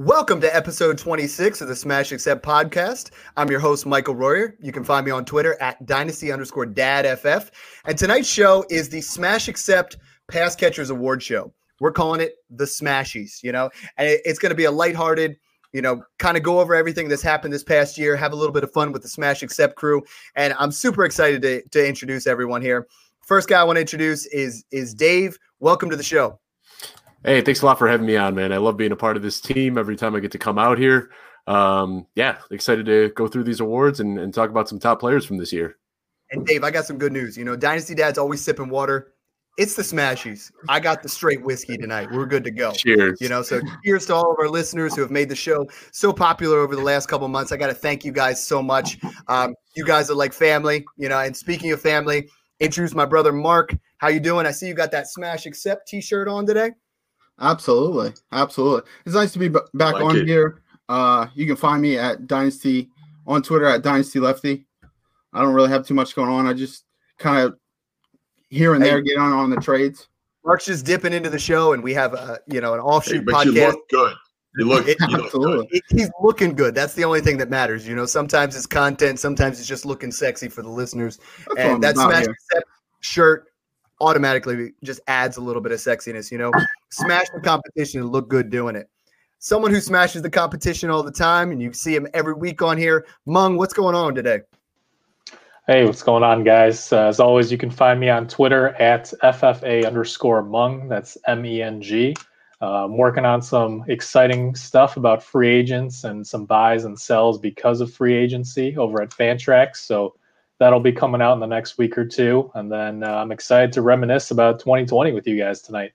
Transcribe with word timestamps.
Welcome 0.00 0.40
to 0.42 0.56
episode 0.56 0.96
26 0.96 1.60
of 1.60 1.66
the 1.66 1.74
Smash 1.74 2.12
Accept 2.12 2.40
podcast. 2.46 3.10
I'm 3.36 3.50
your 3.50 3.58
host, 3.58 3.84
Michael 3.84 4.14
Royer. 4.14 4.54
You 4.60 4.70
can 4.70 4.84
find 4.84 5.04
me 5.04 5.10
on 5.10 5.24
Twitter 5.24 5.60
at 5.60 5.84
dynasty 5.86 6.30
underscore 6.30 6.66
dad 6.66 7.18
FF. 7.18 7.50
And 7.84 7.98
tonight's 7.98 8.28
show 8.28 8.64
is 8.70 8.88
the 8.88 9.00
Smash 9.00 9.48
Accept 9.48 9.96
Pass 10.28 10.54
Catchers 10.54 10.90
Award 10.90 11.20
Show. 11.20 11.52
We're 11.80 11.90
calling 11.90 12.20
it 12.20 12.36
the 12.48 12.64
Smashies, 12.64 13.42
you 13.42 13.50
know, 13.50 13.70
and 13.96 14.08
it's 14.24 14.38
going 14.38 14.50
to 14.50 14.56
be 14.56 14.66
a 14.66 14.70
lighthearted, 14.70 15.36
you 15.72 15.82
know, 15.82 16.04
kind 16.20 16.36
of 16.36 16.44
go 16.44 16.60
over 16.60 16.76
everything 16.76 17.08
that's 17.08 17.20
happened 17.20 17.52
this 17.52 17.64
past 17.64 17.98
year, 17.98 18.14
have 18.14 18.32
a 18.32 18.36
little 18.36 18.54
bit 18.54 18.62
of 18.62 18.72
fun 18.72 18.92
with 18.92 19.02
the 19.02 19.08
Smash 19.08 19.42
Accept 19.42 19.74
crew. 19.74 20.04
And 20.36 20.54
I'm 20.60 20.70
super 20.70 21.06
excited 21.06 21.42
to, 21.42 21.62
to 21.70 21.88
introduce 21.88 22.28
everyone 22.28 22.62
here. 22.62 22.86
First 23.26 23.48
guy 23.48 23.60
I 23.60 23.64
want 23.64 23.78
to 23.78 23.80
introduce 23.80 24.26
is 24.26 24.64
is 24.70 24.94
Dave. 24.94 25.36
Welcome 25.58 25.90
to 25.90 25.96
the 25.96 26.04
show. 26.04 26.38
Hey, 27.24 27.40
thanks 27.40 27.62
a 27.62 27.66
lot 27.66 27.78
for 27.78 27.88
having 27.88 28.06
me 28.06 28.16
on, 28.16 28.34
man. 28.34 28.52
I 28.52 28.58
love 28.58 28.76
being 28.76 28.92
a 28.92 28.96
part 28.96 29.16
of 29.16 29.22
this 29.22 29.40
team 29.40 29.76
every 29.76 29.96
time 29.96 30.14
I 30.14 30.20
get 30.20 30.32
to 30.32 30.38
come 30.38 30.58
out 30.58 30.78
here. 30.78 31.10
Um, 31.48 32.06
yeah, 32.14 32.38
excited 32.50 32.86
to 32.86 33.10
go 33.16 33.26
through 33.26 33.44
these 33.44 33.60
awards 33.60 34.00
and, 34.00 34.18
and 34.18 34.32
talk 34.32 34.50
about 34.50 34.68
some 34.68 34.78
top 34.78 35.00
players 35.00 35.24
from 35.24 35.38
this 35.38 35.52
year. 35.52 35.76
And 36.30 36.46
Dave, 36.46 36.62
I 36.62 36.70
got 36.70 36.84
some 36.84 36.98
good 36.98 37.12
news. 37.12 37.36
You 37.36 37.44
know, 37.44 37.56
Dynasty 37.56 37.94
Dad's 37.94 38.18
always 38.18 38.40
sipping 38.40 38.68
water. 38.68 39.14
It's 39.56 39.74
the 39.74 39.82
Smashies. 39.82 40.52
I 40.68 40.78
got 40.78 41.02
the 41.02 41.08
straight 41.08 41.42
whiskey 41.42 41.76
tonight. 41.76 42.08
We're 42.12 42.26
good 42.26 42.44
to 42.44 42.52
go. 42.52 42.70
Cheers. 42.70 43.18
You 43.20 43.28
know, 43.28 43.42
so 43.42 43.60
cheers 43.84 44.06
to 44.06 44.14
all 44.14 44.30
of 44.30 44.38
our 44.38 44.48
listeners 44.48 44.94
who 44.94 45.00
have 45.00 45.10
made 45.10 45.28
the 45.28 45.34
show 45.34 45.66
so 45.90 46.12
popular 46.12 46.58
over 46.58 46.76
the 46.76 46.82
last 46.82 47.06
couple 47.06 47.26
months. 47.26 47.50
I 47.50 47.56
got 47.56 47.66
to 47.66 47.74
thank 47.74 48.04
you 48.04 48.12
guys 48.12 48.46
so 48.46 48.62
much. 48.62 48.98
Um, 49.26 49.56
you 49.74 49.84
guys 49.84 50.10
are 50.10 50.14
like 50.14 50.32
family. 50.32 50.84
You 50.96 51.08
know, 51.08 51.18
and 51.18 51.36
speaking 51.36 51.72
of 51.72 51.80
family, 51.80 52.28
introduce 52.60 52.94
my 52.94 53.04
brother 53.04 53.32
Mark. 53.32 53.74
How 53.96 54.06
you 54.06 54.20
doing? 54.20 54.46
I 54.46 54.52
see 54.52 54.68
you 54.68 54.74
got 54.74 54.92
that 54.92 55.08
Smash 55.08 55.44
Accept 55.44 55.88
T-shirt 55.88 56.28
on 56.28 56.46
today. 56.46 56.70
Absolutely, 57.40 58.12
absolutely. 58.32 58.88
It's 59.06 59.14
nice 59.14 59.32
to 59.32 59.38
be 59.38 59.48
b- 59.48 59.60
back 59.74 59.94
Like 59.94 60.04
on 60.04 60.16
it. 60.16 60.26
here. 60.26 60.62
Uh, 60.88 61.26
you 61.34 61.46
can 61.46 61.56
find 61.56 61.80
me 61.82 61.96
at 61.98 62.26
Dynasty 62.26 62.88
on 63.26 63.42
Twitter 63.42 63.66
at 63.66 63.82
Dynasty 63.82 64.18
Lefty. 64.20 64.66
I 65.32 65.42
don't 65.42 65.54
really 65.54 65.68
have 65.68 65.86
too 65.86 65.94
much 65.94 66.14
going 66.16 66.30
on. 66.30 66.46
I 66.46 66.52
just 66.54 66.84
kind 67.18 67.40
of 67.46 67.58
here 68.48 68.74
and 68.74 68.82
Hey. 68.82 68.90
there 68.90 69.00
get 69.02 69.18
on 69.18 69.32
on 69.32 69.50
the 69.50 69.56
trades. 69.56 70.08
Mark's 70.44 70.64
just 70.64 70.86
dipping 70.86 71.12
into 71.12 71.28
the 71.30 71.38
show, 71.38 71.74
and 71.74 71.82
we 71.82 71.92
have 71.94 72.14
a 72.14 72.40
you 72.46 72.60
know 72.60 72.74
an 72.74 72.80
offshoot 72.80 73.24
but 73.26 73.44
you 73.46 73.52
podcast. 73.52 73.72
look 73.72 73.88
good. 73.90 74.16
You 74.56 74.64
look, 74.64 74.86
you 74.86 74.94
look 75.00 75.10
good. 75.10 75.24
Absolutely. 75.26 75.68
It- 75.72 75.84
he's 75.90 76.10
looking 76.22 76.54
good. 76.54 76.74
That's 76.74 76.94
the 76.94 77.04
only 77.04 77.20
thing 77.20 77.36
that 77.36 77.50
matters. 77.50 77.86
You 77.86 77.94
know, 77.94 78.06
sometimes 78.06 78.56
it's 78.56 78.66
content, 78.66 79.20
sometimes 79.20 79.60
it's 79.60 79.68
just 79.68 79.84
looking 79.84 80.10
sexy 80.10 80.48
for 80.48 80.62
the 80.62 80.70
listeners. 80.70 81.18
That's 81.18 81.48
what 81.48 81.58
and 81.58 81.82
that 81.84 81.94
about 81.94 82.24
Smash 82.24 82.62
shirt 83.00 83.47
automatically 84.00 84.72
just 84.82 85.00
adds 85.08 85.36
a 85.36 85.40
little 85.40 85.62
bit 85.62 85.72
of 85.72 85.78
sexiness. 85.78 86.30
You 86.30 86.38
know, 86.38 86.52
smash 86.90 87.26
the 87.34 87.40
competition 87.40 88.00
and 88.00 88.10
look 88.10 88.28
good 88.28 88.50
doing 88.50 88.76
it. 88.76 88.88
Someone 89.40 89.70
who 89.70 89.80
smashes 89.80 90.22
the 90.22 90.30
competition 90.30 90.90
all 90.90 91.02
the 91.02 91.12
time, 91.12 91.52
and 91.52 91.62
you 91.62 91.72
see 91.72 91.94
him 91.94 92.08
every 92.12 92.34
week 92.34 92.60
on 92.60 92.76
here. 92.76 93.06
Meng, 93.24 93.56
what's 93.56 93.72
going 93.72 93.94
on 93.94 94.14
today? 94.14 94.40
Hey, 95.68 95.84
what's 95.84 96.02
going 96.02 96.22
on, 96.22 96.44
guys? 96.44 96.92
Uh, 96.92 97.06
as 97.06 97.20
always, 97.20 97.52
you 97.52 97.58
can 97.58 97.70
find 97.70 98.00
me 98.00 98.08
on 98.08 98.26
Twitter 98.26 98.70
at 98.80 99.12
FFA 99.22 99.86
underscore 99.86 100.42
Meng. 100.42 100.88
That's 100.88 101.16
M 101.26 101.44
E 101.44 101.62
N 101.62 101.80
G. 101.80 102.16
Uh, 102.60 102.84
I'm 102.86 102.96
working 102.96 103.24
on 103.24 103.40
some 103.40 103.84
exciting 103.86 104.54
stuff 104.56 104.96
about 104.96 105.22
free 105.22 105.48
agents 105.48 106.02
and 106.02 106.26
some 106.26 106.44
buys 106.44 106.84
and 106.84 106.98
sells 106.98 107.38
because 107.38 107.80
of 107.80 107.92
free 107.92 108.14
agency 108.14 108.76
over 108.76 109.00
at 109.00 109.10
Fantrax. 109.10 109.76
So 109.76 110.16
that'll 110.58 110.80
be 110.80 110.92
coming 110.92 111.22
out 111.22 111.34
in 111.34 111.40
the 111.40 111.46
next 111.46 111.78
week 111.78 111.96
or 111.96 112.06
two. 112.06 112.50
And 112.54 112.70
then 112.70 113.02
uh, 113.02 113.14
I'm 113.14 113.32
excited 113.32 113.72
to 113.72 113.82
reminisce 113.82 114.30
about 114.30 114.58
2020 114.60 115.12
with 115.12 115.26
you 115.26 115.38
guys 115.38 115.62
tonight. 115.62 115.92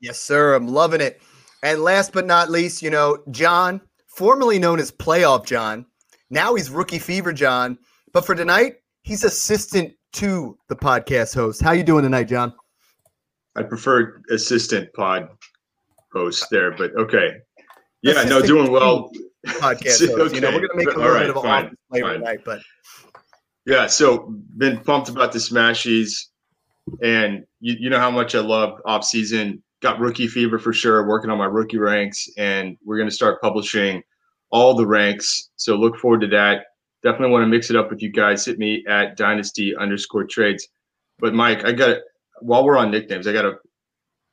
Yes, 0.00 0.20
sir. 0.20 0.54
I'm 0.54 0.68
loving 0.68 1.00
it. 1.00 1.20
And 1.62 1.82
last 1.82 2.12
but 2.12 2.26
not 2.26 2.50
least, 2.50 2.82
you 2.82 2.90
know, 2.90 3.18
John, 3.30 3.80
formerly 4.06 4.58
known 4.58 4.78
as 4.78 4.92
Playoff 4.92 5.46
John, 5.46 5.86
now 6.30 6.54
he's 6.54 6.70
Rookie 6.70 6.98
Fever 6.98 7.32
John. 7.32 7.78
But 8.12 8.24
for 8.24 8.34
tonight, 8.34 8.76
he's 9.02 9.24
assistant 9.24 9.94
to 10.14 10.58
the 10.68 10.76
podcast 10.76 11.34
host. 11.34 11.62
How 11.62 11.72
you 11.72 11.82
doing 11.82 12.02
tonight, 12.02 12.24
John? 12.24 12.54
I 13.56 13.62
prefer 13.62 14.20
assistant 14.30 14.92
pod 14.94 15.28
host 16.12 16.46
there, 16.50 16.72
but 16.72 16.94
okay. 16.96 17.38
Yeah, 18.02 18.22
no, 18.24 18.40
doing 18.40 18.70
well. 18.70 19.10
Podcast 19.46 20.14
host. 20.16 20.34
You 20.34 20.40
know, 20.40 20.50
we're 20.50 20.66
gonna 20.66 20.76
make 20.76 20.88
a 20.88 20.98
little 20.98 21.12
right, 21.12 21.20
bit 21.20 21.30
of 21.30 21.36
an 21.36 21.42
fine, 21.42 21.64
office 21.66 21.78
flavor 21.90 22.06
fine. 22.08 22.18
tonight, 22.20 22.40
but 22.44 22.60
Yeah, 23.66 23.88
so 23.88 24.32
been 24.56 24.78
pumped 24.78 25.08
about 25.08 25.32
the 25.32 25.40
Smashies, 25.40 26.26
and 27.02 27.44
you, 27.58 27.74
you 27.80 27.90
know 27.90 27.98
how 27.98 28.12
much 28.12 28.36
I 28.36 28.40
love 28.40 28.80
off 28.86 29.04
season. 29.04 29.64
Got 29.82 29.98
rookie 29.98 30.28
fever 30.28 30.60
for 30.60 30.72
sure. 30.72 31.06
Working 31.06 31.30
on 31.30 31.38
my 31.38 31.46
rookie 31.46 31.78
ranks, 31.78 32.28
and 32.38 32.78
we're 32.84 32.96
gonna 32.96 33.10
start 33.10 33.42
publishing 33.42 34.02
all 34.50 34.74
the 34.74 34.86
ranks. 34.86 35.50
So 35.56 35.74
look 35.74 35.96
forward 35.98 36.20
to 36.20 36.28
that. 36.28 36.66
Definitely 37.02 37.32
want 37.32 37.42
to 37.42 37.48
mix 37.48 37.68
it 37.68 37.76
up 37.76 37.90
with 37.90 38.02
you 38.02 38.12
guys. 38.12 38.46
Hit 38.46 38.56
me 38.56 38.84
at 38.88 39.16
dynasty 39.16 39.74
underscore 39.76 40.24
trades. 40.24 40.68
But 41.18 41.34
Mike, 41.34 41.64
I 41.64 41.72
got 41.72 41.98
while 42.40 42.64
we're 42.64 42.76
on 42.76 42.92
nicknames, 42.92 43.26
I 43.26 43.32
gotta 43.32 43.54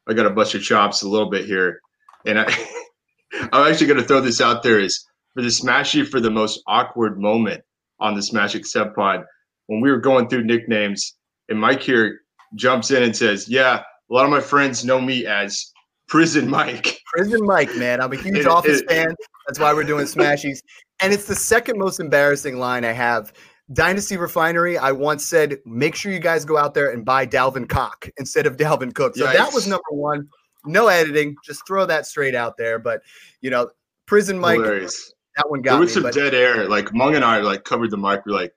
I 0.08 0.14
gotta 0.14 0.30
bust 0.30 0.54
your 0.54 0.62
chops 0.62 1.02
a 1.02 1.10
little 1.10 1.32
bit 1.32 1.46
here, 1.46 1.82
and 2.24 2.40
I 2.40 2.46
I'm 3.52 3.72
actually 3.72 3.88
gonna 3.88 4.04
throw 4.04 4.22
this 4.22 4.42
out 4.42 4.62
there 4.62 4.80
is 4.80 5.04
for 5.34 5.42
the 5.42 5.50
Smashy 5.50 6.08
for 6.08 6.20
the 6.20 6.30
most 6.30 6.62
awkward 6.68 7.20
moment 7.20 7.64
on 8.04 8.14
the 8.14 8.22
Smash 8.22 8.54
Accept 8.54 8.96
Pod 8.96 9.24
when 9.68 9.82
we 9.82 9.90
were 9.90 9.98
going 9.98 10.28
through 10.28 10.44
nicknames, 10.44 11.16
and 11.50 11.60
Mike 11.60 11.82
here 11.82 12.20
jumps 12.56 12.92
in 12.92 13.02
and 13.02 13.16
says, 13.16 13.50
"Yeah, 13.50 13.82
a 14.12 14.14
lot 14.14 14.26
of 14.26 14.30
my 14.30 14.42
friends 14.42 14.86
know 14.86 15.02
me 15.02 15.26
as 15.26 15.72
Prison 16.08 16.48
Mike." 16.48 17.00
Prison 17.16 17.40
Mike, 17.46 17.74
man, 17.76 18.02
I'm 18.02 18.12
a 18.14 18.18
huge 18.18 18.38
It- 18.40 18.48
Office 18.48 18.82
it- 18.82 18.90
fan. 18.90 19.16
That's 19.48 19.60
why 19.60 19.74
we're 19.74 19.84
doing 19.84 20.06
Smashies, 20.06 20.60
and 21.02 21.12
it's 21.12 21.26
the 21.26 21.36
second 21.36 21.80
most 21.80 22.00
embarrassing 22.00 22.60
line 22.60 22.86
I 22.86 22.92
have. 22.92 23.34
Dynasty 23.72 24.18
Refinery, 24.18 24.78
I 24.78 24.92
once 24.92 25.26
said, 25.26 25.58
make 25.66 25.96
sure 25.96 26.12
you 26.12 26.20
guys 26.20 26.44
go 26.44 26.58
out 26.58 26.74
there 26.74 26.92
and 26.92 27.06
buy 27.06 27.26
Dalvin 27.26 27.68
Cock 27.68 28.10
instead 28.18 28.46
of 28.46 28.58
Dalvin 28.58 28.94
Cook. 28.94 29.16
So 29.16 29.26
that 29.26 29.54
was 29.54 29.68
number 29.68 29.90
one. 29.92 30.28
No 30.66 30.88
editing, 30.88 31.36
just 31.46 31.66
throw 31.66 31.86
that 31.86 32.06
straight 32.06 32.36
out 32.36 32.58
there. 32.58 32.78
But 32.78 33.02
you 33.42 33.50
know, 33.50 33.70
Prison 34.06 34.38
Mike, 34.38 34.60
Hilarious. 34.60 35.14
That 35.38 35.50
one 35.50 35.62
There 35.62 35.72
got 35.74 35.80
me. 35.80 35.86
was 35.86 35.94
some 35.94 36.04
but 36.04 36.14
dead 36.14 36.34
air. 36.34 36.68
Like 36.68 36.94
Meng 36.94 37.16
and 37.16 37.26
I 37.26 37.40
like 37.40 37.64
covered 37.64 37.92
the 37.92 37.98
mic. 37.98 38.26
We're 38.26 38.34
like, 38.34 38.54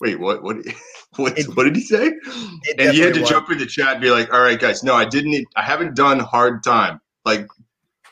"Wait, 0.00 0.18
what? 0.20 0.42
What? 0.42 0.56
What, 1.16 1.38
It- 1.38 1.46
what 1.56 1.64
did 1.64 1.76
he 1.76 1.82
say?" 1.82 2.08
And 2.78 2.90
he 2.92 3.00
had 3.00 3.14
to 3.14 3.20
was. 3.20 3.30
jump 3.30 3.50
in 3.50 3.56
the 3.56 3.64
chat 3.64 3.92
and 3.94 4.00
be 4.02 4.10
like, 4.10 4.30
"All 4.34 4.42
right, 4.42 4.60
guys, 4.60 4.82
no, 4.82 4.94
I 4.94 5.06
didn't. 5.06 5.46
I 5.56 5.62
haven't 5.62 5.94
done 5.96 6.18
hard 6.18 6.62
time. 6.62 7.00
Like, 7.24 7.48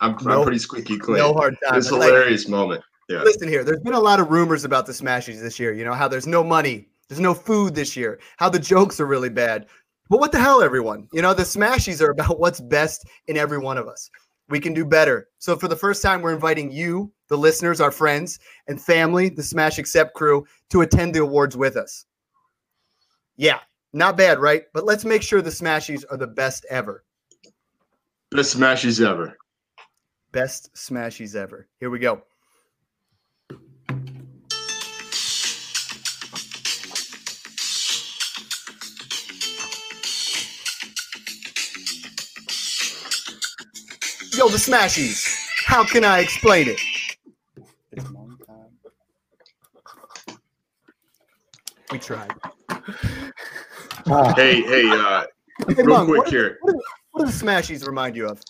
I'm, 0.00 0.16
I'm 0.26 0.42
pretty 0.42 0.58
squeaky 0.58 0.96
clean. 0.98 1.18
no 1.18 1.34
hard 1.34 1.54
time. 1.68 1.76
It's 1.78 1.90
a 1.90 1.96
Like, 1.96 2.08
hilarious 2.08 2.48
moment. 2.48 2.82
Yeah. 3.10 3.22
Listen 3.22 3.46
here, 3.48 3.62
there's 3.62 3.80
been 3.80 3.92
a 3.92 4.00
lot 4.00 4.20
of 4.20 4.30
rumors 4.30 4.64
about 4.64 4.86
the 4.86 4.92
Smashies 4.92 5.38
this 5.42 5.60
year. 5.60 5.74
You 5.74 5.84
know, 5.84 5.92
how 5.92 6.08
there's 6.08 6.26
no 6.26 6.42
money, 6.42 6.88
there's 7.10 7.20
no 7.20 7.34
food 7.34 7.74
this 7.74 7.94
year, 7.94 8.18
how 8.38 8.48
the 8.48 8.58
jokes 8.58 8.98
are 9.00 9.06
really 9.06 9.28
bad. 9.28 9.66
But 10.08 10.18
what 10.20 10.32
the 10.32 10.38
hell, 10.40 10.62
everyone? 10.62 11.06
You 11.12 11.20
know, 11.20 11.34
the 11.34 11.42
Smashies 11.42 12.00
are 12.00 12.10
about 12.10 12.38
what's 12.40 12.60
best 12.60 13.04
in 13.26 13.36
every 13.36 13.58
one 13.58 13.76
of 13.76 13.86
us. 13.88 14.08
We 14.48 14.60
can 14.60 14.74
do 14.74 14.84
better. 14.84 15.28
So, 15.38 15.56
for 15.56 15.68
the 15.68 15.76
first 15.76 16.02
time, 16.02 16.20
we're 16.20 16.34
inviting 16.34 16.70
you, 16.70 17.12
the 17.28 17.38
listeners, 17.38 17.80
our 17.80 17.90
friends, 17.90 18.38
and 18.68 18.80
family, 18.80 19.30
the 19.30 19.42
Smash 19.42 19.78
Accept 19.78 20.14
crew, 20.14 20.44
to 20.70 20.82
attend 20.82 21.14
the 21.14 21.22
awards 21.22 21.56
with 21.56 21.76
us. 21.76 22.04
Yeah, 23.36 23.60
not 23.92 24.16
bad, 24.16 24.38
right? 24.38 24.64
But 24.72 24.84
let's 24.84 25.04
make 25.04 25.22
sure 25.22 25.40
the 25.40 25.50
Smashies 25.50 26.04
are 26.10 26.16
the 26.16 26.26
best 26.26 26.66
ever. 26.68 27.04
Best 28.30 28.56
Smashies 28.56 29.04
ever. 29.04 29.36
Best 30.32 30.74
Smashies 30.74 31.34
ever. 31.34 31.68
Here 31.80 31.90
we 31.90 31.98
go. 31.98 32.22
Yo, 44.44 44.50
the 44.50 44.58
Smashies. 44.58 45.26
How 45.64 45.84
can 45.86 46.04
I 46.04 46.18
explain 46.18 46.68
it? 46.68 46.78
We 51.90 51.98
tried. 51.98 52.30
Hey, 54.36 54.60
hey, 54.60 54.86
uh, 54.90 55.24
Hey, 55.66 55.74
real 55.82 55.96
Meng, 55.96 56.06
quick 56.06 56.18
what, 56.18 56.26
do- 56.28 56.36
here. 56.36 56.58
what, 56.60 56.72
do, 56.72 56.80
what 57.12 57.24
do 57.24 57.32
the 57.32 57.44
Smashies 57.46 57.86
remind 57.86 58.16
you 58.16 58.28
of? 58.28 58.42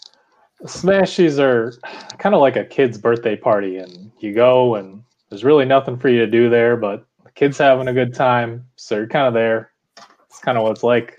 Smashies 0.65 1.39
are 1.39 1.73
kind 2.19 2.35
of 2.35 2.41
like 2.41 2.57
a 2.57 2.65
kid's 2.65 2.99
birthday 2.99 3.37
party, 3.37 3.77
and 3.77 4.11
you 4.19 4.35
go, 4.35 4.75
and 4.75 5.01
there's 5.31 5.45
really 5.45 5.65
nothing 5.65 5.97
for 5.97 6.09
you 6.09 6.19
to 6.19 6.27
do 6.27 6.51
there, 6.51 6.77
but 6.77 7.07
the 7.23 7.31
kid's 7.31 7.57
having 7.59 7.87
a 7.87 7.93
good 7.95 8.13
time, 8.13 8.67
so 8.75 8.97
you're 8.97 9.07
kind 9.07 9.29
of 9.29 9.35
there. 9.35 9.71
It's 10.29 10.41
kind 10.41 10.59
of 10.59 10.65
what 10.65 10.73
it's 10.73 10.83
like. 10.83 11.17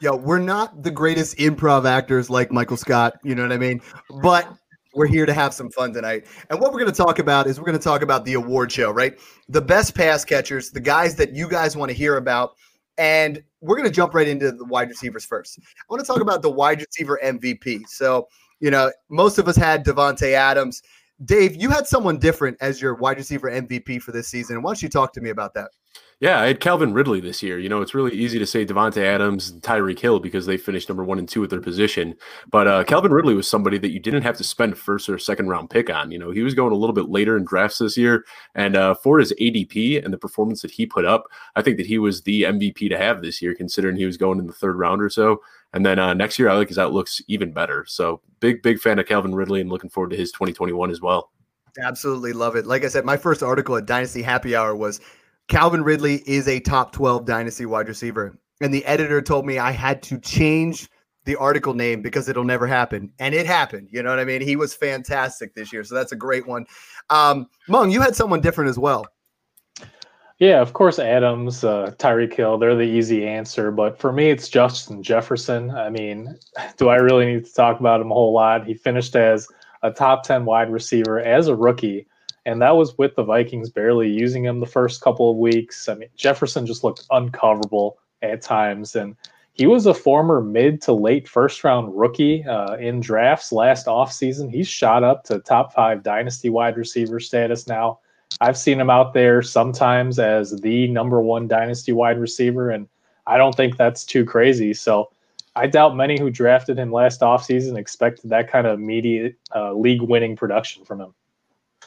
Yo, 0.00 0.14
we're 0.14 0.38
not 0.38 0.82
the 0.82 0.90
greatest 0.90 1.38
improv 1.38 1.88
actors 1.88 2.28
like 2.28 2.52
Michael 2.52 2.76
Scott, 2.76 3.18
you 3.22 3.34
know 3.34 3.42
what 3.42 3.52
I 3.52 3.56
mean? 3.56 3.80
But 4.20 4.46
we're 4.94 5.06
here 5.06 5.24
to 5.24 5.32
have 5.32 5.54
some 5.54 5.70
fun 5.70 5.94
tonight. 5.94 6.26
And 6.50 6.60
what 6.60 6.72
we're 6.72 6.80
going 6.80 6.92
to 6.92 6.96
talk 6.96 7.18
about 7.18 7.46
is 7.46 7.58
we're 7.58 7.66
going 7.66 7.78
to 7.78 7.84
talk 7.84 8.02
about 8.02 8.24
the 8.26 8.34
award 8.34 8.70
show, 8.70 8.90
right? 8.90 9.18
The 9.48 9.62
best 9.62 9.94
pass 9.94 10.22
catchers, 10.22 10.70
the 10.70 10.80
guys 10.80 11.14
that 11.16 11.34
you 11.34 11.48
guys 11.48 11.78
want 11.78 11.90
to 11.90 11.96
hear 11.96 12.18
about. 12.18 12.56
And 12.98 13.42
we're 13.62 13.76
going 13.76 13.88
to 13.88 13.94
jump 13.94 14.12
right 14.12 14.28
into 14.28 14.52
the 14.52 14.64
wide 14.66 14.88
receivers 14.88 15.24
first. 15.24 15.58
I 15.60 15.84
want 15.88 16.00
to 16.00 16.06
talk 16.06 16.20
about 16.20 16.42
the 16.42 16.50
wide 16.50 16.80
receiver 16.80 17.18
MVP. 17.22 17.86
So, 17.88 18.28
you 18.60 18.70
know, 18.70 18.92
most 19.08 19.38
of 19.38 19.48
us 19.48 19.56
had 19.56 19.84
Davante 19.84 20.32
Adams. 20.32 20.82
Dave, 21.24 21.56
you 21.56 21.70
had 21.70 21.86
someone 21.86 22.18
different 22.18 22.58
as 22.60 22.82
your 22.82 22.94
wide 22.94 23.16
receiver 23.16 23.50
MVP 23.50 24.02
for 24.02 24.12
this 24.12 24.28
season. 24.28 24.60
Why 24.60 24.70
don't 24.70 24.82
you 24.82 24.90
talk 24.90 25.14
to 25.14 25.20
me 25.22 25.30
about 25.30 25.54
that? 25.54 25.70
Yeah, 26.18 26.40
I 26.40 26.46
had 26.46 26.60
Calvin 26.60 26.94
Ridley 26.94 27.20
this 27.20 27.42
year. 27.42 27.58
You 27.58 27.68
know, 27.68 27.82
it's 27.82 27.94
really 27.94 28.14
easy 28.16 28.38
to 28.38 28.46
say 28.46 28.64
Davante 28.64 29.02
Adams 29.02 29.50
and 29.50 29.60
Tyreek 29.60 29.98
Hill 29.98 30.18
because 30.18 30.46
they 30.46 30.56
finished 30.56 30.88
number 30.88 31.04
one 31.04 31.18
and 31.18 31.28
two 31.28 31.44
at 31.44 31.50
their 31.50 31.60
position. 31.60 32.14
But 32.50 32.66
uh, 32.66 32.84
Calvin 32.84 33.12
Ridley 33.12 33.34
was 33.34 33.46
somebody 33.46 33.76
that 33.76 33.90
you 33.90 34.00
didn't 34.00 34.22
have 34.22 34.38
to 34.38 34.44
spend 34.44 34.72
a 34.72 34.76
first 34.76 35.10
or 35.10 35.18
second 35.18 35.48
round 35.48 35.68
pick 35.68 35.90
on. 35.90 36.10
You 36.10 36.18
know, 36.18 36.30
he 36.30 36.40
was 36.40 36.54
going 36.54 36.72
a 36.72 36.76
little 36.76 36.94
bit 36.94 37.10
later 37.10 37.36
in 37.36 37.44
drafts 37.44 37.78
this 37.78 37.98
year. 37.98 38.24
And 38.54 38.76
uh, 38.76 38.94
for 38.94 39.18
his 39.18 39.34
ADP 39.38 40.02
and 40.02 40.10
the 40.10 40.16
performance 40.16 40.62
that 40.62 40.70
he 40.70 40.86
put 40.86 41.04
up, 41.04 41.26
I 41.54 41.60
think 41.60 41.76
that 41.76 41.86
he 41.86 41.98
was 41.98 42.22
the 42.22 42.44
MVP 42.44 42.88
to 42.88 42.96
have 42.96 43.20
this 43.20 43.42
year, 43.42 43.54
considering 43.54 43.96
he 43.96 44.06
was 44.06 44.16
going 44.16 44.38
in 44.38 44.46
the 44.46 44.54
third 44.54 44.76
round 44.76 45.02
or 45.02 45.10
so. 45.10 45.42
And 45.74 45.84
then 45.84 45.98
uh, 45.98 46.14
next 46.14 46.38
year, 46.38 46.48
I 46.48 46.54
like 46.54 46.68
his 46.68 46.78
outlooks 46.78 47.20
even 47.28 47.52
better. 47.52 47.84
So 47.86 48.22
big, 48.40 48.62
big 48.62 48.78
fan 48.78 48.98
of 48.98 49.06
Calvin 49.06 49.34
Ridley 49.34 49.60
and 49.60 49.68
looking 49.68 49.90
forward 49.90 50.12
to 50.12 50.16
his 50.16 50.32
2021 50.32 50.90
as 50.90 51.02
well. 51.02 51.30
Absolutely 51.78 52.32
love 52.32 52.56
it. 52.56 52.64
Like 52.64 52.86
I 52.86 52.88
said, 52.88 53.04
my 53.04 53.18
first 53.18 53.42
article 53.42 53.76
at 53.76 53.84
Dynasty 53.84 54.22
Happy 54.22 54.56
Hour 54.56 54.74
was 54.74 54.98
Calvin 55.48 55.84
Ridley 55.84 56.22
is 56.26 56.48
a 56.48 56.60
top 56.60 56.92
12 56.92 57.24
Dynasty 57.24 57.66
wide 57.66 57.88
receiver. 57.88 58.36
And 58.60 58.72
the 58.72 58.84
editor 58.84 59.22
told 59.22 59.46
me 59.46 59.58
I 59.58 59.70
had 59.70 60.02
to 60.04 60.18
change 60.18 60.88
the 61.24 61.36
article 61.36 61.74
name 61.74 62.02
because 62.02 62.28
it'll 62.28 62.44
never 62.44 62.66
happen. 62.66 63.12
And 63.18 63.34
it 63.34 63.46
happened. 63.46 63.88
You 63.90 64.02
know 64.02 64.10
what 64.10 64.18
I 64.18 64.24
mean? 64.24 64.40
He 64.40 64.56
was 64.56 64.74
fantastic 64.74 65.54
this 65.54 65.72
year. 65.72 65.84
So 65.84 65.94
that's 65.94 66.12
a 66.12 66.16
great 66.16 66.46
one. 66.46 66.66
Um, 67.10 67.48
Meng, 67.68 67.90
you 67.90 68.00
had 68.00 68.16
someone 68.16 68.40
different 68.40 68.70
as 68.70 68.78
well. 68.78 69.06
Yeah, 70.38 70.60
of 70.60 70.74
course, 70.74 70.98
Adams, 70.98 71.64
uh, 71.64 71.94
Tyreek 71.98 72.34
Hill, 72.34 72.58
they're 72.58 72.76
the 72.76 72.82
easy 72.82 73.26
answer. 73.26 73.70
But 73.70 73.98
for 73.98 74.12
me, 74.12 74.30
it's 74.30 74.48
Justin 74.48 75.02
Jefferson. 75.02 75.70
I 75.70 75.90
mean, 75.90 76.36
do 76.76 76.88
I 76.88 76.96
really 76.96 77.26
need 77.26 77.44
to 77.44 77.52
talk 77.52 77.80
about 77.80 78.00
him 78.00 78.10
a 78.10 78.14
whole 78.14 78.32
lot? 78.32 78.66
He 78.66 78.74
finished 78.74 79.16
as 79.16 79.48
a 79.82 79.90
top 79.90 80.24
10 80.24 80.44
wide 80.44 80.70
receiver 80.70 81.20
as 81.20 81.48
a 81.48 81.56
rookie, 81.56 82.06
and 82.46 82.62
that 82.62 82.76
was 82.76 82.96
with 82.96 83.16
the 83.16 83.24
Vikings 83.24 83.68
barely 83.68 84.08
using 84.08 84.44
him 84.44 84.60
the 84.60 84.66
first 84.66 85.00
couple 85.00 85.28
of 85.28 85.36
weeks. 85.36 85.88
I 85.88 85.96
mean, 85.96 86.08
Jefferson 86.16 86.64
just 86.64 86.84
looked 86.84 87.06
uncoverable 87.10 87.94
at 88.22 88.40
times. 88.40 88.94
And 88.94 89.16
he 89.54 89.66
was 89.66 89.84
a 89.84 89.92
former 89.92 90.40
mid 90.40 90.80
to 90.82 90.92
late 90.92 91.28
first 91.28 91.64
round 91.64 91.98
rookie 91.98 92.44
uh, 92.44 92.76
in 92.76 93.00
drafts 93.00 93.50
last 93.50 93.86
offseason. 93.86 94.50
He's 94.50 94.68
shot 94.68 95.02
up 95.02 95.24
to 95.24 95.40
top 95.40 95.74
five 95.74 96.04
dynasty 96.04 96.48
wide 96.48 96.76
receiver 96.76 97.18
status 97.18 97.66
now. 97.66 97.98
I've 98.40 98.56
seen 98.56 98.78
him 98.78 98.90
out 98.90 99.12
there 99.12 99.42
sometimes 99.42 100.20
as 100.20 100.60
the 100.60 100.86
number 100.88 101.20
one 101.20 101.48
dynasty 101.48 101.92
wide 101.92 102.18
receiver, 102.18 102.70
and 102.70 102.86
I 103.26 103.38
don't 103.38 103.54
think 103.56 103.76
that's 103.76 104.04
too 104.04 104.24
crazy. 104.24 104.72
So 104.72 105.10
I 105.56 105.66
doubt 105.66 105.96
many 105.96 106.18
who 106.18 106.30
drafted 106.30 106.78
him 106.78 106.92
last 106.92 107.22
offseason 107.22 107.76
expected 107.76 108.30
that 108.30 108.50
kind 108.50 108.66
of 108.68 108.78
immediate 108.78 109.36
uh, 109.54 109.72
league 109.72 110.02
winning 110.02 110.36
production 110.36 110.84
from 110.84 111.00
him. 111.00 111.14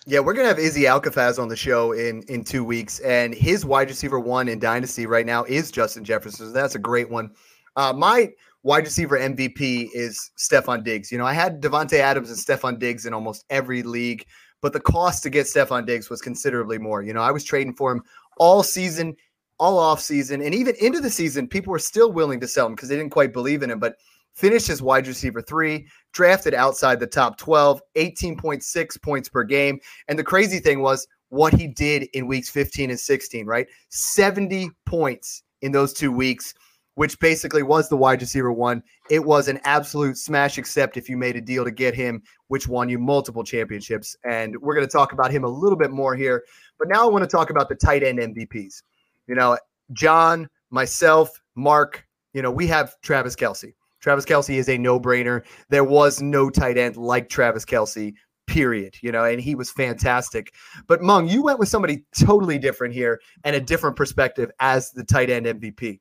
Yeah, 0.05 0.19
we're 0.19 0.33
gonna 0.33 0.47
have 0.47 0.59
Izzy 0.59 0.83
Alcafaz 0.83 1.39
on 1.39 1.49
the 1.49 1.55
show 1.55 1.91
in 1.91 2.23
in 2.23 2.43
two 2.43 2.63
weeks, 2.63 2.99
and 2.99 3.33
his 3.33 3.65
wide 3.65 3.89
receiver 3.89 4.19
one 4.19 4.47
in 4.47 4.59
Dynasty 4.59 5.05
right 5.05 5.25
now 5.25 5.43
is 5.43 5.71
Justin 5.71 6.03
Jefferson. 6.03 6.47
So 6.47 6.51
that's 6.51 6.75
a 6.75 6.79
great 6.79 7.09
one. 7.09 7.31
Uh, 7.75 7.93
my 7.93 8.29
wide 8.63 8.85
receiver 8.85 9.17
MVP 9.17 9.89
is 9.93 10.31
Stefon 10.37 10.83
Diggs. 10.83 11.11
You 11.11 11.17
know, 11.17 11.25
I 11.25 11.33
had 11.33 11.61
Davante 11.61 11.99
Adams 11.99 12.29
and 12.29 12.39
Stefon 12.39 12.79
Diggs 12.79 13.05
in 13.05 13.13
almost 13.13 13.45
every 13.49 13.83
league, 13.83 14.25
but 14.61 14.73
the 14.73 14.79
cost 14.79 15.23
to 15.23 15.29
get 15.29 15.45
Stefon 15.45 15.85
Diggs 15.85 16.09
was 16.09 16.21
considerably 16.21 16.77
more. 16.77 17.01
You 17.01 17.13
know, 17.13 17.21
I 17.21 17.31
was 17.31 17.43
trading 17.43 17.75
for 17.75 17.91
him 17.91 18.01
all 18.37 18.63
season, 18.63 19.15
all 19.59 19.77
off 19.77 19.99
season, 19.99 20.41
and 20.41 20.55
even 20.55 20.75
into 20.79 21.01
the 21.01 21.09
season. 21.09 21.47
People 21.47 21.71
were 21.71 21.79
still 21.79 22.11
willing 22.11 22.39
to 22.39 22.47
sell 22.47 22.65
him 22.65 22.75
because 22.75 22.89
they 22.89 22.95
didn't 22.95 23.11
quite 23.11 23.33
believe 23.33 23.63
in 23.63 23.69
him, 23.69 23.79
but 23.79 23.95
finished 24.39 24.69
as 24.69 24.81
wide 24.81 25.05
receiver 25.05 25.41
three, 25.41 25.85
drafted 26.13 26.53
outside 26.53 26.99
the 26.99 27.07
top 27.07 27.37
12, 27.37 27.81
18.6 27.97 29.01
points 29.01 29.27
per 29.27 29.43
game. 29.43 29.79
And 30.07 30.17
the 30.17 30.23
crazy 30.23 30.59
thing 30.59 30.81
was 30.81 31.05
what 31.27 31.53
he 31.53 31.67
did 31.67 32.03
in 32.13 32.25
weeks 32.25 32.49
15 32.49 32.89
and 32.89 32.99
16, 32.99 33.45
right? 33.45 33.67
70 33.89 34.71
points 34.85 35.43
in 35.61 35.73
those 35.73 35.91
two 35.91 36.11
weeks, 36.11 36.53
which 36.95 37.19
basically 37.19 37.63
was 37.63 37.89
the 37.89 37.97
wide 37.97 38.21
receiver 38.21 38.51
one. 38.51 38.81
It 39.09 39.23
was 39.23 39.49
an 39.49 39.59
absolute 39.65 40.17
smash, 40.17 40.57
except 40.57 40.95
if 40.95 41.09
you 41.09 41.17
made 41.17 41.35
a 41.35 41.41
deal 41.41 41.65
to 41.65 41.71
get 41.71 41.93
him, 41.93 42.23
which 42.47 42.65
won 42.65 42.87
you 42.87 42.97
multiple 42.97 43.43
championships. 43.43 44.15
And 44.23 44.55
we're 44.61 44.73
going 44.73 44.87
to 44.87 44.91
talk 44.91 45.11
about 45.11 45.31
him 45.31 45.43
a 45.43 45.49
little 45.49 45.77
bit 45.77 45.91
more 45.91 46.15
here. 46.15 46.45
But 46.77 46.87
now 46.87 47.05
I 47.05 47.11
want 47.11 47.23
to 47.23 47.29
talk 47.29 47.49
about 47.49 47.67
the 47.67 47.75
tight 47.75 48.03
end 48.03 48.19
MVPs. 48.19 48.83
You 49.27 49.35
know, 49.35 49.57
John, 49.91 50.49
myself, 50.71 51.41
Mark, 51.55 52.05
you 52.33 52.41
know, 52.41 52.51
we 52.51 52.67
have 52.67 52.95
Travis 53.01 53.35
Kelce. 53.35 53.73
Travis 53.99 54.25
Kelce 54.25 54.55
is 54.55 54.69
a 54.69 54.77
no 54.77 54.99
brainer. 54.99 55.43
There 55.69 55.83
was 55.83 56.21
no 56.21 56.49
tight 56.49 56.77
end 56.77 56.97
like 56.97 57.29
Travis 57.29 57.65
Kelce, 57.65 58.13
period. 58.47 58.95
You 59.01 59.11
know, 59.11 59.23
and 59.23 59.41
he 59.41 59.55
was 59.55 59.71
fantastic. 59.71 60.53
But 60.87 61.01
Meng, 61.01 61.27
you 61.27 61.43
went 61.43 61.59
with 61.59 61.69
somebody 61.69 62.03
totally 62.17 62.57
different 62.57 62.93
here 62.93 63.19
and 63.43 63.55
a 63.55 63.61
different 63.61 63.95
perspective 63.95 64.51
as 64.59 64.91
the 64.91 65.03
tight 65.03 65.29
end 65.29 65.45
MVP. 65.45 65.99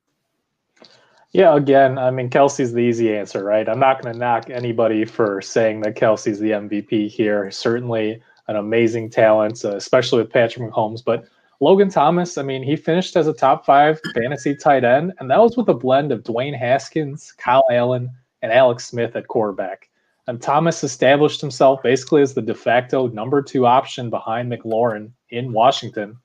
Yeah, 1.32 1.54
again, 1.54 1.98
I 1.98 2.10
mean, 2.10 2.30
Kelce's 2.30 2.72
the 2.72 2.80
easy 2.80 3.14
answer, 3.14 3.44
right? 3.44 3.68
I'm 3.68 3.78
not 3.78 4.00
going 4.00 4.14
to 4.14 4.18
knock 4.18 4.48
anybody 4.48 5.04
for 5.04 5.42
saying 5.42 5.82
that 5.82 5.94
Kelce's 5.94 6.38
the 6.38 6.52
MVP 6.52 7.10
here. 7.10 7.50
Certainly 7.50 8.22
an 8.48 8.56
amazing 8.56 9.10
talent, 9.10 9.62
uh, 9.62 9.76
especially 9.76 10.22
with 10.22 10.32
Patrick 10.32 10.70
Mahomes. 10.70 11.04
But 11.04 11.26
Logan 11.60 11.88
Thomas, 11.90 12.38
I 12.38 12.42
mean, 12.42 12.62
he 12.62 12.76
finished 12.76 13.16
as 13.16 13.26
a 13.26 13.32
top 13.32 13.66
five 13.66 14.00
fantasy 14.14 14.54
tight 14.54 14.84
end, 14.84 15.12
and 15.18 15.28
that 15.30 15.40
was 15.40 15.56
with 15.56 15.68
a 15.68 15.74
blend 15.74 16.12
of 16.12 16.22
Dwayne 16.22 16.56
Haskins, 16.56 17.32
Kyle 17.32 17.64
Allen, 17.70 18.10
and 18.42 18.52
Alex 18.52 18.86
Smith 18.86 19.16
at 19.16 19.26
quarterback. 19.26 19.88
And 20.28 20.40
Thomas 20.40 20.84
established 20.84 21.40
himself 21.40 21.82
basically 21.82 22.22
as 22.22 22.34
the 22.34 22.42
de 22.42 22.54
facto 22.54 23.08
number 23.08 23.42
two 23.42 23.66
option 23.66 24.10
behind 24.10 24.52
McLaurin 24.52 25.10
in 25.30 25.52
Washington. 25.52 26.16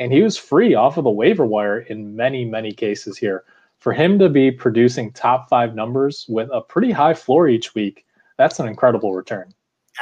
And 0.00 0.12
he 0.12 0.22
was 0.22 0.36
free 0.36 0.74
off 0.74 0.96
of 0.96 1.04
the 1.04 1.10
waiver 1.10 1.44
wire 1.44 1.80
in 1.80 2.16
many, 2.16 2.44
many 2.44 2.72
cases 2.72 3.18
here. 3.18 3.44
For 3.78 3.92
him 3.92 4.18
to 4.18 4.28
be 4.28 4.50
producing 4.50 5.12
top 5.12 5.48
five 5.48 5.74
numbers 5.74 6.26
with 6.28 6.48
a 6.52 6.62
pretty 6.62 6.90
high 6.90 7.14
floor 7.14 7.48
each 7.48 7.74
week, 7.74 8.06
that's 8.38 8.58
an 8.58 8.66
incredible 8.66 9.14
return. 9.14 9.52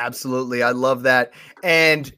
Absolutely. 0.00 0.62
I 0.62 0.71
love 0.71 1.02
that. 1.02 1.33
And 1.62 2.12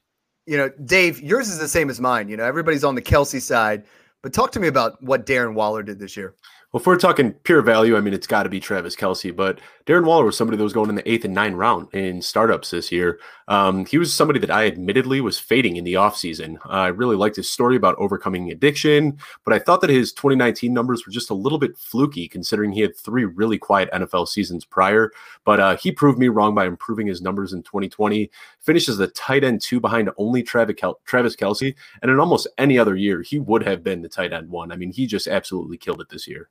you 0.50 0.56
know, 0.56 0.68
Dave, 0.84 1.20
yours 1.20 1.48
is 1.48 1.60
the 1.60 1.68
same 1.68 1.88
as 1.90 2.00
mine. 2.00 2.28
You 2.28 2.36
know, 2.36 2.42
everybody's 2.42 2.82
on 2.82 2.96
the 2.96 3.02
Kelce 3.02 3.40
side, 3.40 3.84
but 4.20 4.32
talk 4.32 4.50
to 4.50 4.58
me 4.58 4.66
about 4.66 5.00
what 5.00 5.24
Darren 5.24 5.54
Waller 5.54 5.84
did 5.84 6.00
this 6.00 6.16
year. 6.16 6.34
Well, 6.72 6.80
if 6.80 6.88
we're 6.88 6.96
talking 6.96 7.34
pure 7.44 7.62
value, 7.62 7.96
I 7.96 8.00
mean, 8.00 8.12
it's 8.12 8.26
got 8.26 8.42
to 8.42 8.48
be 8.48 8.58
Travis 8.58 8.96
Kelce, 8.96 9.34
but 9.34 9.60
Darren 9.90 10.04
Waller 10.04 10.24
was 10.24 10.36
somebody 10.36 10.56
that 10.56 10.62
was 10.62 10.72
going 10.72 10.88
in 10.88 10.94
the 10.94 11.10
eighth 11.10 11.24
and 11.24 11.34
ninth 11.34 11.56
round 11.56 11.92
in 11.92 12.22
startups 12.22 12.70
this 12.70 12.92
year. 12.92 13.18
Um, 13.48 13.84
he 13.86 13.98
was 13.98 14.14
somebody 14.14 14.38
that 14.38 14.48
I 14.48 14.68
admittedly 14.68 15.20
was 15.20 15.36
fading 15.36 15.74
in 15.74 15.82
the 15.82 15.94
offseason. 15.94 16.58
Uh, 16.64 16.68
I 16.68 16.86
really 16.88 17.16
liked 17.16 17.34
his 17.34 17.50
story 17.50 17.74
about 17.74 17.96
overcoming 17.98 18.52
addiction, 18.52 19.18
but 19.44 19.52
I 19.52 19.58
thought 19.58 19.80
that 19.80 19.90
his 19.90 20.12
2019 20.12 20.72
numbers 20.72 21.04
were 21.04 21.10
just 21.10 21.28
a 21.30 21.34
little 21.34 21.58
bit 21.58 21.76
fluky 21.76 22.28
considering 22.28 22.70
he 22.70 22.82
had 22.82 22.96
three 22.96 23.24
really 23.24 23.58
quiet 23.58 23.90
NFL 23.90 24.28
seasons 24.28 24.64
prior. 24.64 25.10
But 25.44 25.58
uh, 25.58 25.76
he 25.76 25.90
proved 25.90 26.20
me 26.20 26.28
wrong 26.28 26.54
by 26.54 26.66
improving 26.66 27.08
his 27.08 27.20
numbers 27.20 27.52
in 27.52 27.64
2020. 27.64 28.30
Finishes 28.60 28.96
the 28.96 29.08
tight 29.08 29.42
end 29.42 29.60
two 29.60 29.80
behind 29.80 30.08
only 30.18 30.44
Travis, 30.44 30.76
Kel- 30.78 31.00
Travis 31.04 31.34
Kelce. 31.34 31.74
And 32.00 32.12
in 32.12 32.20
almost 32.20 32.46
any 32.58 32.78
other 32.78 32.94
year, 32.94 33.22
he 33.22 33.40
would 33.40 33.64
have 33.64 33.82
been 33.82 34.02
the 34.02 34.08
tight 34.08 34.32
end 34.32 34.50
one. 34.50 34.70
I 34.70 34.76
mean, 34.76 34.92
he 34.92 35.08
just 35.08 35.26
absolutely 35.26 35.78
killed 35.78 36.00
it 36.00 36.10
this 36.10 36.28
year. 36.28 36.48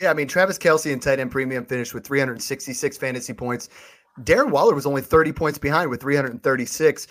Yeah, 0.00 0.10
I 0.10 0.14
mean, 0.14 0.28
Travis 0.28 0.58
Kelce 0.58 0.92
and 0.92 1.00
tight 1.00 1.20
end 1.20 1.30
premium 1.30 1.64
finished 1.64 1.94
with 1.94 2.06
366 2.06 2.96
fantasy 2.98 3.32
points. 3.32 3.68
Darren 4.20 4.50
Waller 4.50 4.74
was 4.74 4.86
only 4.86 5.02
30 5.02 5.32
points 5.32 5.58
behind 5.58 5.90
with 5.90 6.00
336. 6.00 7.06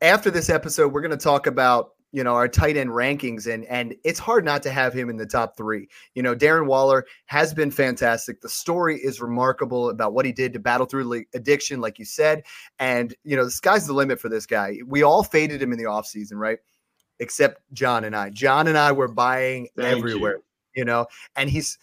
After 0.00 0.30
this 0.30 0.48
episode, 0.48 0.92
we're 0.92 1.00
going 1.00 1.10
to 1.10 1.16
talk 1.16 1.46
about 1.46 1.90
you 2.10 2.24
know, 2.24 2.34
our 2.34 2.48
tight 2.48 2.76
end 2.76 2.90
rankings, 2.90 3.52
and 3.52 3.64
and 3.66 3.94
it's 4.02 4.18
hard 4.18 4.44
not 4.44 4.62
to 4.62 4.70
have 4.70 4.94
him 4.94 5.10
in 5.10 5.16
the 5.16 5.26
top 5.26 5.56
three. 5.56 5.88
You 6.14 6.22
know, 6.22 6.34
Darren 6.34 6.66
Waller 6.66 7.04
has 7.26 7.52
been 7.52 7.70
fantastic. 7.70 8.40
The 8.40 8.48
story 8.48 8.96
is 8.96 9.20
remarkable 9.20 9.90
about 9.90 10.14
what 10.14 10.24
he 10.24 10.32
did 10.32 10.52
to 10.54 10.58
battle 10.58 10.86
through 10.86 11.24
addiction, 11.34 11.80
like 11.80 11.98
you 11.98 12.06
said, 12.06 12.44
and 12.78 13.14
you 13.24 13.36
know, 13.36 13.44
the 13.44 13.50
sky's 13.50 13.86
the 13.86 13.92
limit 13.92 14.20
for 14.20 14.30
this 14.30 14.46
guy. 14.46 14.78
We 14.86 15.02
all 15.02 15.22
faded 15.22 15.60
him 15.60 15.72
in 15.72 15.78
the 15.78 15.84
offseason, 15.84 16.34
right? 16.34 16.58
Except 17.20 17.60
John 17.72 18.04
and 18.04 18.16
I. 18.16 18.30
John 18.30 18.68
and 18.68 18.78
I 18.78 18.92
were 18.92 19.08
buying 19.08 19.68
Thank 19.76 19.98
everywhere, 19.98 20.36
you. 20.36 20.42
you 20.76 20.84
know, 20.86 21.06
and 21.36 21.50
he's 21.50 21.78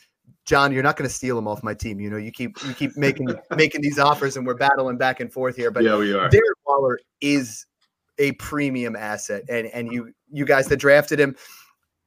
John, 0.46 0.72
you're 0.72 0.84
not 0.84 0.96
going 0.96 1.10
to 1.10 1.14
steal 1.14 1.38
him 1.38 1.48
off 1.48 1.64
my 1.64 1.74
team. 1.74 2.00
You 2.00 2.10
know, 2.10 2.18
you 2.18 2.32
keep 2.32 2.64
you 2.66 2.74
keep 2.74 2.96
making 2.96 3.28
making 3.56 3.82
these 3.82 3.98
offers, 3.98 4.38
and 4.38 4.46
we're 4.46 4.56
battling 4.56 4.98
back 4.98 5.20
and 5.20 5.32
forth 5.32 5.56
here. 5.56 5.72
But 5.72 5.84
yeah, 5.84 5.98
we 5.98 6.14
are. 6.14 6.30
Darren 6.30 6.40
Waller 6.66 7.00
is 7.22 7.66
a 8.20 8.34
premium 8.34 8.96
asset, 8.96 9.44
and 9.50 9.68
and 9.68 9.92
you 9.92 10.14
you 10.32 10.46
guys 10.46 10.68
that 10.68 10.78
drafted 10.78 11.20
him 11.20 11.36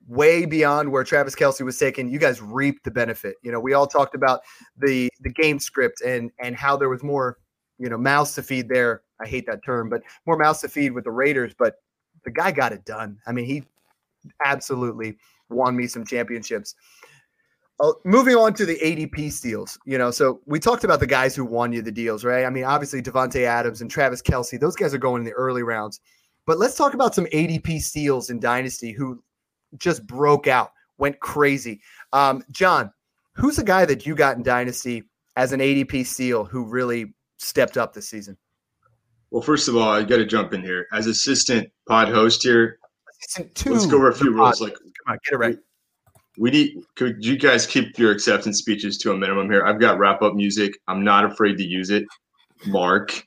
way 0.06 0.46
beyond 0.46 0.90
where 0.90 1.04
Travis 1.04 1.34
Kelce 1.34 1.60
was 1.62 1.78
taken. 1.78 2.10
You 2.10 2.18
guys 2.18 2.40
reaped 2.40 2.84
the 2.84 2.90
benefit. 2.90 3.36
You 3.42 3.52
know, 3.52 3.60
we 3.60 3.74
all 3.74 3.86
talked 3.86 4.14
about 4.14 4.40
the 4.76 5.10
the 5.20 5.30
game 5.30 5.58
script 5.58 6.00
and 6.02 6.30
and 6.40 6.56
how 6.56 6.76
there 6.76 6.88
was 6.88 7.02
more 7.02 7.38
you 7.78 7.88
know 7.88 7.98
mouths 7.98 8.34
to 8.36 8.42
feed 8.42 8.68
there. 8.68 9.02
I 9.20 9.26
hate 9.26 9.46
that 9.46 9.64
term, 9.64 9.88
but 9.88 10.02
more 10.26 10.36
mouths 10.36 10.60
to 10.60 10.68
feed 10.68 10.92
with 10.92 11.04
the 11.04 11.10
Raiders. 11.10 11.54
But 11.58 11.74
the 12.24 12.30
guy 12.30 12.52
got 12.52 12.72
it 12.72 12.84
done. 12.84 13.18
I 13.26 13.32
mean, 13.32 13.46
he 13.46 13.64
absolutely 14.44 15.16
won 15.48 15.76
me 15.76 15.86
some 15.86 16.04
championships. 16.04 16.74
Uh, 17.80 17.92
moving 18.04 18.34
on 18.34 18.52
to 18.54 18.66
the 18.66 18.76
ADP 18.80 19.30
steals, 19.30 19.78
you 19.84 19.98
know, 19.98 20.10
so 20.10 20.40
we 20.46 20.58
talked 20.58 20.82
about 20.82 20.98
the 20.98 21.06
guys 21.06 21.36
who 21.36 21.44
won 21.44 21.72
you 21.72 21.80
the 21.80 21.92
deals, 21.92 22.24
right? 22.24 22.44
I 22.44 22.50
mean, 22.50 22.64
obviously 22.64 23.00
Davante 23.00 23.44
Adams 23.44 23.80
and 23.80 23.88
Travis 23.90 24.20
Kelce, 24.20 24.58
those 24.58 24.74
guys 24.74 24.92
are 24.92 24.98
going 24.98 25.20
in 25.22 25.24
the 25.24 25.32
early 25.32 25.62
rounds. 25.62 26.00
But 26.44 26.58
let's 26.58 26.74
talk 26.74 26.94
about 26.94 27.14
some 27.14 27.26
ADP 27.26 27.80
steals 27.80 28.30
in 28.30 28.40
Dynasty 28.40 28.90
who 28.90 29.22
just 29.76 30.04
broke 30.06 30.48
out, 30.48 30.72
went 30.96 31.20
crazy. 31.20 31.80
Um, 32.12 32.42
John, 32.50 32.92
who's 33.34 33.56
the 33.56 33.64
guy 33.64 33.84
that 33.84 34.06
you 34.06 34.16
got 34.16 34.36
in 34.36 34.42
Dynasty 34.42 35.04
as 35.36 35.52
an 35.52 35.60
ADP 35.60 36.04
steal 36.04 36.44
who 36.44 36.64
really 36.64 37.14
stepped 37.36 37.76
up 37.76 37.92
this 37.92 38.08
season? 38.08 38.36
Well, 39.30 39.42
first 39.42 39.68
of 39.68 39.76
all, 39.76 39.88
I 39.88 40.02
got 40.02 40.16
to 40.16 40.26
jump 40.26 40.52
in 40.52 40.62
here 40.62 40.86
as 40.92 41.06
assistant 41.06 41.70
pod 41.86 42.08
host 42.08 42.42
here. 42.42 42.78
Assistant 43.20 43.54
two. 43.54 43.72
Let's 43.74 43.86
go 43.86 43.98
over 43.98 44.08
a 44.08 44.14
few 44.14 44.32
rules. 44.32 44.58
pod. 44.58 44.68
Like 44.68 44.74
Come 44.74 45.12
on, 45.12 45.18
get 45.24 45.34
it 45.34 45.36
right. 45.36 45.58
We 46.38 46.50
need 46.50 46.76
could 46.96 47.24
you 47.24 47.36
guys 47.36 47.66
keep 47.66 47.98
your 47.98 48.12
acceptance 48.12 48.58
speeches 48.58 48.98
to 48.98 49.12
a 49.12 49.16
minimum 49.16 49.50
here? 49.50 49.64
I've 49.64 49.80
got 49.80 49.98
wrap 49.98 50.22
up 50.22 50.34
music. 50.34 50.72
I'm 50.86 51.04
not 51.04 51.24
afraid 51.24 51.56
to 51.58 51.64
use 51.64 51.90
it. 51.90 52.04
Mark. 52.66 53.22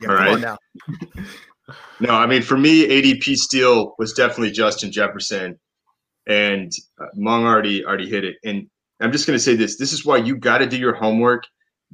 Yeah, 0.00 0.08
all 0.08 0.14
right. 0.14 0.40
now. 0.40 0.58
no 2.00 2.10
i 2.10 2.26
mean 2.26 2.42
for 2.42 2.58
me 2.58 2.86
adp 2.86 3.22
steel 3.36 3.94
was 3.98 4.12
definitely 4.12 4.50
justin 4.50 4.92
jefferson 4.92 5.58
and 6.26 6.72
uh, 7.00 7.06
Meng 7.14 7.44
already 7.44 7.84
already 7.84 8.08
hit 8.08 8.24
it. 8.24 8.36
And 8.44 8.68
i'm 9.00 9.12
just 9.12 9.26
going 9.26 9.36
to 9.36 9.42
say 9.42 9.56
this 9.56 9.76
this 9.76 9.92
is 9.92 10.04
why 10.04 10.18
you 10.18 10.36
got 10.36 10.58
to 10.58 10.66
do 10.66 10.78
your 10.78 10.94
homework 10.94 11.44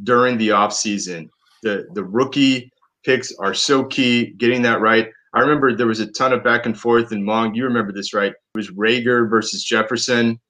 during 0.03 0.39
the 0.39 0.53
off 0.53 0.73
season. 0.73 1.31
The 1.63 1.87
the 1.95 2.05
rookie 2.05 2.71
picks 3.05 3.33
are 3.39 3.55
so 3.55 3.85
key 3.85 4.33
getting 4.39 4.63
that 4.63 4.81
right 4.81 5.09
i 5.35 5.41
remember 5.41 5.75
there 5.75 5.87
was 5.87 6.01
a 6.01 6.11
ton 6.13 6.33
of 6.33 6.45
back 6.45 6.67
and 6.67 6.79
forth 6.79 7.13
and 7.13 7.25
Meng 7.25 7.55
you 7.55 7.65
remember 7.65 7.93
this 7.93 8.15
right 8.15 8.33
it 8.55 8.59
was 8.59 8.71
Reagor 8.71 9.31
versus 9.31 9.63
Jefferson. 9.63 10.41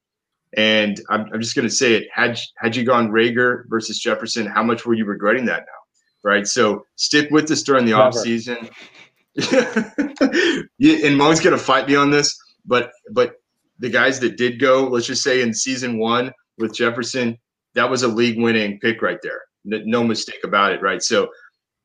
And 0.56 1.00
I'm, 1.10 1.26
I'm 1.32 1.40
just 1.40 1.54
going 1.54 1.68
to 1.68 1.74
say 1.74 1.94
it. 1.94 2.08
Had 2.12 2.38
had 2.56 2.74
you 2.74 2.84
gone 2.84 3.10
Reagor 3.10 3.64
versus 3.68 3.98
Jefferson, 3.98 4.46
how 4.46 4.62
much 4.62 4.84
were 4.84 4.94
you 4.94 5.04
regretting 5.04 5.44
that 5.46 5.60
now? 5.60 6.28
Right. 6.28 6.46
So 6.46 6.84
stick 6.96 7.30
with 7.30 7.46
this 7.46 7.62
during 7.62 7.84
the 7.84 7.92
Never. 7.92 8.02
off 8.02 8.14
season. 8.14 8.68
yeah, 9.34 11.06
and 11.06 11.16
Meng's 11.16 11.40
going 11.40 11.56
to 11.56 11.62
fight 11.62 11.86
me 11.86 11.94
on 11.94 12.10
this, 12.10 12.36
but 12.66 12.90
but 13.12 13.34
the 13.78 13.88
guys 13.88 14.18
that 14.20 14.36
did 14.36 14.58
go, 14.58 14.88
let's 14.88 15.06
just 15.06 15.22
say 15.22 15.40
in 15.40 15.54
season 15.54 15.98
one 15.98 16.32
with 16.58 16.74
Jefferson, 16.74 17.38
that 17.74 17.88
was 17.88 18.02
a 18.02 18.08
league 18.08 18.38
winning 18.38 18.78
pick 18.80 19.02
right 19.02 19.18
there. 19.22 19.40
No 19.64 20.02
mistake 20.02 20.40
about 20.42 20.72
it. 20.72 20.82
Right. 20.82 21.02
So 21.02 21.28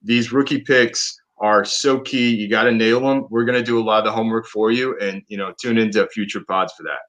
these 0.02 0.32
rookie 0.34 0.62
picks 0.62 1.16
are 1.38 1.66
so 1.66 2.00
key. 2.00 2.34
You 2.34 2.50
got 2.50 2.64
to 2.64 2.72
nail 2.72 3.02
them. 3.02 3.28
We're 3.30 3.46
going 3.46 3.58
to 3.58 3.64
do 3.64 3.80
a 3.80 3.84
lot 3.84 4.00
of 4.00 4.06
the 4.06 4.12
homework 4.12 4.48
for 4.48 4.72
you, 4.72 4.98
and 5.00 5.22
you 5.28 5.38
know, 5.38 5.54
tune 5.60 5.78
into 5.78 6.08
future 6.08 6.42
pods 6.48 6.74
for 6.74 6.84
that. 6.84 7.00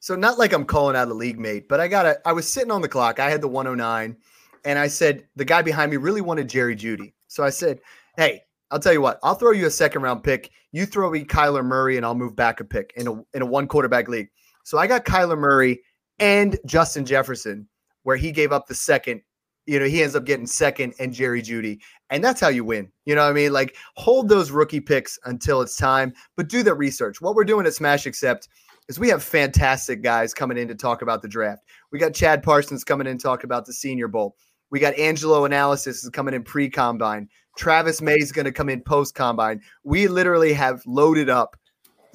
So 0.00 0.14
not 0.14 0.38
like 0.38 0.52
I'm 0.52 0.64
calling 0.64 0.96
out 0.96 1.08
a 1.08 1.14
league 1.14 1.38
mate, 1.38 1.68
but 1.68 1.80
I 1.80 1.88
got 1.88 2.04
to 2.04 2.20
I 2.24 2.32
was 2.32 2.48
sitting 2.48 2.70
on 2.70 2.82
the 2.82 2.88
clock. 2.88 3.18
I 3.20 3.30
had 3.30 3.40
the 3.40 3.48
109 3.48 4.16
and 4.64 4.78
I 4.78 4.86
said 4.86 5.26
the 5.36 5.44
guy 5.44 5.62
behind 5.62 5.90
me 5.90 5.96
really 5.96 6.20
wanted 6.20 6.48
Jerry 6.48 6.76
Jeudy. 6.76 7.14
So 7.26 7.42
I 7.42 7.50
said, 7.50 7.80
"Hey, 8.16 8.42
I'll 8.70 8.78
tell 8.78 8.92
you 8.92 9.00
what. 9.00 9.18
I'll 9.22 9.34
throw 9.34 9.52
you 9.52 9.66
a 9.66 9.70
second 9.70 10.02
round 10.02 10.22
pick. 10.22 10.50
You 10.72 10.86
throw 10.86 11.10
me 11.10 11.24
Kyler 11.24 11.64
Murray 11.64 11.96
and 11.96 12.06
I'll 12.06 12.14
move 12.14 12.36
back 12.36 12.60
a 12.60 12.64
pick 12.64 12.92
in 12.96 13.08
a 13.08 13.12
in 13.34 13.42
a 13.42 13.46
one 13.46 13.66
quarterback 13.66 14.08
league." 14.08 14.28
So 14.64 14.78
I 14.78 14.86
got 14.86 15.04
Kyler 15.04 15.38
Murray 15.38 15.82
and 16.18 16.58
Justin 16.66 17.04
Jefferson 17.04 17.68
where 18.02 18.16
he 18.16 18.32
gave 18.32 18.52
up 18.52 18.66
the 18.66 18.74
second 18.74 19.22
you 19.68 19.78
know, 19.78 19.84
he 19.84 20.02
ends 20.02 20.16
up 20.16 20.24
getting 20.24 20.46
second 20.46 20.94
and 20.98 21.12
Jerry 21.12 21.42
Jeudy. 21.42 21.78
And 22.08 22.24
that's 22.24 22.40
how 22.40 22.48
you 22.48 22.64
win. 22.64 22.90
You 23.04 23.14
know 23.14 23.24
what 23.24 23.30
I 23.30 23.34
mean? 23.34 23.52
Like 23.52 23.76
hold 23.96 24.30
those 24.30 24.50
rookie 24.50 24.80
picks 24.80 25.18
until 25.26 25.60
it's 25.60 25.76
time, 25.76 26.14
but 26.36 26.48
do 26.48 26.62
the 26.62 26.74
research. 26.74 27.20
What 27.20 27.34
we're 27.34 27.44
doing 27.44 27.66
at 27.66 27.74
Smash 27.74 28.06
Accept 28.06 28.48
is 28.88 28.98
we 28.98 29.10
have 29.10 29.22
fantastic 29.22 30.02
guys 30.02 30.32
coming 30.32 30.56
in 30.56 30.68
to 30.68 30.74
talk 30.74 31.02
about 31.02 31.20
the 31.20 31.28
draft. 31.28 31.64
We 31.92 31.98
got 31.98 32.14
Chad 32.14 32.42
Parsons 32.42 32.82
coming 32.82 33.06
in 33.06 33.18
to 33.18 33.22
talk 33.22 33.44
about 33.44 33.66
the 33.66 33.74
Senior 33.74 34.08
Bowl. 34.08 34.36
We 34.70 34.80
got 34.80 34.98
Angelo 34.98 35.44
Analysis 35.44 36.02
is 36.02 36.08
coming 36.08 36.32
in 36.32 36.44
pre 36.44 36.70
combine. 36.70 37.28
Travis 37.58 38.00
May 38.00 38.16
is 38.16 38.32
going 38.32 38.46
to 38.46 38.52
come 38.52 38.70
in 38.70 38.80
post 38.80 39.14
combine. 39.14 39.60
We 39.84 40.08
literally 40.08 40.54
have 40.54 40.82
loaded 40.86 41.28
up 41.28 41.58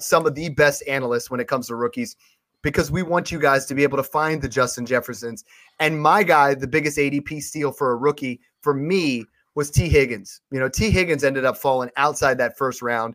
some 0.00 0.26
of 0.26 0.34
the 0.34 0.48
best 0.48 0.82
analysts 0.88 1.30
when 1.30 1.38
it 1.38 1.46
comes 1.46 1.68
to 1.68 1.76
rookies 1.76 2.16
because 2.64 2.90
we 2.90 3.02
want 3.02 3.30
you 3.30 3.38
guys 3.38 3.66
to 3.66 3.74
be 3.74 3.84
able 3.84 3.98
to 3.98 4.02
find 4.02 4.42
the 4.42 4.48
Justin 4.48 4.86
Jeffersons. 4.86 5.44
And 5.78 6.00
my 6.00 6.24
guy, 6.24 6.54
the 6.54 6.66
biggest 6.66 6.98
ADP 6.98 7.42
steal 7.42 7.70
for 7.70 7.92
a 7.92 7.96
rookie 7.96 8.40
for 8.62 8.74
me 8.74 9.26
was 9.54 9.70
Tee 9.70 9.88
Higgins. 9.88 10.40
You 10.50 10.58
know, 10.58 10.68
Tee 10.68 10.90
Higgins 10.90 11.22
ended 11.22 11.44
up 11.44 11.58
falling 11.58 11.90
outside 11.96 12.38
that 12.38 12.56
first 12.56 12.82
round, 12.82 13.14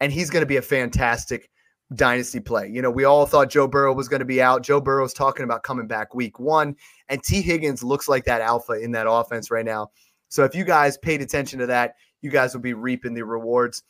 and 0.00 0.12
he's 0.12 0.30
going 0.30 0.42
to 0.42 0.46
be 0.46 0.58
a 0.58 0.62
fantastic 0.62 1.50
dynasty 1.94 2.40
play. 2.40 2.68
You 2.68 2.82
know, 2.82 2.90
we 2.90 3.04
all 3.04 3.26
thought 3.26 3.50
Joe 3.50 3.66
Burrow 3.66 3.94
was 3.94 4.06
going 4.06 4.20
to 4.20 4.26
be 4.26 4.40
out. 4.40 4.62
Joe 4.62 4.80
Burrow's 4.80 5.14
talking 5.14 5.44
about 5.44 5.64
coming 5.64 5.88
back 5.88 6.14
week 6.14 6.38
one, 6.38 6.76
and 7.08 7.24
Tee 7.24 7.42
Higgins 7.42 7.82
looks 7.82 8.06
like 8.06 8.26
that 8.26 8.42
alpha 8.42 8.74
in 8.74 8.92
that 8.92 9.10
offense 9.10 9.50
right 9.50 9.64
now. 9.64 9.90
So 10.28 10.44
if 10.44 10.54
you 10.54 10.64
guys 10.64 10.98
paid 10.98 11.22
attention 11.22 11.58
to 11.58 11.66
that, 11.66 11.94
you 12.20 12.30
guys 12.30 12.54
will 12.54 12.60
be 12.60 12.74
reaping 12.74 13.14
the 13.14 13.24
rewards. 13.24 13.82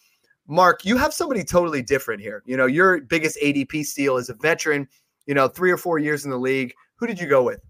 Mark, 0.50 0.84
you 0.84 0.96
have 0.96 1.14
somebody 1.14 1.44
totally 1.44 1.80
different 1.80 2.20
here. 2.20 2.42
You 2.44 2.56
know, 2.56 2.66
your 2.66 3.00
biggest 3.02 3.38
ADP 3.40 3.84
steal 3.84 4.16
is 4.16 4.28
a 4.28 4.34
veteran, 4.34 4.88
you 5.26 5.34
know, 5.34 5.46
three 5.46 5.70
or 5.70 5.76
four 5.76 5.98
years 6.00 6.24
in 6.24 6.30
the 6.30 6.36
league. 6.36 6.74
Who 6.96 7.06
did 7.06 7.20
you 7.20 7.28
go 7.28 7.44
with? 7.44 7.60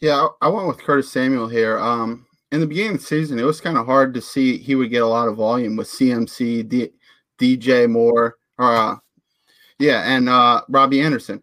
Yeah, 0.00 0.28
I 0.40 0.48
went 0.48 0.68
with 0.68 0.78
Curtis 0.78 1.10
Samuel 1.10 1.48
here. 1.48 1.78
Um, 1.78 2.24
in 2.52 2.60
the 2.60 2.66
beginning 2.66 2.94
of 2.94 3.00
the 3.00 3.06
season, 3.06 3.40
it 3.40 3.44
was 3.44 3.60
kind 3.60 3.76
of 3.76 3.86
hard 3.86 4.14
to 4.14 4.20
see 4.20 4.56
he 4.56 4.76
would 4.76 4.90
get 4.90 5.02
a 5.02 5.06
lot 5.06 5.26
of 5.26 5.36
volume 5.36 5.74
with 5.74 5.88
CMC, 5.88 6.68
D, 6.68 6.90
DJ 7.38 7.90
Moore, 7.90 8.36
or 8.56 8.76
uh, 8.76 8.96
yeah, 9.80 10.02
and 10.02 10.28
uh, 10.28 10.62
Robbie 10.68 11.00
Anderson, 11.00 11.42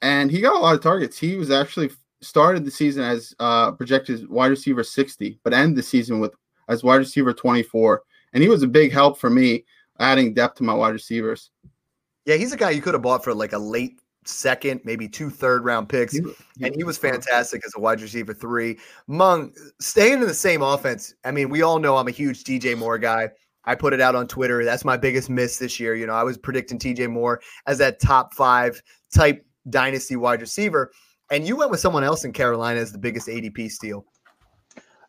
and 0.00 0.30
he 0.30 0.40
got 0.40 0.54
a 0.54 0.58
lot 0.58 0.74
of 0.74 0.82
targets. 0.82 1.18
He 1.18 1.36
was 1.36 1.50
actually 1.50 1.90
started 2.20 2.64
the 2.64 2.70
season 2.70 3.02
as 3.02 3.34
uh, 3.40 3.72
projected 3.72 4.28
wide 4.28 4.50
receiver 4.50 4.84
60, 4.84 5.40
but 5.42 5.54
ended 5.54 5.76
the 5.76 5.82
season 5.82 6.20
with 6.20 6.34
as 6.68 6.84
wide 6.84 6.96
receiver 6.96 7.32
24, 7.32 8.02
and 8.32 8.42
he 8.42 8.48
was 8.48 8.62
a 8.62 8.68
big 8.68 8.92
help 8.92 9.18
for 9.18 9.30
me 9.30 9.64
adding 10.00 10.34
depth 10.34 10.56
to 10.56 10.64
my 10.64 10.74
wide 10.74 10.94
receivers. 10.94 11.50
Yeah, 12.26 12.36
he's 12.36 12.52
a 12.52 12.56
guy 12.56 12.70
you 12.70 12.82
could 12.82 12.94
have 12.94 13.02
bought 13.02 13.22
for 13.22 13.34
like 13.34 13.52
a 13.52 13.58
late 13.58 14.00
second, 14.24 14.80
maybe 14.84 15.08
two 15.08 15.30
third 15.30 15.64
round 15.64 15.88
picks. 15.88 16.18
and 16.18 16.74
he 16.74 16.84
was 16.84 16.98
fantastic 16.98 17.64
as 17.64 17.72
a 17.76 17.80
wide 17.80 18.00
receiver 18.00 18.34
three. 18.34 18.78
Meng, 19.06 19.54
staying 19.80 20.14
in 20.14 20.20
the 20.20 20.34
same 20.34 20.62
offense. 20.62 21.14
I 21.24 21.30
mean, 21.30 21.48
we 21.48 21.62
all 21.62 21.78
know 21.78 21.96
I'm 21.96 22.08
a 22.08 22.12
huge 22.12 22.44
DJ 22.44 22.76
Moore 22.76 22.98
guy. 22.98 23.30
I 23.64 23.74
put 23.74 23.92
it 23.92 24.00
out 24.00 24.14
on 24.14 24.26
Twitter. 24.26 24.64
That's 24.64 24.84
my 24.84 24.96
biggest 24.96 25.28
miss 25.28 25.58
this 25.58 25.78
year. 25.78 25.94
You 25.94 26.06
know, 26.06 26.14
I 26.14 26.24
was 26.24 26.38
predicting 26.38 26.78
DJ 26.78 27.08
Moore 27.08 27.40
as 27.66 27.78
that 27.78 28.00
top 28.00 28.34
five 28.34 28.82
type 29.14 29.44
dynasty 29.68 30.16
wide 30.16 30.40
receiver. 30.40 30.90
And 31.30 31.46
you 31.46 31.56
went 31.56 31.70
with 31.70 31.80
someone 31.80 32.02
else 32.02 32.24
in 32.24 32.32
Carolina 32.32 32.80
as 32.80 32.90
the 32.90 32.98
biggest 32.98 33.28
ADP 33.28 33.70
steal. 33.70 34.04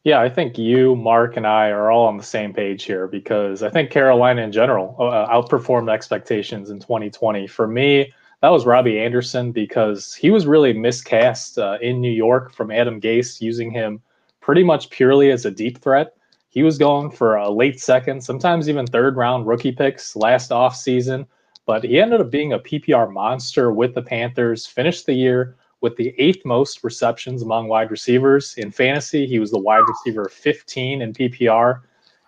Yeah, 0.03 0.19
I 0.19 0.29
think 0.29 0.57
you, 0.57 0.95
Mark, 0.95 1.37
and 1.37 1.45
I 1.45 1.69
are 1.69 1.91
all 1.91 2.07
on 2.07 2.17
the 2.17 2.23
same 2.23 2.53
page 2.53 2.83
here 2.83 3.07
because 3.07 3.61
I 3.61 3.69
think 3.69 3.91
Carolina 3.91 4.41
in 4.41 4.51
general 4.51 4.95
uh, 4.97 5.27
outperformed 5.27 5.91
expectations 5.91 6.71
in 6.71 6.79
2020. 6.79 7.45
For 7.45 7.67
me, 7.67 8.11
that 8.41 8.49
was 8.49 8.65
Robbie 8.65 8.99
Anderson 8.99 9.51
because 9.51 10.15
he 10.15 10.31
was 10.31 10.47
really 10.47 10.73
miscast 10.73 11.59
uh, 11.59 11.77
in 11.81 12.01
New 12.01 12.11
York 12.11 12.51
from 12.51 12.71
Adam 12.71 12.99
Gase, 12.99 13.41
using 13.41 13.69
him 13.69 14.01
pretty 14.39 14.63
much 14.63 14.89
purely 14.89 15.29
as 15.29 15.45
a 15.45 15.51
deep 15.51 15.77
threat. 15.77 16.15
He 16.49 16.63
was 16.63 16.79
going 16.79 17.11
for 17.11 17.35
a 17.35 17.51
late 17.51 17.79
second, 17.79 18.23
sometimes 18.23 18.67
even 18.67 18.87
third 18.87 19.15
round 19.17 19.45
rookie 19.45 19.71
picks 19.71 20.15
last 20.15 20.49
offseason, 20.49 21.27
but 21.67 21.83
he 21.83 22.01
ended 22.01 22.21
up 22.21 22.31
being 22.31 22.53
a 22.53 22.59
PPR 22.59 23.13
monster 23.13 23.71
with 23.71 23.93
the 23.93 24.01
Panthers, 24.01 24.65
finished 24.65 25.05
the 25.05 25.13
year 25.13 25.55
with 25.81 25.95
the 25.97 26.13
eighth 26.17 26.45
most 26.45 26.83
receptions 26.83 27.41
among 27.41 27.67
wide 27.67 27.91
receivers 27.91 28.53
in 28.57 28.71
fantasy. 28.71 29.25
He 29.25 29.39
was 29.39 29.51
the 29.51 29.59
wide 29.59 29.83
receiver 29.87 30.29
15 30.29 31.01
in 31.01 31.13
PPR. 31.13 31.81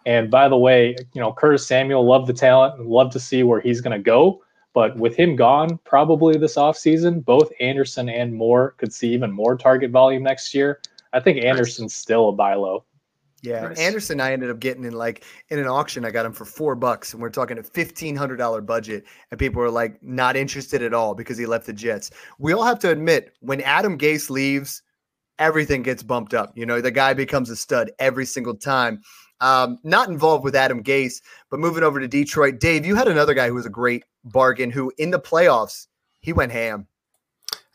And 0.06 0.30
by 0.30 0.50
the 0.50 0.58
way, 0.58 0.96
you 1.14 1.22
know, 1.22 1.32
Curtis 1.32 1.66
Samuel, 1.66 2.06
love 2.06 2.28
the 2.28 2.34
talent 2.34 2.80
and 2.80 2.90
love 2.90 3.12
to 3.14 3.20
see 3.20 3.44
where 3.44 3.62
he's 3.62 3.80
going 3.80 3.98
to 3.98 4.04
go. 4.04 4.44
But 4.74 4.98
with 4.98 5.16
him 5.16 5.36
gone, 5.36 5.80
probably 5.86 6.38
this 6.38 6.56
offseason, 6.56 7.24
both 7.24 7.52
Anderson 7.60 8.10
and 8.10 8.34
Moore 8.34 8.72
could 8.78 8.92
see 8.92 9.14
even 9.14 9.32
more 9.32 9.56
target 9.56 9.92
volume 9.92 10.24
next 10.24 10.54
year. 10.54 10.82
I 11.14 11.20
think 11.20 11.44
Anderson's 11.44 11.96
still 11.96 12.30
a 12.30 12.32
buy 12.32 12.56
low. 12.56 12.84
Yeah, 13.44 13.68
Nice. 13.68 13.78
Anderson, 13.78 14.22
I 14.22 14.32
ended 14.32 14.50
up 14.50 14.60
getting 14.60 14.86
in 14.86 14.94
like 14.94 15.26
in 15.50 15.60
an 15.60 15.68
auction. 15.68 16.06
I 16.06 16.12
got 16.12 16.26
him 16.26 16.32
for 16.32 16.46
four 16.46 16.76
bucks, 16.76 17.14
and 17.14 17.22
we're 17.22 17.30
talking 17.30 17.58
a 17.58 17.64
fifteen 17.64 18.16
hundred 18.16 18.38
dollar 18.38 18.62
budget, 18.62 19.04
and 19.30 19.40
people 19.40 19.62
were 19.62 19.70
like 19.70 20.02
not 20.02 20.38
interested 20.38 20.82
at 20.82 20.94
all 20.94 21.14
because 21.14 21.38
he 21.38 21.46
left 21.46 21.66
the 21.66 21.74
Jets. 21.74 22.10
We 22.40 22.54
all 22.54 22.64
have 22.64 22.80
to 22.80 22.90
admit 22.90 23.34
when 23.42 23.60
Adam 23.62 23.98
Gase 23.98 24.30
leaves, 24.30 24.82
everything 25.40 25.84
gets 25.84 26.04
bumped 26.04 26.34
up. 26.34 26.54
You 26.56 26.66
know, 26.66 26.80
the 26.80 26.90
guy 26.90 27.14
becomes 27.14 27.50
a 27.50 27.56
stud 27.58 27.92
every 28.00 28.26
single 28.26 28.56
time. 28.56 29.02
Um, 29.42 29.78
not 29.84 30.08
involved 30.08 30.46
with 30.46 30.56
Adam 30.56 30.82
Gase, 30.82 31.22
but 31.52 31.60
moving 31.60 31.84
over 31.84 32.00
to 32.00 32.08
Detroit, 32.08 32.62
Dave, 32.62 32.86
you 32.86 32.96
had 32.96 33.10
another 33.10 33.34
guy 33.34 33.50
who 33.50 33.56
was 33.56 33.66
a 33.66 33.70
great 33.70 34.06
bargain. 34.24 34.72
Who 34.72 34.94
in 34.98 35.12
the 35.12 35.20
playoffs 35.20 35.88
he 36.24 36.34
went 36.34 36.54
ham. 36.54 36.88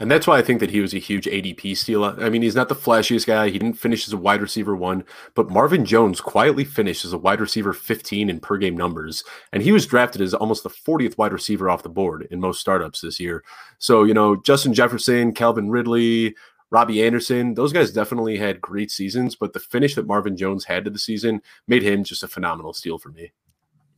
And 0.00 0.08
that's 0.08 0.28
why 0.28 0.38
I 0.38 0.42
think 0.42 0.60
that 0.60 0.70
he 0.70 0.80
was 0.80 0.94
a 0.94 0.98
huge 0.98 1.26
ADP 1.26 1.76
steal. 1.76 2.04
I 2.04 2.28
mean, 2.28 2.42
he's 2.42 2.54
not 2.54 2.68
the 2.68 2.76
flashiest 2.76 3.26
guy. 3.26 3.48
He 3.48 3.58
didn't 3.58 3.78
finish 3.78 4.06
as 4.06 4.12
a 4.12 4.18
wide 4.18 4.40
receiver 4.40 4.76
one, 4.76 5.04
but 5.34 5.50
Marvin 5.50 5.84
Jones 5.84 6.20
quietly 6.20 6.64
finished 6.64 7.04
as 7.04 7.12
a 7.12 7.18
wide 7.18 7.40
receiver 7.40 7.72
15 7.72 8.30
in 8.30 8.38
per 8.38 8.58
game 8.58 8.76
numbers. 8.76 9.24
And 9.52 9.60
he 9.60 9.72
was 9.72 9.86
drafted 9.86 10.22
as 10.22 10.34
almost 10.34 10.62
the 10.62 10.70
40th 10.70 11.18
wide 11.18 11.32
receiver 11.32 11.68
off 11.68 11.82
the 11.82 11.88
board 11.88 12.28
in 12.30 12.38
most 12.38 12.60
startups 12.60 13.00
this 13.00 13.18
year. 13.18 13.42
So, 13.78 14.04
you 14.04 14.14
know, 14.14 14.36
Justin 14.36 14.72
Jefferson, 14.72 15.32
Calvin 15.32 15.68
Ridley, 15.68 16.36
Robbie 16.70 17.04
Anderson, 17.04 17.54
those 17.54 17.72
guys 17.72 17.90
definitely 17.90 18.36
had 18.36 18.60
great 18.60 18.92
seasons, 18.92 19.34
but 19.34 19.52
the 19.52 19.60
finish 19.60 19.96
that 19.96 20.06
Marvin 20.06 20.36
Jones 20.36 20.64
had 20.64 20.84
to 20.84 20.90
the 20.90 20.98
season 20.98 21.42
made 21.66 21.82
him 21.82 22.04
just 22.04 22.22
a 22.22 22.28
phenomenal 22.28 22.72
steal 22.72 22.98
for 22.98 23.08
me. 23.08 23.32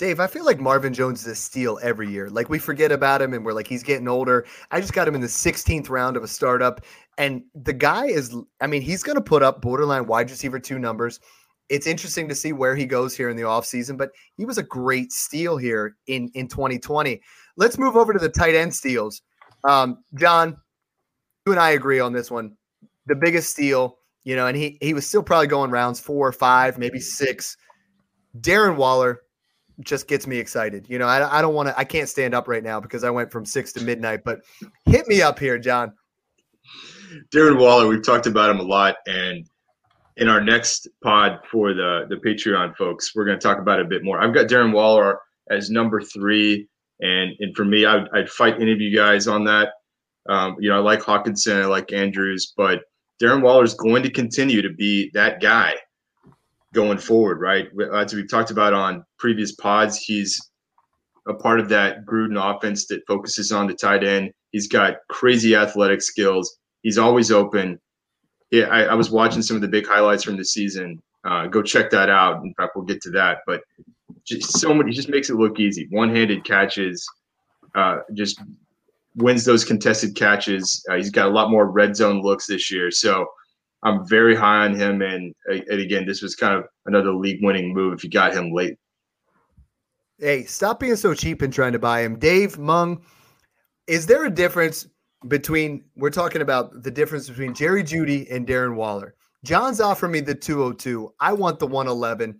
Dave, 0.01 0.19
I 0.19 0.27
feel 0.29 0.47
like 0.47 0.59
Marvin 0.59 0.95
Jones 0.95 1.21
is 1.21 1.27
a 1.27 1.35
steal 1.35 1.79
every 1.83 2.09
year. 2.11 2.31
Like 2.31 2.49
we 2.49 2.59
forget 2.59 2.91
about 2.91 3.21
him 3.21 3.35
and 3.35 3.45
we're 3.45 3.53
like, 3.53 3.67
he's 3.67 3.83
getting 3.83 4.09
older. 4.09 4.47
I 4.71 4.81
just 4.81 4.95
got 4.95 5.07
him 5.07 5.15
in 5.15 5.21
the 5.21 5.27
16th 5.27 5.91
round 5.91 6.17
of 6.17 6.25
a 6.25 6.27
startup. 6.27 6.81
And 7.19 7.43
the 7.55 7.75
guy 7.75 8.07
is, 8.07 8.35
I 8.63 8.67
mean, 8.67 8.81
he's 8.81 9.03
going 9.03 9.17
to 9.17 9.23
put 9.23 9.43
up 9.43 9.61
borderline 9.61 10.07
wide 10.07 10.31
receiver 10.31 10.59
two 10.59 10.79
numbers. 10.79 11.21
It's 11.69 11.87
interesting 11.87 12.31
to 12.31 12.35
see 12.35 12.55
where 12.55 12.75
he 12.75 12.87
goes 12.87 13.15
here 13.15 13.29
in 13.29 13.37
the 13.37 13.43
offseason, 13.43 13.99
but 13.99 14.11
he 14.39 14.47
was 14.47 14.57
a 14.57 14.63
great 14.63 15.13
steal 15.13 15.59
here 15.59 15.99
in, 16.07 16.31
in 16.33 16.49
2020. 16.49 17.21
Let's 17.59 17.77
move 17.77 17.95
over 17.95 18.15
to 18.15 18.19
the 18.19 18.31
tight 18.31 18.55
end 18.55 18.75
steals. 18.75 19.21
Um, 19.65 20.03
John, 20.15 20.57
you 21.45 21.53
and 21.53 21.61
I 21.61 21.73
agree 21.73 22.01
on 22.01 22.15
this 22.15 22.31
one. 22.31 22.57
The 23.05 23.17
biggest 23.17 23.51
steal, 23.51 23.99
you 24.25 24.35
know, 24.35 24.47
and 24.47 24.57
he 24.57 24.79
he 24.81 24.95
was 24.95 25.07
still 25.07 25.23
probably 25.23 25.49
going 25.49 25.71
rounds 25.71 26.01
four 26.01 26.27
or 26.27 26.33
five, 26.33 26.79
maybe 26.79 27.01
six. 27.01 27.59
Darren 28.41 28.77
Waller, 28.77 29.21
just 29.81 30.09
gets 30.09 30.27
me 30.27 30.39
excited. 30.39 30.87
You 30.89 30.99
know, 30.99 31.07
I, 31.07 31.39
I 31.39 31.43
don't 31.43 31.55
want 31.55 31.69
to, 31.69 31.79
I 31.79 31.85
can't 31.85 32.09
stand 32.09 32.35
up 32.35 32.49
right 32.49 32.63
now 32.63 32.81
because 32.81 33.05
I 33.05 33.11
went 33.11 33.31
from 33.31 33.45
six 33.45 33.73
to 33.75 33.83
midnight, 33.83 34.21
but 34.25 34.41
hit 34.87 35.07
me 35.07 35.23
up 35.23 35.39
here, 35.39 35.59
John. 35.59 35.93
Darren 37.35 37.59
Waller, 37.59 37.89
we've 37.89 38.05
talked 38.05 38.27
about 38.27 38.51
him 38.51 38.61
a 38.61 38.63
lot, 38.63 38.97
and 39.07 39.49
in 40.17 40.29
our 40.29 40.41
next 40.41 40.89
pod 41.03 41.41
for 41.51 41.75
the 41.75 42.07
the 42.09 42.17
Patreon 42.17 42.77
folks, 42.77 43.15
we're 43.15 43.25
going 43.25 43.39
to 43.39 43.43
talk 43.43 43.59
about 43.59 43.81
it 43.81 43.87
a 43.87 43.89
bit 43.89 44.05
more. 44.05 44.21
I've 44.21 44.35
got 44.35 44.47
Darren 44.47 44.73
Waller 44.73 45.19
as 45.51 45.71
number 45.71 46.01
three, 46.01 46.69
and 47.01 47.33
and 47.41 47.57
for 47.57 47.65
me, 47.65 47.85
I'd, 47.85 48.07
I'd 48.15 48.31
fight 48.31 48.61
any 48.61 48.73
of 48.73 48.81
you 48.81 48.95
guys 48.95 49.27
on 49.27 49.45
that. 49.45 49.71
Um, 50.29 50.57
you 50.61 50.71
know, 50.71 50.77
I 50.77 50.81
like 50.81 51.01
Hockenson, 51.01 51.63
I 51.63 51.67
like 51.67 51.93
Andrews, 51.93 52.53
but 52.57 52.83
Darren 53.21 53.43
Waller 53.43 53.65
is 53.65 53.75
going 53.75 54.03
to 54.05 54.11
continue 54.11 54.63
to 54.63 54.71
be 54.71 55.11
that 55.15 55.41
guy 55.41 55.75
going 56.73 56.99
forward, 56.99 57.41
right? 57.41 57.69
As 57.95 58.15
we've 58.15 58.31
talked 58.31 58.51
about 58.51 58.73
on 58.73 59.05
previous 59.19 59.53
pods, 59.53 59.99
he's 59.99 60.41
a 61.27 61.35
part 61.35 61.61
of 61.61 61.69
that 61.69 62.05
Gruden 62.07 62.39
offense 62.39 62.87
that 62.87 63.07
focuses 63.07 63.53
on 63.53 63.67
the 63.67 63.75
tight 63.75 64.05
end. 64.05 64.33
He's 64.53 64.69
got 64.69 64.97
crazy 65.09 65.55
athletic 65.55 66.03
skills. 66.03 66.59
He's 66.83 66.99
always 66.99 67.31
open. 67.31 67.79
Yeah, 68.51 68.65
I, 68.65 68.83
I 68.85 68.95
was 68.95 69.11
watching 69.11 69.43
some 69.43 69.57
of 69.57 69.63
the 69.63 69.69
big 69.69 69.87
highlights 69.87 70.25
from 70.25 70.37
the 70.37 70.45
season. 70.45 71.01
Uh, 71.25 71.47
go 71.47 71.63
check 71.63 71.91
that 71.91 72.09
out. 72.09 72.43
In 72.43 72.55
fact, 72.55 72.73
we'll 72.75 72.85
get 72.85 73.01
to 73.03 73.11
that. 73.11 73.39
But 73.47 73.63
just 74.25 74.59
so 74.59 74.73
many, 74.73 74.91
he 74.91 74.97
just 74.97 75.09
makes 75.09 75.31
it 75.31 75.35
look 75.35 75.61
easy. 75.61 75.87
One-handed 75.91 76.45
catches, 76.45 77.07
uh, 77.75 77.99
just 78.15 78.41
wins 79.17 79.45
those 79.45 79.65
contested 79.65 80.17
catches. 80.17 80.85
Uh, 80.91 80.97
he's 80.97 81.11
got 81.11 81.29
a 81.29 81.31
lot 81.31 81.51
more 81.51 81.71
red 81.71 81.95
zone 81.95 82.23
looks 82.23 82.47
this 82.47 82.71
year. 82.71 82.91
So 82.91 83.27
I'm 83.83 84.07
very 84.07 84.35
high 84.35 84.65
on 84.65 84.75
him. 84.75 85.03
And, 85.03 85.35
uh, 85.51 85.59
and 85.69 85.81
again, 85.81 86.07
this 86.07 86.23
was 86.23 86.37
kind 86.37 86.55
of 86.55 86.65
another 86.87 87.13
league-winning 87.13 87.73
move 87.73 87.95
if 87.95 88.05
you 88.05 88.11
got 88.11 88.35
him 88.35 88.53
late. 88.53 88.77
Hey, 90.19 90.45
stop 90.45 90.81
being 90.81 90.97
so 90.97 91.15
cheap 91.15 91.41
and 91.41 91.53
trying 91.53 91.73
to 91.73 91.79
buy 91.79 92.03
him. 92.03 92.19
Dave 92.19 92.59
Meng, 92.59 93.01
is 93.87 94.07
there 94.07 94.27
a 94.27 94.31
difference 94.31 94.87
between 95.29 95.85
we're 95.97 96.11
talking 96.11 96.43
about 96.43 96.83
the 96.83 96.91
difference 96.91 97.29
between 97.29 97.55
Jerry 97.55 97.83
Jeudy 97.83 98.31
and 98.31 98.47
Darren 98.47 98.75
Waller? 98.75 99.15
John's 99.45 99.81
offering 99.81 100.13
me 100.13 100.21
the 100.21 100.35
202. 100.35 101.15
I 101.21 101.33
want 101.33 101.59
the 101.59 101.67
111. 101.67 102.39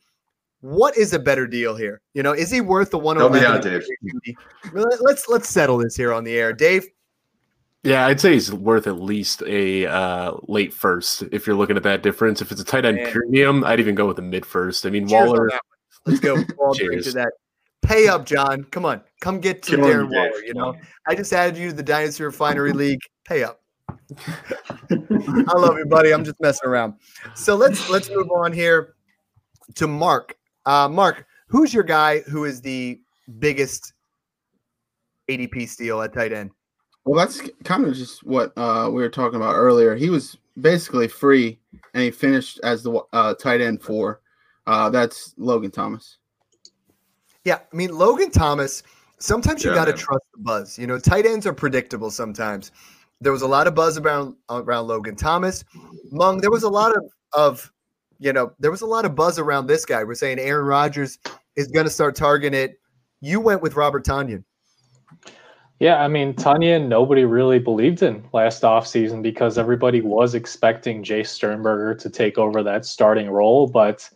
What 0.61 0.95
is 0.99 1.15
a 1.15 1.19
better 1.19 1.47
deal 1.47 1.75
here? 1.75 2.03
You 2.13 2.23
know, 2.23 2.33
is 2.33 2.51
he 2.51 2.61
worth 2.61 2.91
the 2.91 2.99
111? 2.99 3.41
Help 3.41 3.65
me 3.65 3.71
out, 3.71 3.83
Dave. 4.75 4.95
Let's 5.01 5.27
let's 5.29 5.49
settle 5.49 5.79
this 5.79 5.97
here 5.97 6.13
on 6.13 6.23
the 6.23 6.39
air. 6.39 6.53
Dave, 6.53 6.87
Yeah, 7.83 8.07
I'd 8.07 8.21
say 8.21 8.35
he's 8.35 8.53
worth 8.53 8.87
at 8.87 9.01
least 9.01 9.43
a 9.43 9.87
uh, 9.87 10.35
late 10.49 10.75
first 10.75 11.23
if 11.33 11.47
you're 11.47 11.57
looking 11.57 11.79
at 11.79 11.83
that 11.85 12.03
difference. 12.03 12.43
If 12.43 12.53
it's 12.53 12.61
a 12.61 12.65
tight 12.65 12.85
end 12.85 12.99
Man. 12.99 13.11
premium, 13.11 13.65
I'd 13.65 13.81
even 13.81 13.95
go 13.95 14.07
with 14.07 14.19
a 14.19 14.23
mid 14.23 14.45
first. 14.45 14.85
I 14.85 14.91
mean, 14.91 15.09
cheers 15.09 15.29
Waller. 15.29 15.49
that. 15.51 15.63
Let's 16.05 16.21
go. 16.21 16.35
We'll 16.35 16.47
all 16.59 16.75
drink 16.75 17.03
to 17.05 17.13
that. 17.13 17.33
Pay 17.83 18.09
up, 18.09 18.27
John. 18.27 18.65
Come 18.65 18.85
on. 18.85 19.01
Come 19.23 19.41
get 19.41 19.63
to 19.63 19.77
Killing 19.77 19.91
Darren 19.91 20.11
me, 20.11 20.17
Waller. 20.17 20.45
You 20.45 20.55
know, 20.55 20.75
I 21.09 21.15
just 21.15 21.33
added 21.33 21.57
you 21.57 21.71
to 21.71 21.75
the 21.75 21.83
Dynasty 21.83 22.23
Refinery 22.23 22.73
League. 22.73 23.01
Pay 23.27 23.45
up. 23.45 23.63
I 24.29 25.57
love 25.57 25.79
you, 25.79 25.87
buddy. 25.89 26.13
I'm 26.13 26.25
just 26.25 26.41
messing 26.41 26.69
around. 26.69 26.95
So 27.35 27.57
let's 27.57 27.89
let's 27.89 28.11
move 28.11 28.31
on 28.31 28.53
here 28.53 28.95
to 29.77 29.87
Mark. 29.87 30.37
Uh, 30.67 30.89
Mark, 30.89 31.27
who's 31.47 31.73
your 31.73 31.83
guy 31.83 32.21
who 32.21 32.45
is 32.45 32.61
the 32.61 33.01
biggest 33.39 33.95
ADP 35.31 35.67
steal 35.69 36.03
at 36.03 36.13
tight 36.13 36.33
end? 36.33 36.51
Well, 37.05 37.19
that's 37.19 37.41
kind 37.65 37.85
of 37.87 37.95
just 37.95 38.25
what 38.25 38.53
uh, 38.57 38.89
we 38.89 39.03
were 39.03 39.09
talking 39.09 39.37
about 39.37 39.55
earlier. 39.55 39.95
He 39.95 40.11
was 40.11 40.37
basically 40.61 41.09
free, 41.09 41.59
and 41.95 42.03
he 42.03 42.11
finished 42.11 42.61
as 42.63 42.83
the 42.83 43.01
uh, 43.13 43.35
tight 43.35 43.61
end 43.61 43.83
for. 43.83 44.21
Uh, 44.67 44.91
that's 44.91 45.35
Logan 45.39 45.71
Thomas. 45.71 46.19
Yeah, 47.45 47.59
I 47.73 47.77
mean 47.77 47.97
Logan 47.97 48.31
Thomas. 48.31 48.83
Sometimes 49.19 49.65
you 49.65 49.71
Yeah, 49.71 49.77
got 49.77 49.87
to 49.87 49.93
trust 49.93 50.25
the 50.35 50.43
buzz. 50.43 50.79
You 50.79 50.87
know, 50.87 50.99
tight 50.99 51.27
ends 51.27 51.47
are 51.47 51.53
predictable 51.53 52.11
sometimes. 52.11 52.71
There 53.21 53.33
was 53.33 53.43
a 53.43 53.47
lot 53.47 53.67
of 53.67 53.75
buzz 53.75 53.99
around 53.99 54.37
around 54.49 54.87
Logan 54.87 55.17
Thomas. 55.17 55.65
Meng, 56.11 56.39
there 56.39 56.51
was 56.51 56.63
a 56.63 56.69
lot 56.69 56.97
of 56.97 57.05
of 57.33 57.73
you 58.19 58.33
know, 58.33 58.53
there 58.59 58.71
was 58.71 58.83
a 58.83 58.87
lot 58.87 59.07
of 59.07 59.15
buzz 59.15 59.39
around 59.39 59.67
this 59.67 59.87
guy. 59.87 60.05
We're 60.05 60.15
saying 60.15 60.39
Aaron 60.39 60.67
Rodgers 60.67 61.19
is 61.57 61.69
going 61.69 61.87
to 61.87 61.91
start 61.91 62.15
targeting 62.15 62.59
it. 62.61 62.79
You 63.23 63.41
went 63.41 63.63
with 63.63 63.75
Robert 63.77 64.05
Tonyan. 64.05 64.45
Yeah, 65.81 66.03
I 66.03 66.09
mean, 66.09 66.35
Tonyan, 66.35 66.89
nobody 66.89 67.25
really 67.25 67.59
believed 67.59 68.03
in 68.03 68.23
last 68.35 68.63
offseason 68.65 69.23
because 69.23 69.57
everybody 69.57 70.03
was 70.03 70.35
expecting 70.35 71.03
Jace 71.03 71.29
Sternberger 71.29 71.95
to 71.95 72.11
take 72.11 72.37
over 72.37 72.63
that 72.63 72.85
starting 72.85 73.31
role. 73.31 73.67
But 73.67 74.09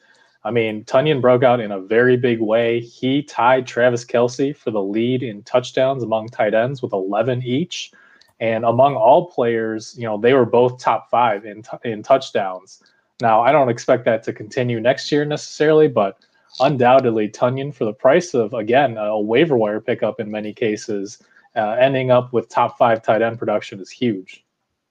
I 0.44 0.50
mean, 0.50 0.84
Tonyan 0.84 1.22
broke 1.22 1.42
out 1.42 1.60
in 1.60 1.72
a 1.72 1.80
very 1.80 2.18
big 2.18 2.42
way. 2.42 2.80
He 2.80 3.22
tied 3.22 3.66
Travis 3.66 4.04
Kelce 4.04 4.54
for 4.54 4.72
the 4.72 4.82
lead 4.82 5.22
in 5.22 5.42
touchdowns 5.44 6.02
among 6.02 6.28
tight 6.28 6.52
ends 6.52 6.82
with 6.82 6.92
11 6.92 7.42
each. 7.42 7.92
And 8.40 8.66
among 8.66 8.96
all 8.96 9.30
players, 9.30 9.94
you 9.96 10.04
know, 10.04 10.18
they 10.18 10.34
were 10.34 10.44
both 10.44 10.78
top 10.78 11.08
five 11.10 11.46
in, 11.46 11.62
t- 11.62 11.90
in 11.90 12.02
touchdowns. 12.02 12.82
Now, 13.22 13.40
I 13.40 13.52
don't 13.52 13.70
expect 13.70 14.04
that 14.04 14.22
to 14.24 14.34
continue 14.34 14.80
next 14.80 15.10
year 15.10 15.24
necessarily, 15.24 15.88
but 15.88 16.18
undoubtedly, 16.60 17.30
Tonyan, 17.30 17.74
for 17.74 17.86
the 17.86 17.94
price 17.94 18.34
of, 18.34 18.52
again, 18.52 18.98
a 18.98 19.18
waiver 19.18 19.56
wire 19.56 19.80
pickup 19.80 20.20
in 20.20 20.30
many 20.30 20.52
cases, 20.52 21.22
uh, 21.56 21.76
ending 21.78 22.10
up 22.10 22.32
with 22.32 22.48
top 22.48 22.78
five 22.78 23.02
tight 23.02 23.22
end 23.22 23.38
production 23.38 23.80
is 23.80 23.90
huge. 23.90 24.44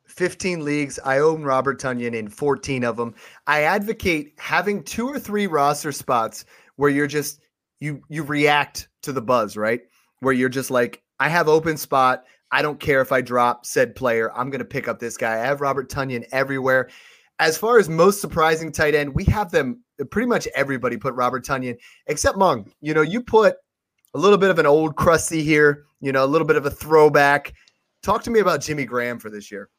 15 0.07 0.63
leagues. 0.63 0.99
I 1.03 1.19
own 1.19 1.43
Robert 1.43 1.79
Tonyan 1.79 2.13
in 2.13 2.29
14 2.29 2.83
of 2.83 2.97
them. 2.97 3.15
I 3.47 3.63
advocate 3.63 4.33
having 4.37 4.83
two 4.83 5.07
or 5.07 5.17
three 5.17 5.47
roster 5.47 5.91
spots 5.91 6.45
where 6.75 6.89
you're 6.89 7.07
just 7.07 7.41
you 7.79 8.01
you 8.09 8.23
react 8.23 8.89
to 9.01 9.11
the 9.11 9.21
buzz, 9.21 9.57
right? 9.57 9.81
Where 10.19 10.33
you're 10.33 10.49
just 10.49 10.71
like, 10.71 11.01
I 11.19 11.29
have 11.29 11.47
open 11.47 11.77
spot. 11.77 12.25
I 12.51 12.61
don't 12.61 12.79
care 12.79 13.01
if 13.01 13.11
I 13.11 13.21
drop 13.21 13.65
said 13.65 13.95
player. 13.95 14.31
I'm 14.37 14.49
going 14.49 14.59
to 14.59 14.65
pick 14.65 14.87
up 14.87 14.99
this 14.99 15.17
guy. 15.17 15.33
I 15.33 15.45
have 15.45 15.61
Robert 15.61 15.89
Tonyan 15.89 16.23
everywhere. 16.31 16.89
As 17.39 17.57
far 17.57 17.79
as 17.79 17.89
most 17.89 18.21
surprising 18.21 18.71
tight 18.71 18.93
end, 18.93 19.13
we 19.15 19.23
have 19.25 19.49
them 19.49 19.83
pretty 20.11 20.27
much 20.27 20.47
everybody 20.55 20.95
put 20.95 21.15
Robert 21.15 21.43
Tonyan 21.43 21.75
except 22.07 22.37
Meng. 22.37 22.71
You 22.79 22.93
know, 22.93 23.01
you 23.01 23.21
put 23.21 23.55
a 24.13 24.19
little 24.19 24.37
bit 24.37 24.51
of 24.51 24.59
an 24.59 24.67
old 24.67 24.95
crusty 24.95 25.41
here, 25.41 25.85
you 26.03 26.11
know, 26.11 26.25
a 26.25 26.27
little 26.27 26.45
bit 26.45 26.57
of 26.57 26.65
a 26.65 26.69
throwback. 26.69 27.53
Talk 28.01 28.23
to 28.23 28.29
me 28.29 28.39
about 28.39 28.61
Jimmy 28.61 28.83
Graham 28.83 29.19
for 29.19 29.29
this 29.29 29.49
year. 29.49 29.69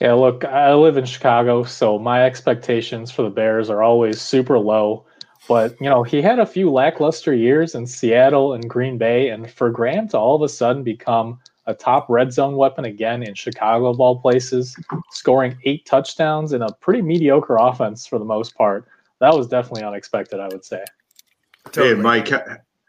Yeah, 0.00 0.14
look, 0.14 0.44
I 0.44 0.74
live 0.74 0.96
in 0.96 1.04
Chicago, 1.04 1.62
so 1.62 1.98
my 1.98 2.24
expectations 2.24 3.12
for 3.12 3.22
the 3.22 3.30
Bears 3.30 3.70
are 3.70 3.82
always 3.82 4.20
super 4.20 4.58
low. 4.58 5.06
But 5.48 5.80
you 5.80 5.88
know, 5.88 6.02
he 6.02 6.20
had 6.20 6.40
a 6.40 6.46
few 6.46 6.70
lackluster 6.70 7.32
years 7.32 7.76
in 7.76 7.86
Seattle 7.86 8.52
and 8.52 8.68
Green 8.68 8.98
Bay, 8.98 9.28
and 9.28 9.48
for 9.48 9.70
Graham 9.70 10.08
to 10.08 10.18
all 10.18 10.34
of 10.34 10.42
a 10.42 10.48
sudden 10.48 10.82
become 10.82 11.38
a 11.66 11.74
top 11.74 12.08
red 12.08 12.32
zone 12.32 12.56
weapon 12.56 12.84
again 12.84 13.22
in 13.22 13.34
Chicago 13.34 13.86
of 13.86 14.00
all 14.00 14.18
places, 14.18 14.76
scoring 15.10 15.56
eight 15.64 15.86
touchdowns 15.86 16.52
in 16.52 16.62
a 16.62 16.72
pretty 16.80 17.02
mediocre 17.02 17.56
offense 17.56 18.06
for 18.06 18.18
the 18.18 18.24
most 18.24 18.56
part. 18.56 18.88
That 19.20 19.34
was 19.34 19.46
definitely 19.46 19.84
unexpected, 19.84 20.40
I 20.40 20.48
would 20.48 20.64
say. 20.64 20.82
Totally. 21.66 21.94
Hey, 21.96 22.02
Mike, 22.02 22.32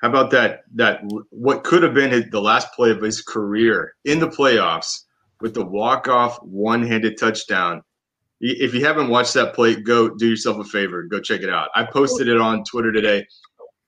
how 0.01 0.09
about 0.09 0.31
that? 0.31 0.61
That 0.75 1.01
what 1.29 1.63
could 1.63 1.83
have 1.83 1.93
been 1.93 2.29
the 2.31 2.41
last 2.41 2.73
play 2.73 2.91
of 2.91 3.01
his 3.01 3.21
career 3.21 3.93
in 4.05 4.19
the 4.19 4.29
playoffs 4.29 5.03
with 5.41 5.53
the 5.53 5.65
walk-off 5.65 6.37
one-handed 6.41 7.17
touchdown. 7.17 7.81
If 8.41 8.73
you 8.73 8.85
haven't 8.85 9.09
watched 9.09 9.33
that 9.33 9.53
play, 9.53 9.75
go 9.75 10.09
do 10.09 10.29
yourself 10.29 10.57
a 10.57 10.63
favor. 10.63 11.03
Go 11.03 11.19
check 11.19 11.41
it 11.41 11.49
out. 11.49 11.69
I 11.75 11.83
posted 11.83 12.29
it 12.29 12.39
on 12.39 12.63
Twitter 12.63 12.91
today. 12.91 13.25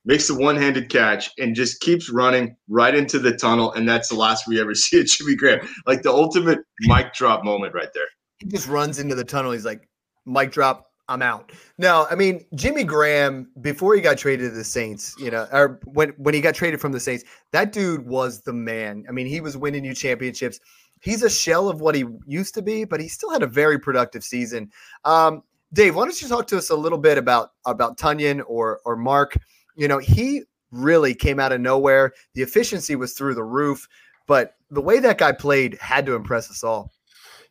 Makes 0.04 0.28
the 0.28 0.34
one-handed 0.34 0.90
catch 0.90 1.30
and 1.38 1.54
just 1.54 1.80
keeps 1.80 2.10
running 2.10 2.56
right 2.68 2.94
into 2.94 3.18
the 3.18 3.34
tunnel, 3.34 3.72
and 3.72 3.88
that's 3.88 4.08
the 4.08 4.16
last 4.16 4.46
we 4.46 4.60
ever 4.60 4.74
see 4.74 5.00
of 5.00 5.06
Jimmy 5.06 5.36
Graham. 5.36 5.66
Like 5.86 6.02
the 6.02 6.10
ultimate 6.10 6.58
mic 6.80 7.14
drop 7.14 7.44
moment 7.44 7.72
right 7.72 7.88
there. 7.94 8.08
He 8.38 8.48
just 8.48 8.68
runs 8.68 8.98
into 8.98 9.14
the 9.14 9.24
tunnel. 9.24 9.52
He's 9.52 9.64
like, 9.64 9.88
mic 10.26 10.50
drop, 10.50 10.91
I'm 11.12 11.22
out. 11.22 11.52
No, 11.78 12.06
I 12.10 12.14
mean 12.14 12.44
Jimmy 12.54 12.84
Graham 12.84 13.48
before 13.60 13.94
he 13.94 14.00
got 14.00 14.18
traded 14.18 14.50
to 14.50 14.56
the 14.56 14.64
Saints, 14.64 15.14
you 15.18 15.30
know, 15.30 15.46
or 15.52 15.80
when 15.84 16.10
when 16.18 16.34
he 16.34 16.40
got 16.40 16.54
traded 16.54 16.80
from 16.80 16.92
the 16.92 17.00
Saints, 17.00 17.24
that 17.52 17.72
dude 17.72 18.06
was 18.06 18.42
the 18.42 18.52
man. 18.52 19.04
I 19.08 19.12
mean, 19.12 19.26
he 19.26 19.40
was 19.40 19.56
winning 19.56 19.84
you 19.84 19.94
championships 19.94 20.60
he's 21.02 21.22
a 21.22 21.28
shell 21.30 21.68
of 21.68 21.80
what 21.80 21.94
he 21.94 22.06
used 22.26 22.54
to 22.54 22.62
be, 22.62 22.84
but 22.84 23.00
he 23.00 23.08
still 23.08 23.30
had 23.30 23.42
a 23.42 23.46
very 23.46 23.78
productive 23.78 24.24
season. 24.24 24.70
Um, 25.04 25.42
Dave, 25.72 25.94
why 25.94 26.04
don't 26.04 26.22
you 26.22 26.28
talk 26.28 26.46
to 26.48 26.56
us 26.56 26.70
a 26.70 26.76
little 26.76 26.98
bit 26.98 27.18
about 27.18 27.50
about 27.66 27.98
Tonyan 27.98 28.42
or 28.46 28.80
or 28.84 28.96
Mark? 28.96 29.36
You 29.76 29.88
know, 29.88 29.98
he 29.98 30.42
really 30.70 31.14
came 31.14 31.38
out 31.38 31.52
of 31.52 31.60
nowhere. 31.60 32.12
The 32.34 32.42
efficiency 32.42 32.96
was 32.96 33.12
through 33.12 33.34
the 33.34 33.44
roof, 33.44 33.86
but 34.26 34.54
the 34.70 34.80
way 34.80 35.00
that 35.00 35.18
guy 35.18 35.32
played 35.32 35.76
had 35.80 36.06
to 36.06 36.14
impress 36.14 36.50
us 36.50 36.64
all. 36.64 36.92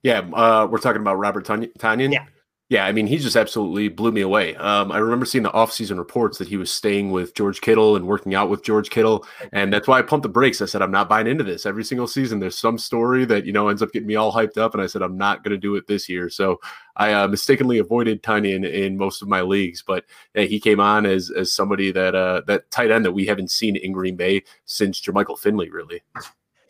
Yeah, 0.04 0.20
uh, 0.34 0.68
we're 0.70 0.80
talking 0.80 1.02
about 1.02 1.20
Robert 1.20 1.46
Tonyan. 1.46 2.12
Yeah. 2.12 2.26
Yeah, 2.72 2.86
I 2.86 2.94
mean, 2.94 3.06
he 3.06 3.18
just 3.18 3.36
absolutely 3.36 3.90
blew 3.90 4.14
me 4.14 4.22
away. 4.22 4.56
Um, 4.56 4.94
I 4.94 5.00
remember 5.00 5.26
seeing 5.26 5.44
the 5.44 5.50
offseason 5.50 5.98
reports 5.98 6.38
that 6.38 6.48
he 6.48 6.56
was 6.56 6.72
staying 6.72 7.12
with 7.12 7.34
George 7.34 7.60
Kittle 7.60 7.98
and 7.98 8.08
working 8.08 8.34
out 8.34 8.50
with 8.50 8.64
George 8.64 8.90
Kittle. 8.90 9.26
And 9.52 9.74
that's 9.74 9.90
why 9.90 10.00
I 10.00 10.02
pumped 10.04 10.24
the 10.24 10.30
brakes. 10.30 10.62
I 10.62 10.68
said, 10.68 10.82
I'm 10.82 10.90
not 10.90 11.10
buying 11.10 11.28
into 11.28 11.44
this. 11.44 11.66
Every 11.66 11.84
single 11.84 12.08
season, 12.08 12.40
there's 12.40 12.58
some 12.58 12.78
story 12.78 13.26
that, 13.26 13.46
you 13.46 13.52
know, 13.52 13.68
ends 13.68 13.82
up 13.82 13.92
getting 13.92 14.08
me 14.08 14.16
all 14.16 14.32
hyped 14.32 14.58
up. 14.58 14.74
And 14.74 14.82
I 14.82 14.86
said, 14.86 15.02
I'm 15.02 15.18
not 15.18 15.44
going 15.44 15.52
to 15.52 15.58
do 15.58 15.76
it 15.76 15.86
this 15.88 16.08
year. 16.08 16.30
So 16.30 16.62
I 16.96 17.12
uh, 17.12 17.28
mistakenly 17.28 17.78
avoided 17.80 18.24
Tonyan, 18.24 18.66
in 18.66 18.98
most 18.98 19.22
of 19.22 19.28
my 19.28 19.42
leagues. 19.42 19.84
But 19.86 20.06
yeah, 20.34 20.44
he 20.44 20.58
came 20.58 20.80
on 20.80 21.06
as, 21.06 21.30
as 21.30 21.54
somebody 21.54 21.92
that, 21.92 22.16
uh, 22.16 22.44
that 22.48 22.72
tight 22.72 22.90
end 22.90 23.04
that 23.04 23.12
we 23.12 23.26
haven't 23.26 23.52
seen 23.52 23.76
in 23.76 23.92
Green 23.92 24.16
Bay 24.16 24.44
since 24.64 25.02
Jermichael 25.02 25.38
Finley, 25.38 25.70
really. 25.70 26.04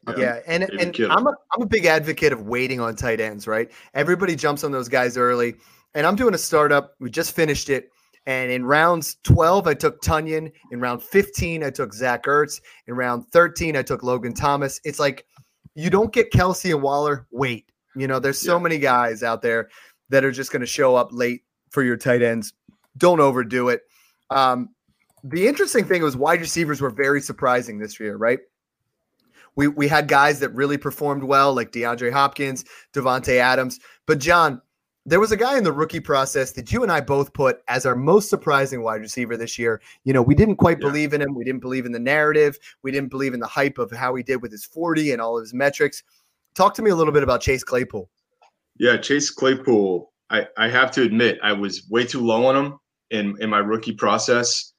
Yeah, 0.07 0.15
yeah. 0.17 0.39
and, 0.47 0.63
and 0.63 0.99
I'm, 1.11 1.27
a, 1.27 1.33
I'm 1.53 1.61
a 1.61 1.67
big 1.67 1.85
advocate 1.85 2.33
of 2.33 2.47
waiting 2.47 2.79
on 2.79 2.95
tight 2.95 3.21
ends, 3.21 3.45
right? 3.45 3.69
Everybody 3.93 4.35
jumps 4.35 4.63
on 4.63 4.71
those 4.71 4.89
guys 4.89 5.15
early 5.15 5.53
and 5.93 6.05
I'm 6.05 6.15
doing 6.15 6.33
a 6.33 6.37
startup. 6.37 6.95
We 6.99 7.09
just 7.09 7.35
finished 7.35 7.69
it. 7.69 7.89
And 8.27 8.51
in 8.51 8.65
rounds 8.65 9.17
12, 9.23 9.67
I 9.67 9.73
took 9.73 10.01
Tonyan. 10.01 10.51
In 10.71 10.79
round 10.79 11.01
15, 11.01 11.63
I 11.63 11.69
took 11.69 11.93
Zach 11.93 12.25
Ertz. 12.25 12.61
In 12.87 12.93
round 12.93 13.27
13, 13.29 13.75
I 13.75 13.81
took 13.81 14.03
Logan 14.03 14.33
Thomas. 14.33 14.79
It's 14.83 14.99
like 14.99 15.25
you 15.73 15.89
don't 15.89 16.13
get 16.13 16.31
Kelce 16.31 16.71
and 16.71 16.81
Waller. 16.81 17.27
Wait, 17.31 17.71
you 17.95 18.07
know, 18.07 18.19
there's 18.19 18.39
so 18.39 18.57
yeah. 18.57 18.63
many 18.63 18.77
guys 18.77 19.23
out 19.23 19.41
there 19.41 19.69
that 20.09 20.23
are 20.23 20.31
just 20.31 20.51
going 20.51 20.61
to 20.61 20.67
show 20.67 20.95
up 20.95 21.09
late 21.11 21.43
for 21.71 21.83
your 21.83 21.97
tight 21.97 22.21
ends. 22.21 22.53
Don't 22.97 23.19
overdo 23.19 23.69
it. 23.69 23.81
Um, 24.29 24.69
the 25.23 25.47
interesting 25.47 25.85
thing 25.85 26.03
was 26.03 26.15
wide 26.17 26.41
receivers 26.41 26.81
were 26.81 26.89
very 26.89 27.21
surprising 27.21 27.79
this 27.79 27.99
year, 27.99 28.17
right? 28.17 28.39
We 29.55 29.67
we 29.67 29.87
had 29.87 30.07
guys 30.07 30.39
that 30.39 30.53
really 30.53 30.77
performed 30.77 31.23
well, 31.23 31.53
like 31.53 31.71
DeAndre 31.71 32.11
Hopkins, 32.11 32.65
Davante 32.93 33.37
Adams. 33.37 33.79
But 34.07 34.19
John, 34.19 34.61
there 35.11 35.19
was 35.19 35.33
a 35.33 35.37
guy 35.37 35.57
in 35.57 35.65
the 35.65 35.73
rookie 35.73 35.99
process 35.99 36.53
that 36.53 36.71
you 36.71 36.83
and 36.83 36.91
I 36.91 37.01
both 37.01 37.33
put 37.33 37.61
as 37.67 37.85
our 37.85 37.97
most 37.97 38.29
surprising 38.29 38.81
wide 38.81 39.01
receiver 39.01 39.35
this 39.35 39.59
year. 39.59 39.81
You 40.05 40.13
know, 40.13 40.21
we 40.21 40.33
didn't 40.33 40.55
quite 40.55 40.77
yeah. 40.79 40.87
believe 40.87 41.11
in 41.11 41.21
him. 41.21 41.35
We 41.35 41.43
didn't 41.43 41.59
believe 41.59 41.85
in 41.85 41.91
the 41.91 41.99
narrative. 41.99 42.57
We 42.81 42.91
didn't 42.91 43.09
believe 43.09 43.33
in 43.33 43.41
the 43.41 43.45
hype 43.45 43.77
of 43.77 43.91
how 43.91 44.15
he 44.15 44.23
did 44.23 44.41
with 44.41 44.53
his 44.53 44.63
40 44.63 45.11
and 45.11 45.21
all 45.21 45.37
of 45.37 45.43
his 45.43 45.53
metrics. 45.53 46.01
Talk 46.55 46.73
to 46.75 46.81
me 46.81 46.91
a 46.91 46.95
little 46.95 47.11
bit 47.11 47.23
about 47.23 47.41
Chase 47.41 47.61
Claypool. 47.61 48.09
Yeah, 48.79 48.95
Chase 48.95 49.29
Claypool. 49.29 50.13
I, 50.29 50.47
I 50.55 50.69
have 50.69 50.91
to 50.91 51.01
admit, 51.01 51.39
I 51.43 51.51
was 51.51 51.89
way 51.89 52.05
too 52.05 52.21
low 52.21 52.45
on 52.45 52.55
him 52.55 52.79
in, 53.09 53.35
in 53.41 53.49
my 53.49 53.59
rookie 53.59 53.91
process. 53.91 54.71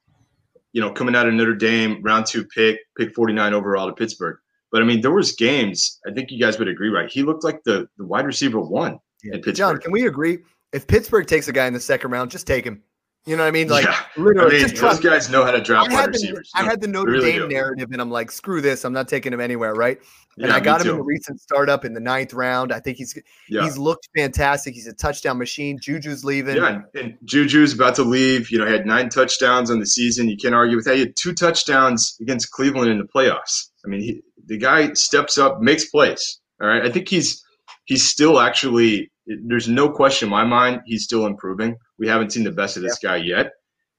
You 0.72 0.80
know, 0.80 0.92
coming 0.92 1.14
out 1.14 1.28
of 1.28 1.34
Notre 1.34 1.54
Dame, 1.54 2.00
round 2.02 2.24
two 2.24 2.46
pick, 2.46 2.78
pick 2.96 3.14
49 3.14 3.52
overall 3.52 3.86
to 3.86 3.92
Pittsburgh. 3.92 4.38
But 4.70 4.80
I 4.80 4.86
mean, 4.86 5.02
there 5.02 5.12
was 5.12 5.32
games, 5.32 6.00
I 6.08 6.12
think 6.14 6.30
you 6.30 6.40
guys 6.40 6.58
would 6.58 6.68
agree, 6.68 6.88
right? 6.88 7.10
He 7.10 7.22
looked 7.22 7.44
like 7.44 7.62
the, 7.64 7.86
the 7.98 8.06
wide 8.06 8.24
receiver 8.24 8.58
one 8.58 8.98
yeah. 9.22 9.52
John, 9.52 9.78
can 9.78 9.92
we 9.92 10.06
agree? 10.06 10.38
If 10.72 10.86
Pittsburgh 10.86 11.26
takes 11.26 11.48
a 11.48 11.52
guy 11.52 11.66
in 11.66 11.72
the 11.72 11.80
second 11.80 12.10
round, 12.10 12.30
just 12.30 12.46
take 12.46 12.64
him. 12.64 12.82
You 13.24 13.36
know 13.36 13.44
what 13.44 13.48
I 13.48 13.52
mean? 13.52 13.68
Like, 13.68 13.84
yeah. 13.84 14.00
literally, 14.16 14.56
I 14.56 14.58
mean, 14.58 14.62
just 14.62 14.74
trust 14.74 15.00
those 15.00 15.10
guys 15.10 15.30
know 15.30 15.44
how 15.44 15.52
to 15.52 15.60
draft 15.60 15.92
wide 15.92 16.08
receivers. 16.08 16.50
I 16.56 16.64
had 16.64 16.80
the 16.80 16.88
Notre 16.88 17.12
really 17.12 17.30
Dame 17.30 17.42
do. 17.42 17.54
narrative, 17.54 17.90
and 17.92 18.00
I'm 18.00 18.10
like, 18.10 18.32
screw 18.32 18.60
this. 18.60 18.84
I'm 18.84 18.92
not 18.92 19.06
taking 19.06 19.32
him 19.32 19.40
anywhere, 19.40 19.74
right? 19.74 20.00
And 20.38 20.48
yeah, 20.48 20.56
I 20.56 20.60
got 20.60 20.80
him 20.80 20.90
in 20.90 20.96
the 20.96 21.04
recent 21.04 21.40
startup 21.40 21.84
in 21.84 21.92
the 21.92 22.00
ninth 22.00 22.34
round. 22.34 22.72
I 22.72 22.80
think 22.80 22.96
he's 22.96 23.16
yeah. 23.48 23.62
he's 23.62 23.78
looked 23.78 24.08
fantastic. 24.16 24.74
He's 24.74 24.88
a 24.88 24.92
touchdown 24.92 25.38
machine. 25.38 25.78
Juju's 25.78 26.24
leaving. 26.24 26.56
Yeah, 26.56 26.80
and 26.96 27.16
Juju's 27.24 27.72
about 27.72 27.94
to 27.96 28.02
leave. 28.02 28.50
You 28.50 28.58
know, 28.58 28.66
he 28.66 28.72
had 28.72 28.86
nine 28.86 29.08
touchdowns 29.08 29.70
on 29.70 29.78
the 29.78 29.86
season. 29.86 30.28
You 30.28 30.36
can't 30.36 30.54
argue 30.54 30.74
with 30.74 30.86
that. 30.86 30.94
He 30.94 31.00
had 31.00 31.14
two 31.16 31.32
touchdowns 31.32 32.16
against 32.20 32.50
Cleveland 32.50 32.90
in 32.90 32.98
the 32.98 33.04
playoffs. 33.04 33.68
I 33.84 33.88
mean, 33.88 34.00
he, 34.00 34.22
the 34.46 34.58
guy 34.58 34.94
steps 34.94 35.38
up, 35.38 35.60
makes 35.60 35.84
plays. 35.84 36.40
All 36.60 36.66
right, 36.66 36.84
I 36.84 36.90
think 36.90 37.08
he's 37.08 37.40
he's 37.84 38.02
still 38.02 38.40
actually 38.40 39.11
there's 39.26 39.68
no 39.68 39.88
question 39.88 40.26
in 40.26 40.30
my 40.30 40.44
mind 40.44 40.82
he's 40.86 41.04
still 41.04 41.26
improving. 41.26 41.76
We 41.98 42.08
haven't 42.08 42.32
seen 42.32 42.44
the 42.44 42.52
best 42.52 42.76
of 42.76 42.82
this 42.82 42.98
yeah. 43.02 43.10
guy 43.10 43.16
yet, 43.16 43.52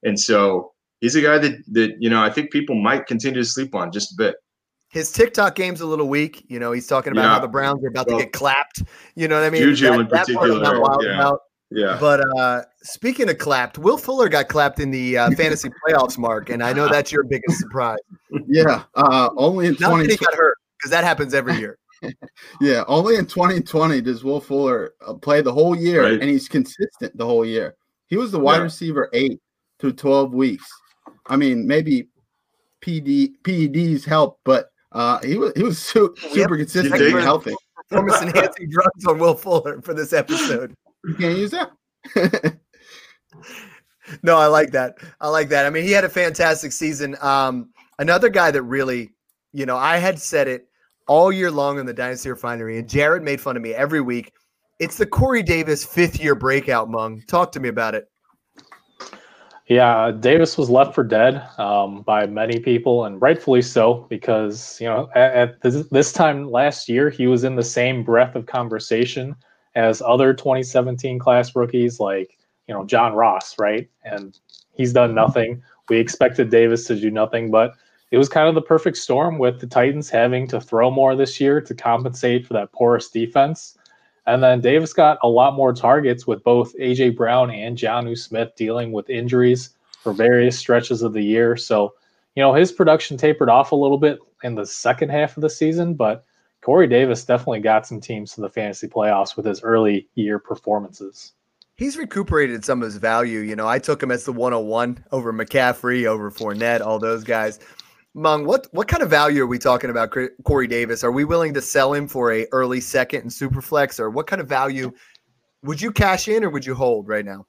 and 0.04 0.20
so 0.20 0.74
he's 1.00 1.16
a 1.16 1.22
guy 1.22 1.38
that 1.38 1.54
that 1.72 1.96
you 2.00 2.10
know 2.10 2.24
I 2.24 2.30
think 2.30 2.52
people 2.52 2.76
might 2.76 3.08
continue 3.08 3.42
to 3.42 3.48
sleep 3.48 3.76
on 3.76 3.92
just 3.92 4.14
a 4.14 4.16
bit. 4.18 4.36
His 4.90 5.12
TikTok 5.12 5.56
game's 5.56 5.82
a 5.82 5.88
little 5.88 6.08
weak. 6.08 6.46
You 6.50 6.60
know, 6.60 6.72
he's 6.72 6.86
talking 6.86 7.14
about 7.14 7.24
yeah. 7.24 7.30
how 7.30 7.40
the 7.40 7.48
Browns 7.48 7.84
are 7.84 7.88
about 7.88 8.08
well, 8.08 8.20
to 8.20 8.26
get 8.26 8.34
clapped. 8.34 8.84
You 9.16 9.28
know 9.28 9.40
what 9.40 9.46
I 9.46 9.50
mean? 9.50 9.64
Juju 9.64 9.90
that, 9.90 10.00
in 10.00 10.08
particular. 10.08 10.62
yeah. 11.02 11.16
About. 11.16 11.40
Yeah. 11.72 11.98
But 12.00 12.22
uh, 12.38 12.62
speaking 12.84 13.30
of 13.30 13.40
clapped, 13.40 13.80
Will 13.80 13.98
Fuller 13.98 14.30
got 14.30 14.48
clapped 14.48 14.80
in 14.80 14.92
the 14.92 15.18
uh, 15.18 15.32
fantasy 15.38 15.70
playoffs, 15.84 16.18
Mark, 16.18 16.50
and 16.50 16.64
I 16.64 16.74
know 16.74 16.88
that's 16.88 17.12
your 17.12 17.24
biggest 17.24 17.60
surprise. 17.60 18.00
Yeah, 18.48 18.84
uh, 18.96 19.30
only 19.38 19.68
in 19.68 19.76
twenty. 19.76 20.10
he 20.10 20.18
got 20.18 20.34
hurt 20.34 20.58
because 20.78 20.90
that 20.90 21.04
happens 21.04 21.36
every 21.36 21.56
year. 21.56 21.78
Yeah, 22.62 22.84
only 22.88 23.16
in 23.16 23.26
2020 23.26 24.02
does 24.02 24.24
Will 24.24 24.42
Fuller 24.42 24.94
uh, 25.06 25.14
play 25.14 25.42
the 25.42 25.54
whole 25.54 25.76
year, 25.76 26.04
right. 26.04 26.14
and 26.14 26.24
he's 26.24 26.48
consistent 26.48 27.16
the 27.18 27.26
whole 27.26 27.46
year. 27.46 27.76
He 28.08 28.18
was 28.18 28.32
the 28.32 28.40
wide 28.40 28.58
yeah. 28.58 28.64
receiver 28.64 29.10
eight 29.14 29.40
through 29.80 29.94
12 29.94 30.34
weeks. 30.34 30.68
I 31.28 31.36
mean, 31.36 31.66
maybe 31.68 32.08
PD 32.82 33.32
PEDs 33.44 34.06
help, 34.06 34.40
but 34.44 34.70
uh, 34.92 35.20
he 35.20 35.38
was 35.38 35.54
he 35.56 35.64
was 35.64 35.80
su- 35.80 36.14
super 36.18 36.56
yep. 36.56 36.68
consistent 36.68 37.02
and 37.02 37.20
healthy. 37.20 37.56
Performance 37.90 38.22
enhancing 38.22 38.70
drugs 38.70 39.06
on 39.06 39.20
Will 39.20 39.36
Fuller 39.36 39.82
for 39.82 39.94
this 39.94 40.14
episode. 40.14 40.74
You 41.06 41.16
can't 41.16 41.38
use 41.38 41.52
that. 41.52 41.72
no, 44.24 44.38
I 44.38 44.48
like 44.48 44.72
that. 44.72 44.96
I 45.20 45.30
like 45.30 45.50
that. 45.50 45.66
I 45.66 45.70
mean, 45.70 45.84
he 45.84 45.92
had 45.92 46.04
a 46.04 46.10
fantastic 46.10 46.72
season. 46.72 47.16
Um, 47.22 47.72
another 48.00 48.30
guy 48.30 48.52
that 48.52 48.62
really, 48.64 49.14
you 49.52 49.66
know, 49.66 49.78
I 49.78 49.98
had 49.98 50.20
said 50.20 50.48
it 50.48 50.68
all 51.08 51.32
year 51.32 51.52
long 51.52 51.80
in 51.80 51.86
the 51.86 51.94
Dynasty 51.94 52.30
Refinery, 52.30 52.78
and 52.78 52.88
Jared 52.88 53.24
made 53.24 53.42
fun 53.42 53.56
of 53.56 53.62
me 53.62 53.74
every 53.74 54.02
week. 54.02 54.32
It's 54.80 54.98
the 54.98 55.06
Corey 55.06 55.44
Davis 55.44 55.86
fifth 55.86 56.22
year 56.22 56.36
breakout, 56.36 56.90
Meng. 56.90 57.24
Talk 57.28 57.52
to 57.54 57.60
me 57.60 57.70
about 57.70 57.96
it. 57.96 58.10
Yeah, 59.68 60.12
Davis 60.12 60.58
was 60.58 60.70
left 60.70 60.94
for 60.94 61.04
dead 61.04 61.42
um, 61.58 62.02
by 62.02 62.26
many 62.26 62.60
people, 62.60 63.06
and 63.06 63.22
rightfully 63.22 63.62
so, 63.62 64.06
because 64.10 64.80
you 64.82 64.88
know 64.88 65.10
at, 65.16 65.34
at 65.34 65.62
this, 65.62 65.88
this, 65.88 66.12
time 66.12 66.52
last 66.52 66.90
year 66.90 67.10
he 67.10 67.28
was 67.28 67.46
in 67.46 67.56
the 67.56 67.64
same 67.64 68.04
breath 68.04 68.36
of 68.36 68.46
conversation 68.46 69.36
as 69.76 70.02
other 70.02 70.34
2017 70.34 71.18
class 71.18 71.56
rookies 71.56 72.00
like 72.00 72.38
you 72.68 72.74
know 72.74 72.86
John 72.86 73.14
Ross, 73.14 73.58
right? 73.58 73.90
And 74.04 74.38
he's 74.74 74.92
done 74.92 75.16
nothing. 75.16 75.64
We 75.90 75.98
expected 75.98 76.50
Davis 76.50 76.86
to 76.88 77.00
do 77.00 77.10
nothing, 77.10 77.50
but 77.50 77.74
it 78.14 78.18
was 78.20 78.30
kind 78.30 78.48
of 78.48 78.54
the 78.54 78.62
perfect 78.62 78.98
storm 78.98 79.40
with 79.40 79.60
the 79.60 79.66
Titans 79.66 80.08
having 80.08 80.48
to 80.50 80.62
throw 80.62 80.92
more 80.92 81.16
this 81.16 81.40
year 81.40 81.60
to 81.60 81.74
compensate 81.74 82.46
for 82.46 82.54
that 82.54 82.72
porous 82.72 83.10
defense. 83.10 83.76
And 84.28 84.44
then 84.44 84.62
Davis 84.62 84.94
got 84.94 85.18
a 85.24 85.28
lot 85.28 85.56
more 85.56 85.74
targets 85.74 86.28
with 86.28 86.44
both 86.44 86.78
AJ 86.78 87.18
Brown 87.18 87.50
and 87.50 87.76
Jonnu 87.76 88.16
Smith 88.16 88.52
dealing 88.56 88.92
with 88.92 89.10
injuries 89.10 89.72
for 90.04 90.14
various 90.14 90.60
stretches 90.60 91.02
of 91.02 91.14
the 91.14 91.24
year. 91.24 91.58
So, 91.58 91.96
you 92.36 92.44
know, 92.44 92.54
his 92.54 92.72
production 92.72 93.18
tapered 93.18 93.50
off 93.50 93.72
a 93.72 93.76
little 93.76 93.98
bit 93.98 94.20
in 94.44 94.54
the 94.54 94.68
second 94.68 95.10
half 95.10 95.36
of 95.36 95.42
the 95.42 95.50
season, 95.50 95.96
but 95.96 96.24
Corey 96.62 96.86
Davis 96.86 97.26
definitely 97.26 97.62
got 97.62 97.88
some 97.88 98.00
teams 98.00 98.36
to 98.36 98.42
the 98.42 98.50
fantasy 98.50 98.88
playoffs 98.88 99.36
with 99.36 99.48
his 99.48 99.64
early 99.64 100.08
year 100.14 100.38
performances 100.38 101.34
he's 101.76 101.98
recuperated 101.98 102.64
some 102.64 102.82
of 102.82 102.86
his 102.86 102.98
value. 102.98 103.40
You 103.40 103.56
know, 103.56 103.68
I 103.68 103.80
took 103.80 104.02
him 104.04 104.12
as 104.12 104.26
the 104.26 104.32
101 104.32 105.04
over 105.12 105.34
McCaffrey, 105.34 106.06
over 106.06 106.30
Fournette, 106.30 106.82
all 106.82 107.00
those 107.00 107.24
guys. 107.24 107.60
Meng, 108.16 108.46
what 108.46 108.68
what 108.72 108.88
kind 108.88 109.02
of 109.02 109.10
value 109.10 109.44
are 109.44 109.48
we 109.48 109.58
talking 109.58 109.90
about, 109.90 110.14
Corey 110.44 110.68
Davis? 110.68 111.04
Are 111.04 111.12
we 111.12 111.26
willing 111.26 111.54
to 111.56 111.62
sell 111.62 111.94
him 111.94 112.08
for 112.08 112.32
a 112.32 112.46
early 112.52 112.80
second 112.80 113.22
and 113.22 113.32
superflex, 113.32 114.00
or 114.00 114.10
what 114.10 114.28
kind 114.28 114.40
of 114.42 114.48
value 114.48 114.92
would 115.64 115.82
you 115.82 115.92
cash 115.92 116.28
in 116.28 116.44
or 116.44 116.50
would 116.50 116.66
you 116.66 116.76
hold 116.76 117.08
right 117.08 117.26
now? 117.26 117.46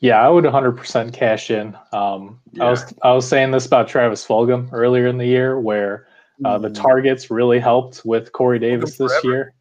Yeah, 0.00 0.24
I 0.24 0.28
would 0.28 0.44
100% 0.44 1.12
cash 1.12 1.50
in. 1.50 1.76
Um, 1.92 2.40
yeah. 2.52 2.64
I 2.64 2.70
was 2.70 2.94
I 3.02 3.12
was 3.12 3.28
saying 3.28 3.50
this 3.50 3.66
about 3.66 3.88
Travis 3.88 4.26
Fulgham 4.26 4.68
earlier 4.72 5.08
in 5.08 5.18
the 5.18 5.26
year, 5.26 5.58
where 5.58 6.06
uh, 6.44 6.56
the 6.56 6.68
mm. 6.68 6.74
targets 6.74 7.30
really 7.30 7.58
helped 7.58 8.02
with 8.04 8.32
Corey 8.32 8.58
Davis 8.58 8.96
this 8.96 9.12
year. 9.24 9.54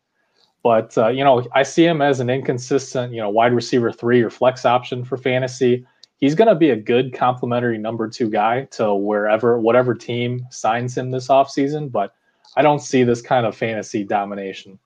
But 0.62 0.98
uh, 0.98 1.08
you 1.08 1.24
know, 1.24 1.46
I 1.56 1.64
see 1.64 1.86
him 1.86 2.02
as 2.02 2.20
an 2.20 2.30
inconsistent, 2.30 3.14
you 3.14 3.20
know, 3.20 3.30
wide 3.30 3.54
receiver 3.54 3.92
three 3.92 4.22
or 4.22 4.30
flex 4.30 4.66
option 4.66 5.04
for 5.04 5.18
fantasy 5.18 5.86
he's 6.20 6.36
going 6.36 6.48
to 6.48 6.56
be 6.56 6.70
a 6.70 6.76
good 6.76 7.14
complementary 7.14 7.78
number 7.78 8.08
two 8.08 8.30
guy 8.30 8.66
to 8.72 8.94
wherever, 8.94 9.60
whatever 9.60 9.96
team 9.96 10.46
signs 10.52 10.98
him 10.98 11.12
this 11.12 11.28
offseason. 11.28 11.92
But 11.92 12.14
I 12.56 12.62
don't 12.62 12.80
see 12.80 13.04
this 13.04 13.22
kind 13.22 13.46
of 13.46 13.56
fantasy 13.56 14.04
domination. 14.04 14.80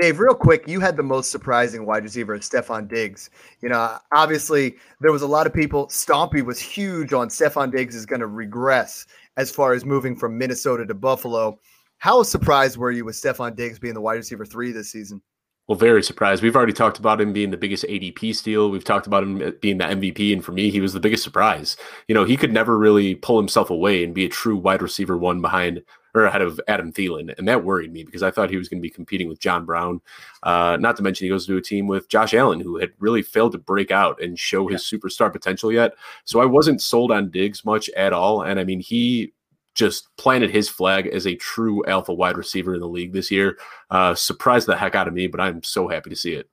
Dave, 0.00 0.18
real 0.18 0.34
quick, 0.34 0.68
you 0.68 0.80
had 0.80 0.96
the 0.96 1.02
most 1.02 1.30
surprising 1.30 1.86
wide 1.86 2.02
receiver, 2.02 2.38
Stefon 2.38 2.88
Diggs. 2.88 3.30
You 3.62 3.68
know, 3.68 3.98
obviously 4.12 4.76
there 5.00 5.12
was 5.12 5.22
a 5.22 5.26
lot 5.26 5.46
of 5.46 5.54
people. 5.54 5.86
Stompy 5.88 6.44
was 6.44 6.58
huge 6.58 7.12
on 7.12 7.28
Stefon 7.28 7.72
Diggs 7.72 7.94
is 7.94 8.06
going 8.06 8.20
to 8.20 8.26
regress 8.26 9.06
as 9.36 9.50
far 9.50 9.72
as 9.72 9.84
moving 9.84 10.16
from 10.16 10.36
Minnesota 10.36 10.84
to 10.86 10.94
Buffalo. 10.94 11.58
How 11.98 12.22
surprised 12.22 12.76
were 12.76 12.90
you 12.90 13.04
with 13.04 13.16
Stefon 13.16 13.56
Diggs 13.56 13.78
being 13.78 13.94
the 13.94 14.00
wide 14.00 14.14
receiver 14.14 14.44
three 14.44 14.72
this 14.72 14.90
season? 14.90 15.22
Well, 15.68 15.76
very 15.76 16.02
surprised. 16.02 16.44
We've 16.44 16.54
already 16.54 16.72
talked 16.72 16.98
about 16.98 17.20
him 17.20 17.32
being 17.32 17.50
the 17.50 17.56
biggest 17.56 17.84
ADP 17.84 18.36
steal. 18.36 18.70
We've 18.70 18.84
talked 18.84 19.08
about 19.08 19.24
him 19.24 19.52
being 19.60 19.78
the 19.78 19.84
MVP. 19.84 20.32
And 20.32 20.44
for 20.44 20.52
me, 20.52 20.70
he 20.70 20.80
was 20.80 20.92
the 20.92 21.00
biggest 21.00 21.24
surprise. 21.24 21.76
You 22.06 22.14
know, 22.14 22.24
he 22.24 22.36
could 22.36 22.52
never 22.52 22.78
really 22.78 23.16
pull 23.16 23.36
himself 23.36 23.68
away 23.68 24.04
and 24.04 24.14
be 24.14 24.24
a 24.24 24.28
true 24.28 24.56
wide 24.56 24.80
receiver 24.80 25.18
one 25.18 25.40
behind 25.40 25.82
or 26.14 26.24
ahead 26.24 26.40
of 26.40 26.60
Adam 26.68 26.92
Thielen. 26.92 27.36
And 27.36 27.48
that 27.48 27.64
worried 27.64 27.92
me 27.92 28.04
because 28.04 28.22
I 28.22 28.30
thought 28.30 28.48
he 28.48 28.56
was 28.56 28.68
going 28.68 28.78
to 28.78 28.82
be 28.82 28.90
competing 28.90 29.28
with 29.28 29.40
John 29.40 29.64
Brown. 29.66 30.00
Uh, 30.44 30.76
not 30.80 30.96
to 30.96 31.02
mention, 31.02 31.24
he 31.24 31.30
goes 31.30 31.46
to 31.46 31.56
a 31.56 31.62
team 31.62 31.88
with 31.88 32.08
Josh 32.08 32.32
Allen, 32.32 32.60
who 32.60 32.78
had 32.78 32.92
really 33.00 33.22
failed 33.22 33.52
to 33.52 33.58
break 33.58 33.90
out 33.90 34.22
and 34.22 34.38
show 34.38 34.68
his 34.68 34.82
superstar 34.82 35.32
potential 35.32 35.72
yet. 35.72 35.94
So 36.24 36.40
I 36.40 36.46
wasn't 36.46 36.80
sold 36.80 37.10
on 37.10 37.30
Diggs 37.30 37.64
much 37.64 37.90
at 37.90 38.12
all. 38.12 38.42
And 38.42 38.58
I 38.58 38.64
mean, 38.64 38.80
he 38.80 39.34
just 39.76 40.08
planted 40.16 40.50
his 40.50 40.68
flag 40.68 41.06
as 41.06 41.26
a 41.26 41.36
true 41.36 41.84
alpha 41.86 42.12
wide 42.12 42.36
receiver 42.36 42.74
in 42.74 42.80
the 42.80 42.88
league 42.88 43.12
this 43.12 43.30
year. 43.30 43.58
Uh, 43.90 44.14
surprised 44.14 44.66
the 44.66 44.76
heck 44.76 44.94
out 44.94 45.06
of 45.06 45.14
me, 45.14 45.28
but 45.28 45.40
I'm 45.40 45.62
so 45.62 45.86
happy 45.86 46.10
to 46.10 46.16
see 46.16 46.32
it. 46.32 46.48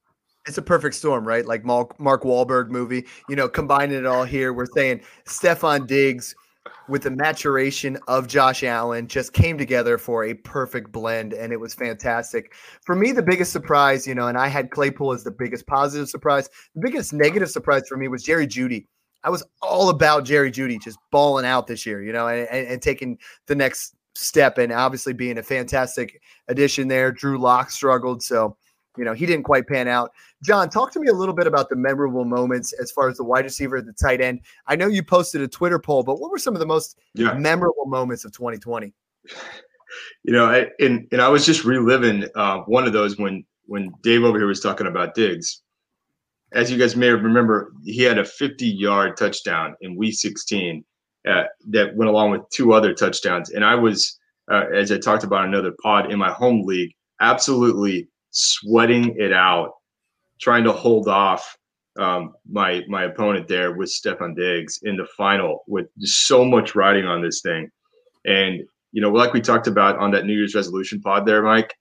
It's 0.46 0.58
a 0.58 0.62
perfect 0.62 0.96
storm, 0.96 1.26
right? 1.26 1.46
Like 1.46 1.64
Mark, 1.64 1.98
Wahlberg 1.98 2.70
movie. 2.70 3.06
You 3.30 3.36
know, 3.36 3.48
combining 3.48 3.98
it 3.98 4.06
all 4.06 4.26
here, 4.26 4.54
we're 4.54 4.66
saying 4.66 5.02
Stefon 5.26 5.88
Diggs 5.88 6.36
with 6.90 7.04
the 7.04 7.12
maturation 7.12 7.98
of 8.08 8.28
Josh 8.28 8.64
Allen 8.64 9.08
just 9.08 9.34
came 9.34 9.58
together 9.58 9.98
for 9.98 10.26
a 10.26 10.34
perfect 10.34 10.92
blend, 10.92 11.34
and 11.34 11.54
it 11.54 11.60
was 11.60 11.74
fantastic. 11.74 12.54
For 12.86 12.96
me, 12.96 13.14
the 13.14 13.24
biggest 13.24 13.54
surprise, 13.54 14.06
you 14.06 14.16
know, 14.16 14.28
and 14.28 14.38
I 14.38 14.48
had 14.48 14.70
Claypool 14.70 15.14
as 15.14 15.24
the 15.24 15.32
biggest 15.32 15.66
positive 15.66 16.10
surprise. 16.10 16.50
The 16.76 16.82
biggest 16.82 17.14
negative 17.14 17.50
surprise 17.50 17.84
for 17.88 17.98
me 17.98 18.10
was 18.10 18.24
Jerry 18.24 18.48
Jeudy. 18.48 18.88
I 19.24 19.30
was 19.30 19.44
all 19.62 19.90
about 19.90 20.26
Jerry 20.26 20.52
Jeudy 20.52 20.82
just 20.82 21.00
balling 21.12 21.46
out 21.46 21.68
this 21.68 21.86
year, 21.86 22.04
you 22.04 22.12
know, 22.12 22.28
and, 22.28 22.48
and, 22.50 22.68
and 22.68 22.82
taking 22.82 23.18
the 23.48 23.56
next 23.56 23.96
step 24.16 24.58
and 24.58 24.72
obviously 24.72 25.14
being 25.14 25.38
a 25.38 25.44
fantastic 25.44 26.22
addition 26.48 26.88
there. 26.88 27.12
Drew 27.12 27.38
Lock 27.38 27.72
struggled, 27.72 28.22
so 28.22 28.58
you 28.98 29.06
know 29.06 29.14
he 29.14 29.26
didn't 29.26 29.44
quite 29.44 29.68
pan 29.68 29.88
out. 29.88 30.12
John, 30.44 30.70
talk 30.70 30.92
to 30.94 31.00
me 31.00 31.08
a 31.08 31.14
little 31.14 31.34
bit 31.34 31.48
about 31.48 31.70
the 31.70 31.76
memorable 31.76 32.26
moments 32.26 32.74
as 32.74 32.92
far 32.92 33.10
as 33.10 33.18
the 33.18 33.24
wide 33.24 33.46
receiver, 33.46 33.78
at 33.78 33.86
the 33.86 33.94
tight 33.94 34.22
end. 34.22 34.42
I 34.68 34.76
know 34.76 34.88
you 34.88 35.04
posted 35.04 35.42
a 35.42 35.48
Twitter 35.48 35.80
poll, 35.80 36.04
but 36.04 36.20
what 36.20 36.30
were 36.30 36.38
some 36.38 36.54
of 36.54 36.60
the 36.60 36.66
most 36.66 37.00
yeah. 37.14 37.34
memorable 37.34 37.86
moments 37.86 38.26
of 38.26 38.34
2020? 38.34 38.94
You 40.24 40.34
know, 40.34 40.46
I, 40.46 40.68
and 40.80 41.08
and 41.12 41.22
I 41.22 41.30
was 41.30 41.46
just 41.46 41.64
reliving 41.64 42.26
uh, 42.36 42.60
one 42.62 42.86
of 42.86 42.94
those 42.94 43.18
when 43.18 43.46
when 43.66 43.92
Dave 44.02 44.24
over 44.24 44.38
here 44.38 44.48
was 44.48 44.60
talking 44.60 44.88
about 44.88 45.16
Diggs 45.16 45.63
as 46.54 46.72
you 46.72 46.78
guys 46.78 46.96
may 46.96 47.10
remember, 47.10 47.74
he 47.84 48.04
had 48.04 48.18
a 48.18 48.26
50 48.26 48.66
yard 48.66 49.18
touchdown 49.18 49.76
in 49.82 49.96
week 49.96 50.16
16 50.16 50.84
uh, 51.28 51.44
that 51.70 51.96
went 51.96 52.10
along 52.10 52.32
with 52.32 52.42
two 52.52 52.74
other 52.74 52.94
touchdowns. 52.94 53.52
And 53.52 53.64
I 53.64 53.76
was, 53.76 54.20
uh, 54.52 54.66
as 54.74 54.92
I 54.92 54.98
talked 54.98 55.24
about 55.24 55.46
another 55.46 55.74
pod 55.82 56.12
in 56.12 56.20
my 56.20 56.32
home 56.32 56.66
league, 56.66 56.94
absolutely 57.22 58.10
sweating 58.32 59.16
it 59.18 59.34
out, 59.34 59.74
trying 60.40 60.64
to 60.66 60.72
hold 60.72 61.08
off 61.08 61.58
um, 62.00 62.34
my 62.50 62.82
my 62.88 63.04
opponent 63.04 63.48
there 63.48 63.74
with 63.74 63.90
Stefon 63.90 64.36
Diggs 64.36 64.80
in 64.82 64.98
the 64.98 65.06
final 65.16 65.64
with 65.68 65.88
so 66.00 66.44
much 66.44 66.76
riding 66.76 67.06
on 67.06 67.22
this 67.22 67.42
thing. 67.42 67.70
And, 68.26 68.64
you 68.92 69.02
know, 69.02 69.12
like 69.12 69.34
we 69.34 69.42
talked 69.42 69.68
about 69.68 69.98
on 70.00 70.12
that 70.12 70.26
New 70.26 70.34
Year's 70.34 70.56
resolution 70.56 71.02
pod 71.02 71.26
there, 71.26 71.44
Mike, 71.44 71.74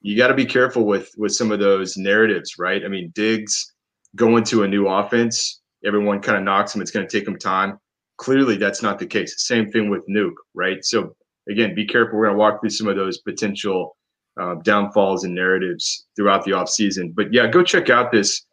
you 0.00 0.16
got 0.16 0.28
to 0.28 0.34
be 0.34 0.46
careful 0.46 0.84
with 0.84 1.10
with 1.16 1.32
some 1.32 1.50
of 1.52 1.58
those 1.58 1.96
narratives, 1.96 2.58
right? 2.58 2.82
I 2.84 2.88
mean, 2.88 3.10
Diggs 3.14 3.72
going 4.16 4.44
to 4.44 4.62
a 4.62 4.68
new 4.68 4.88
offense, 4.88 5.60
everyone 5.84 6.20
kind 6.20 6.38
of 6.38 6.44
knocks 6.44 6.74
him. 6.74 6.80
It's 6.80 6.90
going 6.90 7.06
to 7.06 7.18
take 7.18 7.26
him 7.26 7.38
time. 7.38 7.78
Clearly, 8.16 8.56
that's 8.56 8.82
not 8.82 8.98
the 8.98 9.06
case. 9.06 9.34
Same 9.46 9.70
thing 9.70 9.90
with 9.90 10.02
Nuke, 10.08 10.34
right? 10.54 10.78
So 10.82 11.14
again, 11.48 11.74
be 11.74 11.86
careful. 11.86 12.18
We're 12.18 12.26
going 12.26 12.36
to 12.36 12.38
walk 12.38 12.60
through 12.60 12.70
some 12.70 12.88
of 12.88 12.96
those 12.96 13.18
potential 13.18 13.96
uh, 14.40 14.56
downfalls 14.62 15.24
and 15.24 15.34
narratives 15.34 16.06
throughout 16.16 16.44
the 16.44 16.52
offseason. 16.52 17.14
But 17.14 17.32
yeah, 17.32 17.46
go 17.48 17.62
check 17.62 17.90
out 17.90 18.12
this 18.12 18.44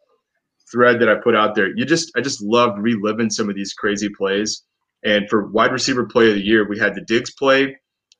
thread 0.70 1.00
that 1.00 1.08
I 1.08 1.14
put 1.22 1.36
out 1.36 1.54
there. 1.54 1.68
You 1.76 1.84
just, 1.84 2.10
I 2.16 2.20
just 2.20 2.42
love 2.42 2.74
reliving 2.78 3.30
some 3.30 3.48
of 3.48 3.54
these 3.54 3.72
crazy 3.72 4.08
plays. 4.08 4.62
And 5.04 5.28
for 5.28 5.46
wide 5.46 5.72
receiver 5.72 6.06
play 6.06 6.28
of 6.28 6.34
the 6.34 6.44
year, 6.44 6.68
we 6.68 6.78
had 6.78 6.94
the 6.94 7.02
Diggs 7.02 7.32
play 7.32 7.76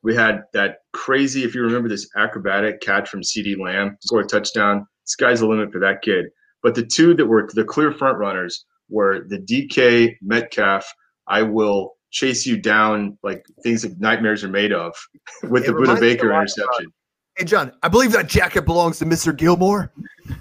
we 0.07 0.15
had 0.15 0.43
that 0.53 0.77
crazy, 0.93 1.43
if 1.43 1.53
you 1.53 1.61
remember 1.61 1.89
this 1.89 2.09
acrobatic 2.15 2.79
catch 2.79 3.09
from 3.09 3.21
CeeDee 3.21 3.59
Lamb, 3.59 3.97
score 3.99 4.21
a 4.21 4.25
touchdown. 4.25 4.87
Sky's 5.03 5.41
the 5.41 5.47
limit 5.47 5.69
for 5.69 5.79
that 5.79 6.01
kid. 6.01 6.27
But 6.63 6.75
the 6.75 6.85
two 6.85 7.13
that 7.15 7.25
were 7.25 7.49
the 7.53 7.65
clear 7.65 7.91
front 7.91 8.17
runners 8.17 8.65
were 8.89 9.25
the 9.27 9.39
DK 9.39 10.15
Metcalf, 10.21 10.89
I 11.27 11.41
will 11.41 11.97
chase 12.11 12.45
you 12.45 12.55
down 12.55 13.17
like 13.21 13.45
things 13.63 13.81
that 13.81 13.99
nightmares 13.99 14.45
are 14.45 14.47
made 14.47 14.71
of 14.71 14.95
with 15.43 15.65
it 15.65 15.67
the 15.67 15.73
Budda 15.73 15.99
Baker 15.99 16.31
uh, 16.31 16.37
interception. 16.37 16.93
hey, 17.35 17.43
John, 17.43 17.73
I 17.83 17.89
believe 17.89 18.13
that 18.13 18.27
jacket 18.27 18.61
belongs 18.61 18.99
to 18.99 19.05
Mr. 19.05 19.35
Gilmore. 19.35 19.91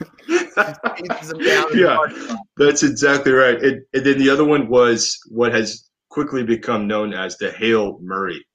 yeah, 1.74 1.98
that's 2.56 2.84
exactly 2.84 3.32
right. 3.32 3.60
and 3.60 3.82
then 3.92 4.16
the 4.16 4.30
other 4.30 4.44
one 4.44 4.68
was 4.68 5.18
what 5.28 5.52
has 5.52 5.90
quickly 6.08 6.44
become 6.44 6.86
known 6.86 7.12
as 7.12 7.36
the 7.38 7.50
Hail 7.50 7.98
Murray. 8.00 8.46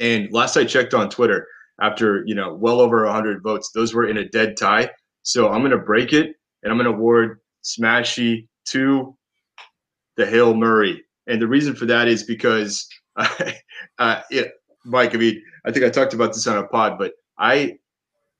And 0.00 0.32
last 0.32 0.56
I 0.56 0.64
checked 0.64 0.94
on 0.94 1.08
Twitter, 1.08 1.46
after 1.80 2.22
you 2.26 2.34
know 2.34 2.54
well 2.54 2.80
over 2.80 3.04
100 3.04 3.42
votes, 3.42 3.70
those 3.74 3.94
were 3.94 4.08
in 4.08 4.18
a 4.18 4.28
dead 4.28 4.56
tie. 4.56 4.90
So 5.22 5.50
I'm 5.50 5.60
going 5.60 5.70
to 5.70 5.78
break 5.78 6.12
it, 6.12 6.36
and 6.62 6.70
I'm 6.70 6.78
going 6.78 6.90
to 6.90 6.96
award 6.96 7.40
Smashy 7.64 8.46
to 8.66 9.16
the 10.16 10.26
Hail 10.26 10.54
Murray. 10.54 11.02
And 11.26 11.40
the 11.40 11.48
reason 11.48 11.74
for 11.74 11.86
that 11.86 12.08
is 12.08 12.22
because, 12.22 12.86
uh, 13.16 14.20
it, 14.30 14.52
Mike, 14.84 15.14
I 15.14 15.18
mean, 15.18 15.42
I 15.64 15.72
think 15.72 15.84
I 15.84 15.90
talked 15.90 16.12
about 16.12 16.34
this 16.34 16.46
on 16.46 16.58
a 16.58 16.66
pod, 16.66 16.98
but 16.98 17.12
I, 17.38 17.78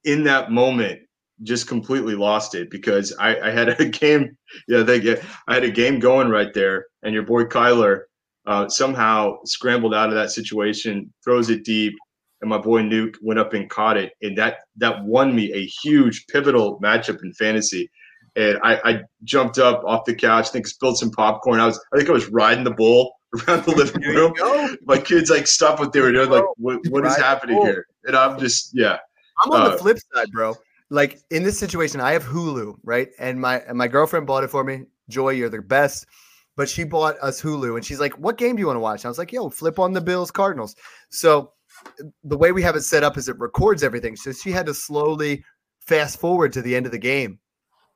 in 0.05 0.25
that 0.25 0.51
moment, 0.51 1.01
just 1.43 1.67
completely 1.67 2.15
lost 2.15 2.55
it 2.55 2.71
because 2.71 3.15
I, 3.19 3.49
I 3.49 3.51
had 3.51 3.81
a 3.81 3.85
game. 3.89 4.37
Yeah, 4.69 4.83
they, 4.83 5.19
I 5.49 5.55
had 5.55 5.65
a 5.65 5.71
game 5.71 5.99
going 5.99 6.29
right 6.29 6.53
there, 6.53 6.87
and 7.03 7.15
your 7.15 7.25
boy 7.25 7.45
Kyler 7.45 8.03
uh, 8.47 8.69
somehow 8.69 9.37
scrambled 9.45 9.95
out 9.95 10.09
of 10.09 10.15
that 10.15 10.31
situation, 10.31 11.13
throws 11.23 11.51
it 11.51 11.65
deep, 11.65 11.95
and 12.41 12.51
my 12.51 12.59
boy 12.59 12.83
Nuke 12.83 13.17
went 13.23 13.41
up 13.41 13.55
and 13.55 13.71
caught 13.71 13.97
it, 13.97 14.13
and 14.21 14.37
that 14.37 14.59
that 14.77 15.03
won 15.05 15.35
me 15.35 15.53
a 15.53 15.67
huge 15.83 16.27
pivotal 16.27 16.79
matchup 16.81 17.23
in 17.23 17.33
fantasy. 17.33 17.91
And 18.37 18.59
I, 18.63 18.81
I 18.85 19.01
jumped 19.23 19.59
up 19.59 19.83
off 19.87 20.05
the 20.05 20.15
couch, 20.15 20.49
I 20.49 20.51
think 20.51 20.67
spilled 20.67 20.99
some 20.99 21.11
popcorn. 21.11 21.61
I 21.61 21.67
was 21.67 21.83
I 21.93 21.97
think 21.97 22.11
I 22.11 22.13
was 22.13 22.29
riding 22.29 22.65
the 22.65 22.73
bull 22.73 23.15
around 23.49 23.65
the 23.65 23.71
living 23.71 24.03
room. 24.03 24.77
My 24.83 24.99
kids 24.99 25.31
like 25.31 25.47
stopped 25.47 25.81
what 25.81 25.93
they 25.93 26.01
were 26.01 26.13
doing, 26.13 26.29
like 26.31 26.45
what, 26.57 26.81
what 26.91 27.07
is 27.07 27.17
happening 27.17 27.63
here? 27.63 27.87
And 28.05 28.15
I'm 28.15 28.39
just 28.39 28.71
yeah. 28.75 28.99
I'm 29.43 29.51
on 29.51 29.63
uh, 29.63 29.71
the 29.71 29.79
flip 29.79 29.99
side, 30.13 30.31
bro. 30.31 30.55
Like 30.91 31.19
in 31.31 31.43
this 31.43 31.59
situation, 31.59 32.01
I 32.01 32.13
have 32.13 32.25
Hulu, 32.25 32.77
right? 32.85 33.09
And 33.19 33.41
my 33.41 33.61
and 33.61 33.79
my 33.79 33.89
girlfriend 33.89 34.27
bought 34.27 34.45
it 34.45 34.51
for 34.51 34.63
me. 34.63 34.83
Joy, 35.09 35.31
you're 35.31 35.49
the 35.49 35.63
best 35.63 36.07
but 36.57 36.69
she 36.69 36.85
bought 36.85 37.17
us 37.21 37.41
Hulu 37.41 37.77
and 37.77 37.85
she's 37.85 38.01
like, 38.01 38.13
What 38.19 38.39
game 38.39 38.57
do 38.57 38.61
you 38.61 38.67
want 38.67 38.77
to 38.77 38.81
watch? 38.81 39.01
And 39.01 39.07
I 39.07 39.09
was 39.09 39.19
like, 39.19 39.33
Yo, 39.33 39.51
flip 39.51 39.79
on 39.79 39.93
the 39.93 40.01
Bills 40.01 40.31
Cardinals. 40.31 40.77
So 41.11 41.53
the 42.23 42.39
way 42.39 42.53
we 42.53 42.63
have 42.63 42.77
it 42.77 42.83
set 42.83 43.03
up 43.03 43.17
is 43.17 43.29
it 43.29 43.39
records 43.39 43.83
everything. 43.83 44.17
So 44.17 44.33
she 44.33 44.51
had 44.51 44.67
to 44.67 44.75
slowly 44.75 45.45
fast 45.81 46.21
forward 46.21 46.53
to 46.53 46.63
the 46.63 46.75
end 46.75 46.87
of 46.87 46.93
the 46.93 46.99
game. 46.99 47.39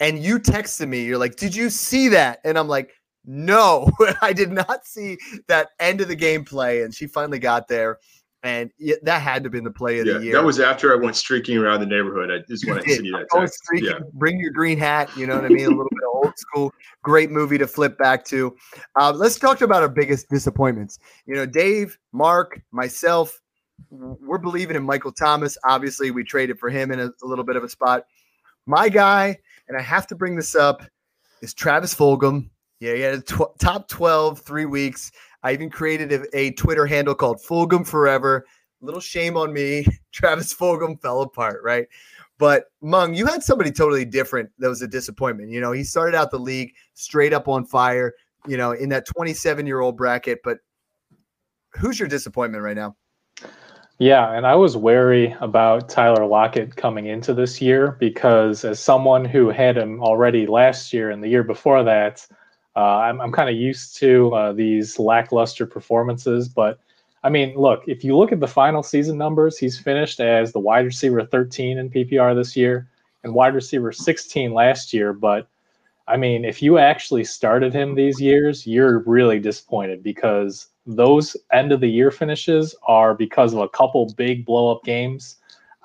And 0.01 0.19
you 0.19 0.39
texted 0.39 0.89
me, 0.89 1.05
you're 1.05 1.19
like, 1.19 1.37
Did 1.37 1.55
you 1.55 1.71
see 1.71 2.09
that? 2.09 2.41
And 2.45 2.59
I'm 2.59 2.69
like, 2.69 2.93
No, 3.25 3.91
I 4.23 4.33
did 4.33 4.53
not 4.53 4.87
see 4.87 5.19
that 5.47 5.69
end 5.79 6.01
of 6.01 6.09
the 6.09 6.17
gameplay. 6.17 6.85
And 6.85 6.95
she 6.95 7.07
finally 7.07 7.39
got 7.39 7.69
there. 7.69 7.99
And 8.45 8.71
yeah, 8.79 8.95
that 9.03 9.21
had 9.21 9.43
to 9.43 9.47
have 9.47 9.53
been 9.53 9.65
the 9.65 9.71
play 9.71 9.99
of 9.99 10.07
Yeah, 10.07 10.15
the 10.19 10.25
year. 10.25 10.33
that 10.35 10.45
was 10.45 10.61
after 10.61 10.93
I 10.93 10.97
went 10.97 11.17
streaking 11.17 11.59
around 11.59 11.81
the 11.81 11.87
neighborhood. 11.87 12.31
I 12.31 12.39
just 12.49 12.67
wanted 12.69 12.85
to 12.85 12.91
see 12.95 13.11
that. 13.11 13.27
Text. 13.35 13.55
streaking, 13.65 13.89
Yeah, 13.89 13.99
bring 14.15 14.39
your 14.39 14.53
green 14.53 14.79
hat. 14.79 15.11
You 15.17 15.27
know 15.27 15.35
what 15.37 15.45
I 15.45 15.49
mean? 15.49 15.67
A 15.67 15.69
little 15.71 15.89
bit 15.91 16.01
of 16.09 16.25
old 16.25 16.39
school. 16.39 16.73
Great 17.03 17.31
movie 17.31 17.59
to 17.59 17.67
flip 17.67 17.99
back 17.99 18.25
to. 18.27 18.57
Uh, 19.01 19.13
let's 19.15 19.39
talk 19.39 19.61
about 19.61 19.83
our 19.83 19.89
biggest 19.89 20.29
disappointments. 20.29 20.99
You 21.27 21.35
know, 21.35 21.47
Dave, 21.47 21.99
Mark, 22.13 22.61
myself, 22.71 23.41
we're 23.91 24.39
believing 24.39 24.77
in 24.77 24.83
Michael 24.85 25.13
Thomas. 25.13 25.59
Obviously, 25.65 26.11
we 26.11 26.23
traded 26.25 26.59
for 26.59 26.69
him 26.71 26.91
in 26.93 27.01
a, 27.01 27.07
a 27.07 27.27
little 27.27 27.45
bit 27.45 27.57
of 27.57 27.65
a 27.65 27.69
spot. 27.69 28.05
My 28.67 28.89
guy, 28.89 29.37
and 29.69 29.77
I 29.77 29.83
have 29.83 30.07
to 30.09 30.15
bring 30.15 30.37
this 30.37 30.55
up, 30.55 30.83
is 31.43 31.55
Travis 31.55 31.95
Fulgham. 31.95 32.51
Yeah, 32.81 32.95
he 32.95 33.01
had 33.01 33.15
a 33.15 33.21
tw- 33.21 33.59
top 33.59 33.89
12, 33.89 34.41
three 34.41 34.65
weeks. 34.65 35.11
I 35.43 35.53
even 35.53 35.71
created 35.71 36.13
a, 36.13 36.37
a 36.37 36.53
Twitter 36.53 36.87
handle 36.87 37.15
called 37.15 37.41
Fulgham 37.41 37.87
Forever. 37.87 38.45
Little 38.81 39.01
shame 39.01 39.37
on 39.37 39.53
me. 39.53 39.87
Travis 40.13 40.55
Fulgham 40.55 41.01
fell 41.01 41.23
apart, 41.23 41.61
right? 41.63 41.87
But 42.39 42.67
Meng, 42.81 43.15
you 43.15 43.27
had 43.27 43.43
somebody 43.43 43.73
totally 43.73 44.05
different 44.05 44.51
that 44.59 44.69
was 44.69 44.83
a 44.83 44.89
disappointment. 44.89 45.51
You 45.51 45.61
know, 45.61 45.73
he 45.73 45.83
started 45.83 46.17
out 46.17 46.31
the 46.31 46.39
league 46.39 46.73
straight 46.95 47.33
up 47.33 47.49
on 47.49 47.65
fire, 47.65 48.15
you 48.47 48.57
know, 48.57 48.73
in 48.73 48.89
that 48.91 49.07
27 49.07 49.67
year 49.67 49.81
old 49.81 49.97
bracket. 49.97 50.39
But 50.45 50.59
who's 51.75 51.99
your 51.99 52.09
disappointment 52.09 52.63
right 52.63 52.77
now? 52.77 52.97
Yeah, 54.01 54.33
and 54.33 54.47
I 54.47 54.55
was 54.55 54.77
wary 54.77 55.35
about 55.41 55.89
Tyler 55.89 56.25
Lockett 56.25 56.77
coming 56.77 57.07
into 57.07 57.35
this 57.35 57.61
year 57.61 57.97
because, 57.99 58.65
as 58.65 58.79
someone 58.79 59.25
who 59.25 59.51
had 59.51 59.77
him 59.77 60.01
already 60.01 60.47
last 60.47 60.93
year 60.93 61.11
and 61.11 61.21
the 61.21 61.29
year 61.29 61.43
before 61.43 61.83
that, 61.83 62.25
I'm, 62.83 63.21
I'm 63.21 63.33
kind 63.33 63.49
of 63.49 63.57
used 63.57 63.97
to 63.99 64.33
uh, 64.35 64.53
these 64.53 64.99
lackluster 64.99 65.67
performances. 65.67 66.49
But 66.49 66.79
I 67.25 67.31
mean, 67.31 67.55
look, 67.57 67.83
if 67.87 68.05
you 68.05 68.17
look 68.17 68.33
at 68.33 68.41
the 68.41 68.47
final 68.47 68.83
season 68.83 69.19
numbers, 69.19 69.59
he's 69.59 69.79
finished 69.79 70.21
as 70.21 70.53
the 70.53 70.61
wide 70.61 70.85
receiver 70.85 71.25
13 71.25 71.79
in 71.79 71.91
PPR 71.91 72.35
this 72.35 72.57
year 72.57 72.89
and 73.25 73.35
wide 73.35 73.55
receiver 73.55 73.93
16 73.93 74.53
last 74.53 74.93
year. 74.93 75.13
But 75.13 75.49
I 76.07 76.17
mean, 76.17 76.45
if 76.45 76.63
you 76.63 76.79
actually 76.79 77.25
started 77.25 77.75
him 77.75 77.95
these 77.95 78.21
years, 78.21 78.67
you're 78.67 79.01
really 79.01 79.39
disappointed 79.39 80.03
because 80.03 80.69
those 80.87 81.37
end 81.53 81.71
of 81.71 81.81
the 81.81 81.91
year 81.91 82.11
finishes 82.11 82.75
are 82.87 83.15
because 83.15 83.53
of 83.53 83.61
a 83.61 83.69
couple 83.69 84.15
big 84.17 84.47
blow 84.47 84.75
up 84.75 84.85
games. 84.85 85.37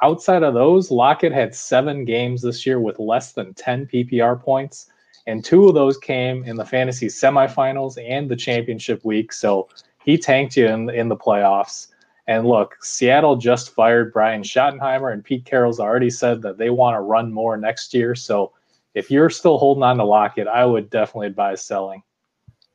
Outside 0.02 0.44
of 0.44 0.54
those, 0.54 0.92
Lockett 0.92 1.34
had 1.34 1.54
seven 1.54 2.06
games 2.06 2.42
this 2.42 2.66
year 2.66 2.80
with 2.80 3.00
less 3.00 3.34
than 3.34 3.54
10 3.54 3.88
PPR 3.88 4.42
points, 4.42 4.88
and 5.28 5.44
two 5.44 5.68
of 5.68 5.74
those 5.74 5.98
came 5.98 6.44
in 6.44 6.56
the 6.56 6.66
fantasy 6.66 7.08
semifinals 7.08 7.98
and 8.04 8.30
the 8.30 8.36
championship 8.36 9.04
week. 9.06 9.32
So 9.34 9.70
he 10.04 10.18
tanked 10.18 10.58
you 10.58 10.68
in, 10.68 10.90
in 10.90 11.08
the 11.08 11.16
playoffs. 11.16 11.88
And 12.28 12.48
look, 12.48 12.76
Seattle 12.82 13.36
just 13.36 13.72
fired 13.72 14.14
Brian 14.14 14.44
Schottenheimer, 14.44 15.12
and 15.12 15.24
Pete 15.24 15.46
Carroll's 15.46 15.80
already 15.80 16.10
said 16.10 16.42
that 16.44 16.58
they 16.58 16.70
want 16.70 16.96
to 16.96 17.02
run 17.02 17.34
more 17.34 17.58
next 17.58 17.94
year. 17.94 18.16
So 18.16 18.54
if 18.94 19.12
you're 19.12 19.30
still 19.30 19.58
holding 19.58 19.84
on 19.84 19.98
to 19.98 20.06
Lockett, 20.06 20.48
I 20.48 20.66
would 20.66 20.90
definitely 20.90 21.28
advise 21.28 21.66
selling. 21.66 22.02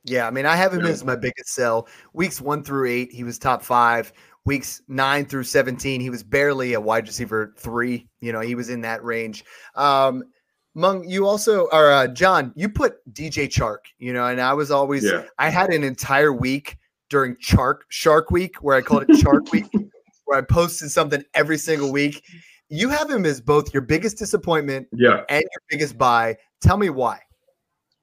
Yeah, 0.05 0.27
I 0.27 0.31
mean, 0.31 0.47
I 0.47 0.57
have 0.57 0.73
him 0.75 0.85
Yeah. 0.85 0.91
as 0.91 1.05
my 1.05 1.17
biggest 1.17 1.55
sell. 1.55 1.89
Weeks 2.13 2.41
one 2.41 2.63
through 2.63 2.89
eight, 2.89 3.13
he 3.13 3.25
was 3.25 3.39
top 3.39 3.63
five. 3.63 4.13
Weeks 4.45 4.81
nine 4.89 5.27
through 5.27 5.45
17, 5.45 6.01
he 6.01 6.11
was 6.11 6.23
barely 6.23 6.73
a 6.73 6.81
wide 6.81 7.07
receiver 7.07 7.53
three. 7.59 8.09
You 8.21 8.33
know, 8.33 8.41
he 8.41 8.55
was 8.55 8.71
in 8.71 8.81
that 8.83 9.05
range. 9.05 9.45
Um, 9.75 10.25
Meng, 10.79 11.11
you 11.11 11.27
also, 11.27 11.67
or 11.73 11.91
uh, 11.91 12.07
John, 12.07 12.53
you 12.55 12.69
put 12.69 12.99
DJ 13.13 13.49
Chark, 13.49 13.79
you 13.99 14.13
know, 14.13 14.25
and 14.27 14.41
I 14.41 14.53
was 14.55 14.71
always, 14.71 15.05
yeah. 15.05 15.25
I 15.37 15.49
had 15.49 15.71
an 15.71 15.83
entire 15.83 16.33
week 16.33 16.79
during 17.11 17.35
Chark 17.37 17.79
Shark 17.89 18.31
Week 18.31 18.63
where 18.63 18.77
I 18.77 18.81
called 18.81 19.07
it 19.09 19.17
Shark 19.17 19.51
Week, 19.51 19.67
where 20.27 20.39
I 20.39 20.43
posted 20.43 20.93
something 20.93 21.25
every 21.35 21.59
single 21.59 21.91
week. 21.91 22.23
You 22.69 22.91
have 22.91 23.11
him 23.11 23.27
as 23.27 23.41
both 23.41 23.75
your 23.75 23.81
biggest 23.81 24.19
disappointment 24.19 24.87
Yeah. 24.93 25.23
and 25.29 25.43
your 25.43 25.63
biggest 25.69 25.99
buy. 25.99 26.37
Tell 26.61 26.77
me 26.77 26.91
why. 26.91 27.19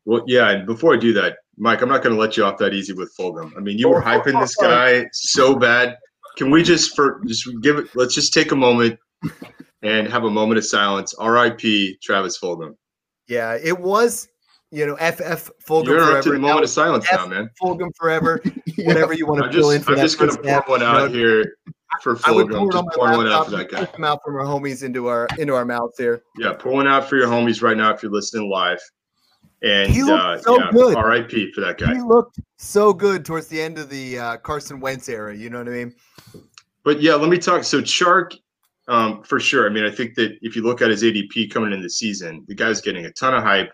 Well, 0.03 0.25
yeah. 0.27 0.49
And 0.49 0.65
before 0.65 0.93
I 0.93 0.97
do 0.97 1.13
that, 1.13 1.37
Mike, 1.57 1.81
I'm 1.81 1.87
not 1.87 2.03
going 2.03 2.13
to 2.13 2.19
let 2.19 2.35
you 2.35 2.43
off 2.43 2.57
that 2.57 2.73
easy 2.73 2.91
with 2.91 3.15
Fulgham. 3.17 3.51
I 3.55 3.61
mean, 3.61 3.79
you 3.79 3.87
were 3.87 4.01
hyping 4.01 4.37
this 4.41 4.55
guy 4.55 5.05
so 5.13 5.55
bad. 5.55 5.95
Can 6.35 6.51
we 6.51 6.61
just 6.61 6.93
for 6.93 7.21
just 7.25 7.47
give 7.61 7.77
it? 7.77 7.87
Let's 7.95 8.13
just 8.13 8.33
take 8.33 8.51
a 8.51 8.55
moment 8.57 8.99
and 9.85 10.07
have 10.07 10.23
a 10.23 10.29
moment 10.29 10.57
of 10.57 10.65
silence. 10.65 11.13
R.I.P. 11.15 11.97
Travis 12.01 12.39
Fulgham. 12.39 12.75
Yeah, 13.27 13.57
it 13.61 13.79
was, 13.79 14.27
you 14.71 14.85
know, 14.85 14.95
FF 14.97 15.49
Fulgham 15.67 15.85
You're 15.85 15.99
forever. 15.99 16.17
up 16.17 16.23
to 16.23 16.29
the 16.31 16.39
Now 16.39 16.47
moment 16.47 16.63
of 16.65 16.69
silence 16.69 17.05
F- 17.11 17.19
now, 17.19 17.27
man. 17.27 17.49
Fulgham 17.61 17.89
forever. 17.95 18.41
Whatever 18.79 19.13
you 19.13 19.25
want 19.27 19.43
to 19.43 19.51
fill 19.51 19.71
in 19.71 19.81
for 19.81 19.91
I'm 19.91 19.97
that 19.97 20.03
just 20.03 20.19
going 20.19 20.31
to 20.31 20.37
pour 20.37 20.61
one 20.67 20.83
out 20.83 21.11
here 21.11 21.57
for 22.01 22.15
Fulgham. 22.15 22.27
I 22.27 22.31
would 22.31 22.49
pour 22.49 22.71
Just 22.71 22.77
on 22.77 22.89
pour 22.93 23.07
my 23.07 23.17
one 23.17 23.27
out 23.27 23.45
for 23.45 23.51
that 23.51 23.71
guy. 23.71 23.85
them 23.85 24.03
out 24.03 24.19
from 24.25 24.35
our 24.35 24.43
homies 24.45 24.83
into 24.83 25.07
our 25.07 25.27
into 25.37 25.53
our 25.53 25.65
mouths 25.65 25.97
here. 25.97 26.23
Yeah, 26.37 26.53
pour 26.53 26.73
one 26.73 26.87
out 26.87 27.07
for 27.09 27.15
your 27.15 27.27
homies 27.27 27.61
right 27.61 27.77
now 27.77 27.93
if 27.93 28.03
you're 28.03 28.11
listening 28.11 28.49
live. 28.49 28.79
And 29.63 29.91
He 29.91 30.03
looked 30.03 30.19
uh, 30.23 30.41
so 30.41 30.59
yeah, 30.59 30.69
good. 30.71 30.95
R.I.P. 30.95 31.51
for 31.53 31.61
that 31.61 31.77
guy. 31.79 31.95
He 31.95 32.01
looked 32.01 32.39
so 32.57 32.93
good 32.93 33.25
towards 33.25 33.47
the 33.47 33.59
end 33.59 33.79
of 33.79 33.89
the 33.89 34.19
uh, 34.19 34.37
Carson 34.37 34.79
Wentz 34.79 35.09
era. 35.09 35.35
You 35.35 35.49
know 35.49 35.57
what 35.59 35.67
I 35.67 35.71
mean? 35.71 35.95
But 36.83 37.01
yeah, 37.01 37.15
let 37.15 37.29
me 37.29 37.37
talk. 37.39 37.63
So 37.63 37.81
Chark, 37.81 38.35
um, 38.87 39.23
for 39.23 39.39
sure. 39.39 39.65
I 39.65 39.69
mean, 39.69 39.85
I 39.85 39.91
think 39.91 40.15
that 40.15 40.37
if 40.41 40.55
you 40.55 40.61
look 40.61 40.81
at 40.81 40.89
his 40.89 41.03
ADP 41.03 41.51
coming 41.51 41.73
in 41.73 41.81
the 41.81 41.89
season, 41.89 42.43
the 42.47 42.55
guy's 42.55 42.81
getting 42.81 43.05
a 43.05 43.11
ton 43.11 43.33
of 43.33 43.43
hype, 43.43 43.71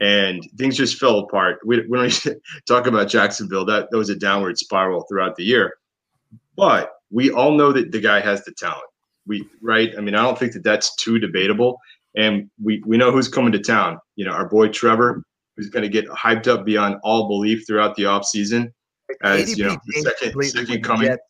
and 0.00 0.42
things 0.56 0.76
just 0.76 0.98
fell 0.98 1.18
apart. 1.20 1.58
We, 1.64 1.86
we 1.86 1.98
don't 1.98 2.06
even 2.26 2.40
talk 2.66 2.86
about 2.86 3.08
Jacksonville. 3.08 3.64
That 3.64 3.90
that 3.90 3.96
was 3.96 4.10
a 4.10 4.16
downward 4.16 4.58
spiral 4.58 5.04
throughout 5.08 5.36
the 5.36 5.44
year. 5.44 5.74
But 6.56 6.92
we 7.10 7.30
all 7.30 7.52
know 7.52 7.72
that 7.72 7.92
the 7.92 8.00
guy 8.00 8.20
has 8.20 8.44
the 8.44 8.52
talent. 8.52 8.84
We 9.26 9.48
right. 9.62 9.92
I 9.96 10.00
mean, 10.00 10.14
I 10.14 10.22
don't 10.22 10.38
think 10.38 10.52
that 10.52 10.62
that's 10.62 10.94
too 10.96 11.18
debatable. 11.18 11.78
And 12.16 12.48
we 12.62 12.82
we 12.86 12.96
know 12.96 13.10
who's 13.10 13.28
coming 13.28 13.52
to 13.52 13.58
town. 13.58 13.98
You 14.14 14.24
know, 14.24 14.32
our 14.32 14.48
boy 14.48 14.68
Trevor, 14.68 15.22
who's 15.56 15.68
going 15.68 15.82
to 15.82 15.88
get 15.88 16.06
hyped 16.06 16.46
up 16.46 16.64
beyond 16.64 16.96
all 17.02 17.28
belief 17.28 17.66
throughout 17.66 17.96
the 17.96 18.04
offseason 18.04 18.72
as 19.22 19.58
you 19.58 19.64
know, 19.64 19.76
the 19.86 20.02
second 20.02 20.42
second 20.44 20.84
coming. 20.84 21.08
Jets- 21.08 21.22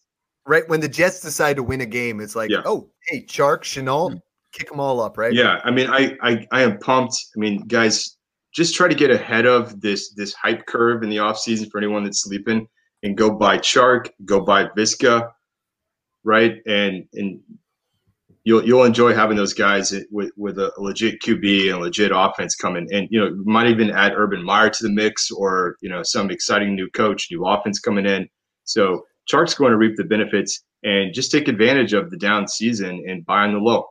right 0.46 0.68
when 0.68 0.80
the 0.80 0.88
Jets 0.88 1.20
decide 1.20 1.56
to 1.56 1.62
win 1.62 1.80
a 1.80 1.86
game, 1.86 2.20
it's 2.20 2.36
like, 2.36 2.50
Yeah. 2.50 2.62
oh, 2.64 2.88
hey, 3.08 3.24
Chark, 3.24 3.62
Shenault, 3.62 4.12
hmm. 4.12 4.18
kick 4.52 4.68
them 4.68 4.80
all 4.80 5.00
up, 5.00 5.18
right? 5.18 5.32
Yeah, 5.32 5.60
I 5.64 5.70
mean, 5.70 5.88
I, 5.90 6.16
I 6.22 6.46
I 6.52 6.62
am 6.62 6.78
pumped. 6.78 7.16
I 7.36 7.38
mean, 7.38 7.62
guys, 7.66 8.16
just 8.54 8.74
try 8.74 8.88
to 8.88 8.94
get 8.94 9.10
ahead 9.10 9.46
of 9.46 9.80
this 9.80 10.14
this 10.14 10.32
hype 10.34 10.64
curve 10.66 11.02
in 11.02 11.10
the 11.10 11.16
offseason 11.16 11.70
for 11.70 11.78
anyone 11.78 12.04
that's 12.04 12.22
sleeping 12.22 12.66
and 13.02 13.16
go 13.16 13.30
buy 13.30 13.58
Chark, 13.58 14.08
go 14.24 14.40
buy 14.40 14.66
Visca, 14.76 15.30
right? 16.24 16.56
And 16.66 17.04
and 17.14 17.40
you'll 18.44 18.64
you'll 18.64 18.84
enjoy 18.84 19.12
having 19.12 19.36
those 19.36 19.52
guys 19.52 19.92
with 20.10 20.30
with 20.36 20.58
a 20.58 20.72
legit 20.78 21.20
QB 21.20 21.72
and 21.72 21.82
legit 21.82 22.12
offense 22.14 22.54
coming. 22.54 22.88
And 22.92 23.08
you 23.10 23.20
know, 23.20 23.26
you 23.26 23.44
might 23.44 23.66
even 23.66 23.90
add 23.90 24.14
Urban 24.14 24.42
Meyer 24.42 24.70
to 24.70 24.82
the 24.84 24.90
mix 24.90 25.30
or, 25.30 25.76
you 25.82 25.90
know, 25.90 26.02
some 26.02 26.30
exciting 26.30 26.74
new 26.74 26.88
coach, 26.90 27.28
new 27.30 27.44
offense 27.44 27.80
coming 27.80 28.06
in. 28.06 28.28
So 28.64 29.04
Chark's 29.26 29.54
going 29.54 29.72
to 29.72 29.76
reap 29.76 29.96
the 29.96 30.04
benefits 30.04 30.62
and 30.82 31.12
just 31.12 31.30
take 31.30 31.48
advantage 31.48 31.92
of 31.92 32.10
the 32.10 32.16
down 32.16 32.46
season 32.46 33.04
and 33.08 33.24
buy 33.26 33.42
on 33.42 33.52
the 33.52 33.58
low. 33.58 33.86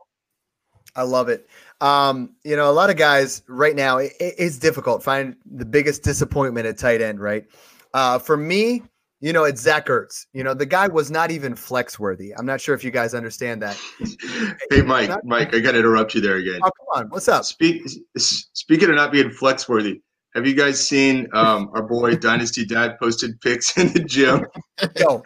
I 0.94 1.02
love 1.02 1.28
it. 1.28 1.48
Um, 1.80 2.34
you 2.42 2.56
know, 2.56 2.70
a 2.70 2.72
lot 2.72 2.88
of 2.88 2.96
guys 2.96 3.42
right 3.48 3.76
now, 3.76 3.98
it, 3.98 4.12
it's 4.18 4.58
difficult 4.58 5.02
find 5.02 5.36
the 5.44 5.66
biggest 5.66 6.02
disappointment 6.02 6.66
at 6.66 6.78
tight 6.78 7.02
end, 7.02 7.20
right? 7.20 7.44
Uh, 7.92 8.18
for 8.18 8.36
me, 8.36 8.82
you 9.20 9.32
know, 9.32 9.44
it's 9.44 9.60
Zach 9.60 9.86
Ertz. 9.86 10.26
You 10.32 10.44
know, 10.44 10.54
the 10.54 10.66
guy 10.66 10.88
was 10.88 11.10
not 11.10 11.30
even 11.30 11.54
flex 11.54 11.98
worthy. 11.98 12.34
I'm 12.34 12.46
not 12.46 12.60
sure 12.60 12.74
if 12.74 12.84
you 12.84 12.90
guys 12.90 13.14
understand 13.14 13.62
that. 13.62 13.78
hey, 14.70 14.82
Mike, 14.82 15.10
Mike, 15.24 15.54
I 15.54 15.60
got 15.60 15.72
to 15.72 15.78
interrupt 15.78 16.14
you 16.14 16.20
there 16.20 16.36
again. 16.36 16.60
Oh, 16.62 16.70
come 16.70 17.04
on, 17.04 17.10
what's 17.10 17.28
up? 17.28 17.44
Speak, 17.44 17.82
speaking 18.16 18.88
of 18.88 18.94
not 18.94 19.12
being 19.12 19.30
flex 19.30 19.68
worthy, 19.68 20.00
have 20.36 20.46
you 20.46 20.54
guys 20.54 20.86
seen 20.86 21.26
um, 21.32 21.70
our 21.74 21.82
boy 21.82 22.14
Dynasty 22.14 22.64
Dad 22.64 22.96
posted 23.00 23.40
pics 23.40 23.76
in 23.76 23.92
the 23.92 24.00
gym? 24.04 24.46
Yo, 25.00 25.22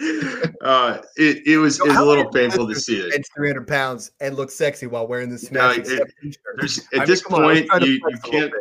Uh, 0.63 0.99
it, 1.17 1.47
it 1.47 1.59
was, 1.59 1.79
Yo, 1.79 1.85
it 1.85 1.89
was 1.89 1.97
a 1.99 2.05
little 2.05 2.31
painful 2.31 2.67
to 2.69 2.75
see 2.75 2.97
it. 2.99 3.11
bench 3.11 3.27
300 3.37 3.67
pounds 3.67 4.13
and 4.21 4.37
look 4.37 4.51
sexy 4.51 4.87
while 4.87 5.07
wearing 5.07 5.29
this 5.29 5.51
No, 5.51 5.73
smash 5.73 5.77
it- 5.77 5.81
accept 5.81 6.13
I 6.23 6.27
at 6.97 6.99
mean, 7.01 7.07
this 7.07 7.23
come 7.23 7.35
on, 7.35 7.43
I 7.43 7.47
was 7.47 7.59
point, 7.59 7.67
trying 7.67 7.83
you, 7.83 7.89
you 7.93 7.99
flex 8.01 8.21
a 8.25 8.27
little 8.31 8.41
can't. 8.51 8.55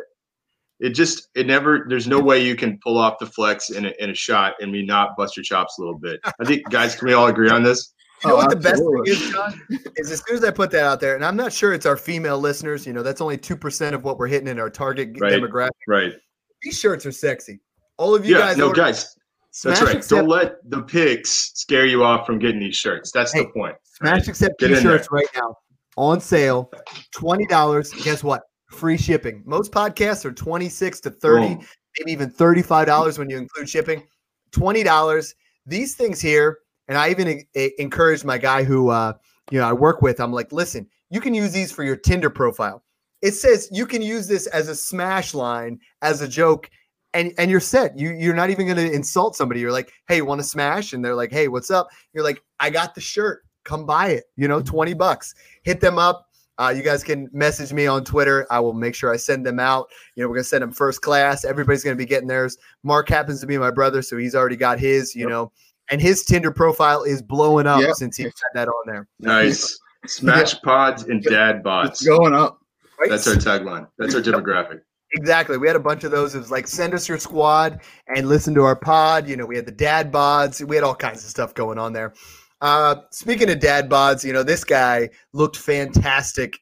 It 0.81 0.89
just 0.91 1.27
it 1.35 1.45
never. 1.45 1.85
There's 1.89 2.07
no 2.07 2.19
way 2.21 2.41
you 2.43 2.55
can 2.55 2.79
pull 2.81 2.97
off 2.97 3.19
the 3.19 3.25
flex 3.25 3.69
in 3.69 3.85
a, 3.85 3.93
in 3.99 4.11
a 4.11 4.15
shot 4.15 4.53
and 4.61 4.71
me 4.71 4.81
not 4.85 5.17
bust 5.17 5.35
your 5.35 5.43
chops 5.43 5.77
a 5.77 5.81
little 5.81 5.99
bit. 5.99 6.21
I 6.39 6.45
think 6.45 6.63
guys, 6.69 6.95
can 6.95 7.09
we 7.09 7.13
all 7.13 7.27
agree 7.27 7.49
on 7.49 7.63
this? 7.63 7.93
You 8.23 8.29
know 8.29 8.35
Oh, 8.35 8.37
what 8.37 8.49
the 8.49 8.55
best 8.55 8.81
thing 8.81 9.03
is, 9.05 9.29
John? 9.29 9.61
Is 9.97 10.09
as 10.09 10.23
soon 10.25 10.37
as 10.37 10.43
I 10.45 10.51
put 10.51 10.71
that 10.71 10.85
out 10.85 11.01
there, 11.01 11.15
and 11.15 11.25
I'm 11.25 11.35
not 11.35 11.51
sure 11.51 11.73
it's 11.73 11.85
our 11.85 11.97
female 11.97 12.39
listeners, 12.39 12.87
you 12.87 12.93
know, 12.93 13.03
that's 13.03 13.19
only 13.21 13.37
2% 13.37 13.93
of 13.93 14.03
what 14.05 14.17
we're 14.17 14.27
hitting 14.27 14.47
in 14.47 14.57
our 14.59 14.69
target 14.69 15.09
Right. 15.19 15.33
demographic. 15.33 15.69
Right. 15.87 16.13
These 16.61 16.79
shirts 16.79 17.05
are 17.05 17.11
sexy. 17.11 17.59
All 17.97 18.15
of 18.15 18.25
you 18.25 18.35
yeah. 18.35 18.41
guys, 18.41 18.57
no, 18.57 18.67
order 18.67 18.81
guys. 18.81 19.15
That's 19.63 19.81
right. 19.81 19.95
Accept, 19.97 20.09
Don't 20.09 20.29
let 20.29 20.69
the 20.69 20.83
pics 20.83 21.51
scare 21.55 21.85
you 21.85 22.03
off 22.03 22.25
from 22.25 22.39
getting 22.39 22.59
these 22.59 22.75
shirts. 22.75 23.11
That's 23.11 23.33
Hey, 23.33 23.43
the 23.43 23.49
point. 23.49 23.75
Smash 23.83 24.27
Accept 24.27 24.59
Get 24.59 24.69
t-shirts 24.69 25.07
right 25.11 25.27
now 25.35 25.55
on 25.97 26.21
sale, 26.21 26.71
twenty 27.11 27.45
dollars. 27.47 27.91
Guess 27.91 28.23
what? 28.23 28.43
Free 28.69 28.97
shipping. 28.97 29.43
Most 29.45 29.71
podcasts 29.71 30.23
are 30.25 30.31
twenty 30.31 30.69
six 30.69 30.99
to 31.01 31.09
thirty, 31.09 31.55
Boom. 31.55 31.65
maybe 31.97 32.11
even 32.11 32.29
thirty 32.29 32.61
five 32.61 32.85
dollars 32.87 33.17
when 33.17 33.29
you 33.29 33.37
include 33.37 33.67
shipping. 33.67 34.03
Twenty 34.51 34.83
dollars. 34.83 35.33
These 35.65 35.95
things 35.95 36.21
here, 36.21 36.59
And 36.87 36.97
I 36.97 37.09
even 37.09 37.43
e- 37.55 37.71
encouraged 37.79 38.25
my 38.25 38.37
guy 38.37 38.63
who 38.63 38.89
uh, 38.89 39.13
you 39.51 39.59
know 39.59 39.67
I 39.67 39.73
work 39.73 40.01
with. 40.01 40.19
I'm 40.19 40.31
like, 40.31 40.51
listen, 40.51 40.87
you 41.09 41.19
can 41.19 41.33
use 41.33 41.51
these 41.51 41.71
for 41.71 41.83
your 41.83 41.95
Tinder 41.95 42.29
profile. 42.29 42.83
It 43.21 43.33
says 43.33 43.67
you 43.71 43.85
can 43.85 44.01
use 44.01 44.27
this 44.27 44.47
as 44.47 44.67
a 44.69 44.75
smash 44.75 45.33
line, 45.33 45.79
as 46.01 46.21
a 46.21 46.27
joke, 46.27 46.69
and 47.13 47.33
and 47.37 47.51
you're 47.51 47.59
set. 47.59 47.97
You 47.97 48.11
you're 48.11 48.35
not 48.35 48.49
even 48.49 48.65
going 48.65 48.77
to 48.77 48.91
insult 48.91 49.35
somebody. 49.35 49.59
You're 49.59 49.71
like, 49.71 49.91
hey, 50.07 50.21
want 50.21 50.39
to 50.39 50.47
smash? 50.47 50.93
And 50.93 51.03
they're 51.03 51.15
like, 51.15 51.31
hey, 51.31 51.47
what's 51.47 51.71
up? 51.71 51.89
You're 52.13 52.23
like, 52.23 52.41
I 52.59 52.69
got 52.69 52.95
the 52.95 53.01
shirt. 53.01 53.43
Come 53.65 53.85
buy 53.85 54.09
it. 54.09 54.25
You 54.35 54.47
know, 54.47 54.61
twenty 54.61 54.93
bucks. 54.93 55.35
Hit 55.63 55.81
them 55.81 55.97
up. 55.97 56.27
Uh, 56.57 56.73
you 56.75 56.83
guys 56.83 57.03
can 57.03 57.29
message 57.31 57.71
me 57.71 57.87
on 57.87 58.03
Twitter. 58.03 58.45
I 58.51 58.59
will 58.59 58.73
make 58.73 58.93
sure 58.93 59.13
I 59.13 59.17
send 59.17 59.45
them 59.45 59.59
out. 59.59 59.87
You 60.15 60.23
know, 60.23 60.29
we're 60.29 60.35
gonna 60.35 60.43
send 60.43 60.61
them 60.61 60.71
first 60.71 61.01
class. 61.01 61.45
Everybody's 61.45 61.83
gonna 61.83 61.95
be 61.95 62.05
getting 62.05 62.27
theirs. 62.27 62.57
Mark 62.83 63.07
happens 63.09 63.39
to 63.41 63.47
be 63.47 63.57
my 63.57 63.71
brother, 63.71 64.01
so 64.01 64.17
he's 64.17 64.35
already 64.35 64.57
got 64.57 64.79
his. 64.79 65.15
You 65.15 65.21
yep. 65.21 65.29
know, 65.29 65.51
and 65.89 66.01
his 66.01 66.23
Tinder 66.23 66.51
profile 66.51 67.03
is 67.03 67.21
blowing 67.21 67.67
up 67.67 67.81
yep. 67.81 67.95
since 67.95 68.17
he 68.17 68.23
had 68.23 68.33
that 68.53 68.67
on 68.67 68.83
there. 68.85 69.07
Nice. 69.19 69.79
Smash 70.05 70.61
pods 70.61 71.03
and 71.03 71.21
dad 71.23 71.63
bods. 71.63 71.87
It's 71.87 72.05
going 72.05 72.33
up. 72.33 72.58
Right? 72.99 73.09
That's 73.09 73.27
our 73.27 73.35
tagline. 73.35 73.87
That's 73.97 74.15
our 74.15 74.21
demographic. 74.21 74.81
Exactly. 75.13 75.57
We 75.57 75.67
had 75.67 75.75
a 75.75 75.79
bunch 75.79 76.03
of 76.03 76.11
those. 76.11 76.35
It 76.35 76.39
was 76.39 76.51
like 76.51 76.67
send 76.67 76.93
us 76.93 77.09
your 77.09 77.17
squad 77.17 77.81
and 78.15 78.27
listen 78.27 78.53
to 78.55 78.63
our 78.63 78.75
pod. 78.75 79.27
You 79.27 79.37
know, 79.37 79.45
we 79.45 79.55
had 79.55 79.65
the 79.65 79.71
dad 79.71 80.11
bods. 80.11 80.65
We 80.65 80.75
had 80.75 80.83
all 80.83 80.95
kinds 80.95 81.23
of 81.23 81.29
stuff 81.29 81.53
going 81.53 81.79
on 81.79 81.93
there. 81.93 82.13
Uh, 82.61 82.97
speaking 83.11 83.49
of 83.49 83.59
dad 83.59 83.89
bods, 83.89 84.23
you 84.23 84.33
know, 84.33 84.43
this 84.43 84.63
guy 84.63 85.09
looked 85.33 85.57
fantastic 85.57 86.59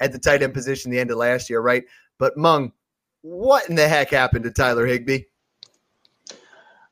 at 0.00 0.12
the 0.12 0.18
tight 0.18 0.42
end 0.42 0.54
position 0.54 0.90
the 0.90 0.98
end 0.98 1.10
of 1.10 1.18
last 1.18 1.50
year, 1.50 1.60
right? 1.60 1.84
But 2.18 2.36
Meng, 2.36 2.72
what 3.22 3.68
in 3.68 3.74
the 3.74 3.88
heck 3.88 4.10
happened 4.10 4.44
to 4.44 4.50
Tyler 4.50 4.86
Higbee? 4.86 5.22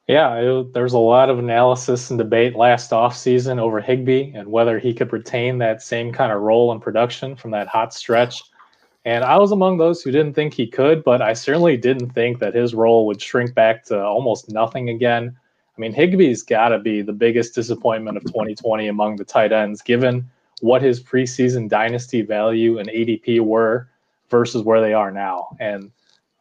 Yeah, 0.08 0.36
it, 0.36 0.72
there's 0.72 0.94
a 0.94 0.98
lot 0.98 1.28
of 1.28 1.38
analysis 1.38 2.10
and 2.10 2.18
debate 2.18 2.56
last 2.56 2.90
offseason 2.90 3.58
over 3.58 3.80
Higbee 3.80 4.32
and 4.34 4.48
whether 4.48 4.78
he 4.78 4.94
could 4.94 5.12
retain 5.12 5.58
that 5.58 5.82
same 5.82 6.12
kind 6.12 6.32
of 6.32 6.40
role 6.40 6.72
in 6.72 6.80
production 6.80 7.36
from 7.36 7.50
that 7.52 7.68
hot 7.68 7.94
stretch. 7.94 8.42
And 9.04 9.24
I 9.24 9.38
was 9.38 9.52
among 9.52 9.78
those 9.78 10.02
who 10.02 10.10
didn't 10.10 10.34
think 10.34 10.52
he 10.52 10.66
could, 10.66 11.04
but 11.04 11.22
I 11.22 11.32
certainly 11.32 11.76
didn't 11.76 12.10
think 12.10 12.40
that 12.40 12.54
his 12.54 12.74
role 12.74 13.06
would 13.06 13.20
shrink 13.20 13.54
back 13.54 13.84
to 13.86 14.04
almost 14.04 14.50
nothing 14.50 14.90
again. 14.90 15.36
I 15.76 15.80
mean, 15.80 15.94
Higbee's 15.94 16.42
got 16.42 16.70
to 16.70 16.78
be 16.78 17.02
the 17.02 17.12
biggest 17.12 17.54
disappointment 17.54 18.16
of 18.16 18.24
2020 18.24 18.88
among 18.88 19.16
the 19.16 19.24
tight 19.24 19.52
ends, 19.52 19.80
given 19.80 20.28
what 20.60 20.82
his 20.82 21.02
preseason 21.02 21.68
dynasty 21.68 22.22
value 22.22 22.78
and 22.78 22.88
ADP 22.88 23.40
were 23.40 23.88
versus 24.28 24.62
where 24.62 24.80
they 24.80 24.92
are 24.92 25.12
now. 25.12 25.56
And 25.60 25.90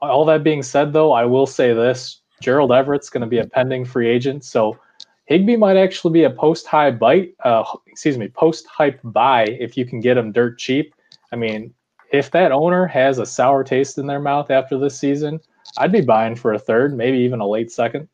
all 0.01 0.25
that 0.25 0.43
being 0.43 0.63
said, 0.63 0.91
though, 0.91 1.11
I 1.11 1.25
will 1.25 1.45
say 1.45 1.73
this 1.73 2.21
Gerald 2.41 2.71
Everett's 2.71 3.09
going 3.09 3.21
to 3.21 3.27
be 3.27 3.39
a 3.39 3.47
pending 3.47 3.85
free 3.85 4.09
agent. 4.09 4.43
So 4.43 4.77
Higbee 5.25 5.55
might 5.55 5.77
actually 5.77 6.13
be 6.13 6.23
a 6.23 6.29
post 6.29 6.67
high 6.67 6.91
bite, 6.91 7.35
uh, 7.43 7.63
excuse 7.85 8.17
me, 8.17 8.27
post 8.27 8.65
hype 8.67 8.99
buy 9.03 9.43
if 9.43 9.77
you 9.77 9.85
can 9.85 9.99
get 9.99 10.17
him 10.17 10.31
dirt 10.31 10.57
cheap. 10.57 10.93
I 11.31 11.35
mean, 11.35 11.73
if 12.11 12.31
that 12.31 12.51
owner 12.51 12.85
has 12.85 13.19
a 13.19 13.25
sour 13.25 13.63
taste 13.63 13.97
in 13.97 14.07
their 14.07 14.19
mouth 14.19 14.51
after 14.51 14.77
this 14.77 14.99
season, 14.99 15.39
I'd 15.77 15.91
be 15.91 16.01
buying 16.01 16.35
for 16.35 16.53
a 16.53 16.59
third, 16.59 16.95
maybe 16.95 17.17
even 17.17 17.39
a 17.39 17.47
late 17.47 17.71
second. 17.71 18.07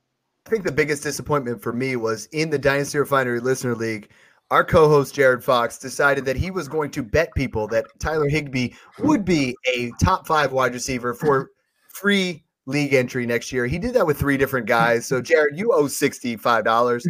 I 0.45 0.49
think 0.49 0.65
the 0.65 0.71
biggest 0.71 1.03
disappointment 1.03 1.61
for 1.61 1.71
me 1.71 1.95
was 1.95 2.25
in 2.27 2.49
the 2.49 2.59
Dynasty 2.59 2.99
Refinery 2.99 3.39
Listener 3.39 3.75
League. 3.75 4.09
Our 4.51 4.63
co-host 4.63 5.15
Jared 5.15 5.43
Fox 5.43 5.77
decided 5.77 6.25
that 6.25 6.35
he 6.35 6.51
was 6.51 6.67
going 6.67 6.91
to 6.91 7.01
bet 7.01 7.33
people 7.33 7.67
that 7.67 7.85
Tyler 7.99 8.27
Higbee 8.27 8.69
would 8.99 9.23
be 9.25 9.55
a 9.73 9.91
top 10.01 10.27
five 10.27 10.51
wide 10.51 10.73
receiver 10.73 11.13
for 11.13 11.51
free 11.87 12.43
league 12.65 12.93
entry 12.93 13.25
next 13.25 13.51
year. 13.51 13.65
He 13.65 13.77
did 13.77 13.93
that 13.93 14.05
with 14.05 14.19
three 14.19 14.37
different 14.37 14.67
guys. 14.67 15.05
So 15.05 15.21
Jared, 15.21 15.57
you 15.57 15.73
owe 15.73 15.87
sixty-five 15.87 16.63
dollars. 16.63 17.07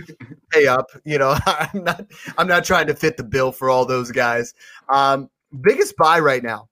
Pay 0.52 0.68
up. 0.68 0.88
You 1.04 1.18
know, 1.18 1.36
I'm 1.46 1.84
not 1.84 2.06
I'm 2.38 2.48
not 2.48 2.64
trying 2.64 2.88
to 2.88 2.96
fit 2.96 3.18
the 3.18 3.24
bill 3.24 3.52
for 3.52 3.70
all 3.70 3.86
those 3.86 4.12
guys. 4.12 4.54
Um, 4.90 5.30
biggest 5.62 5.98
buy 5.98 6.20
right 6.20 6.44
now. 6.44 6.70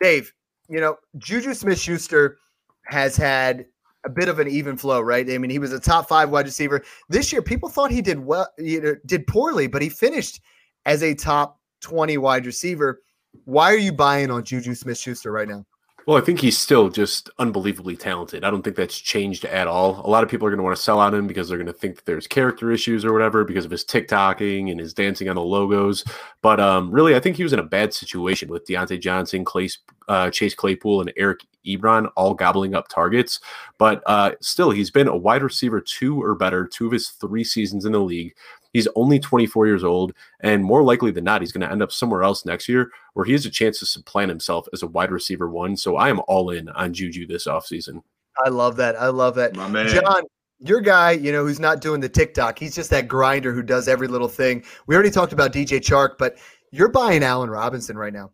Dave, 0.00 0.32
you 0.68 0.80
know, 0.80 0.96
Juju 1.18 1.54
Smith 1.54 1.78
Schuster 1.78 2.38
has 2.86 3.16
had 3.16 3.66
a 4.04 4.10
bit 4.10 4.28
of 4.28 4.38
an 4.38 4.48
even 4.48 4.76
flow, 4.76 5.00
right? 5.00 5.28
I 5.28 5.38
mean, 5.38 5.50
he 5.50 5.58
was 5.58 5.72
a 5.72 5.80
top 5.80 6.08
five 6.08 6.30
wide 6.30 6.46
receiver 6.46 6.82
this 7.08 7.32
year. 7.32 7.42
People 7.42 7.68
thought 7.68 7.90
he 7.90 8.00
did 8.00 8.18
well, 8.20 8.48
you 8.58 8.80
know, 8.80 8.94
did 9.06 9.26
poorly, 9.26 9.66
but 9.66 9.82
he 9.82 9.88
finished 9.88 10.40
as 10.86 11.02
a 11.02 11.14
top 11.14 11.60
20 11.80 12.16
wide 12.18 12.46
receiver. 12.46 13.02
Why 13.44 13.72
are 13.72 13.78
you 13.78 13.92
buying 13.92 14.30
on 14.30 14.44
Juju 14.44 14.74
Smith 14.74 14.98
Schuster 14.98 15.32
right 15.32 15.48
now? 15.48 15.66
Well, 16.06 16.16
I 16.16 16.20
think 16.20 16.40
he's 16.40 16.56
still 16.56 16.88
just 16.88 17.30
unbelievably 17.40 17.96
talented. 17.96 18.44
I 18.44 18.50
don't 18.52 18.62
think 18.62 18.76
that's 18.76 18.96
changed 18.96 19.44
at 19.44 19.66
all. 19.66 20.06
A 20.06 20.08
lot 20.08 20.22
of 20.22 20.30
people 20.30 20.46
are 20.46 20.50
going 20.50 20.58
to 20.58 20.62
want 20.62 20.76
to 20.76 20.82
sell 20.82 21.00
on 21.00 21.12
him 21.12 21.26
because 21.26 21.48
they're 21.48 21.58
going 21.58 21.66
to 21.66 21.72
think 21.72 21.96
that 21.96 22.04
there's 22.04 22.28
character 22.28 22.70
issues 22.70 23.04
or 23.04 23.12
whatever 23.12 23.42
because 23.42 23.64
of 23.64 23.72
his 23.72 23.84
TikToking 23.84 24.70
and 24.70 24.78
his 24.78 24.94
dancing 24.94 25.28
on 25.28 25.34
the 25.34 25.42
logos. 25.42 26.04
But 26.42 26.60
um, 26.60 26.92
really, 26.92 27.16
I 27.16 27.20
think 27.20 27.34
he 27.34 27.42
was 27.42 27.52
in 27.52 27.58
a 27.58 27.64
bad 27.64 27.92
situation 27.92 28.48
with 28.48 28.68
Diontae 28.68 29.00
Johnson, 29.00 29.44
Clay, 29.44 29.68
uh, 30.06 30.30
Chase 30.30 30.54
Claypool, 30.54 31.00
and 31.00 31.12
Eric 31.16 31.40
Ebron 31.66 32.08
all 32.14 32.34
gobbling 32.34 32.76
up 32.76 32.86
targets. 32.86 33.40
But 33.76 34.00
uh, 34.06 34.32
still, 34.40 34.70
he's 34.70 34.92
been 34.92 35.08
a 35.08 35.16
wide 35.16 35.42
receiver 35.42 35.80
two 35.80 36.22
or 36.22 36.36
better 36.36 36.68
two 36.68 36.86
of 36.86 36.92
his 36.92 37.08
three 37.08 37.42
seasons 37.42 37.84
in 37.84 37.90
the 37.90 37.98
league. 37.98 38.36
He's 38.76 38.88
only 38.94 39.18
24 39.18 39.66
years 39.66 39.82
old, 39.82 40.12
and 40.40 40.62
more 40.62 40.82
likely 40.82 41.10
than 41.10 41.24
not, 41.24 41.40
he's 41.40 41.50
going 41.50 41.66
to 41.66 41.72
end 41.72 41.82
up 41.82 41.90
somewhere 41.90 42.22
else 42.22 42.44
next 42.44 42.68
year 42.68 42.90
where 43.14 43.24
he 43.24 43.32
has 43.32 43.46
a 43.46 43.50
chance 43.50 43.78
to 43.78 43.86
supplant 43.86 44.28
himself 44.28 44.68
as 44.74 44.82
a 44.82 44.86
wide 44.86 45.10
receiver 45.10 45.48
one. 45.48 45.78
So 45.78 45.96
I 45.96 46.10
am 46.10 46.20
all 46.28 46.50
in 46.50 46.68
on 46.68 46.92
Juju 46.92 47.26
this 47.26 47.46
offseason. 47.46 48.02
I 48.44 48.50
love 48.50 48.76
that. 48.76 49.00
I 49.00 49.08
love 49.08 49.34
that. 49.36 49.54
John, 49.54 50.24
your 50.58 50.82
guy, 50.82 51.12
you 51.12 51.32
know, 51.32 51.42
who's 51.42 51.58
not 51.58 51.80
doing 51.80 52.02
the 52.02 52.08
TikTok, 52.10 52.58
he's 52.58 52.74
just 52.74 52.90
that 52.90 53.08
grinder 53.08 53.54
who 53.54 53.62
does 53.62 53.88
every 53.88 54.08
little 54.08 54.28
thing. 54.28 54.62
We 54.86 54.94
already 54.94 55.10
talked 55.10 55.32
about 55.32 55.54
DJ 55.54 55.80
Chark, 55.80 56.18
but 56.18 56.36
you're 56.70 56.90
buying 56.90 57.22
Allen 57.22 57.48
Robinson 57.48 57.96
right 57.96 58.12
now. 58.12 58.30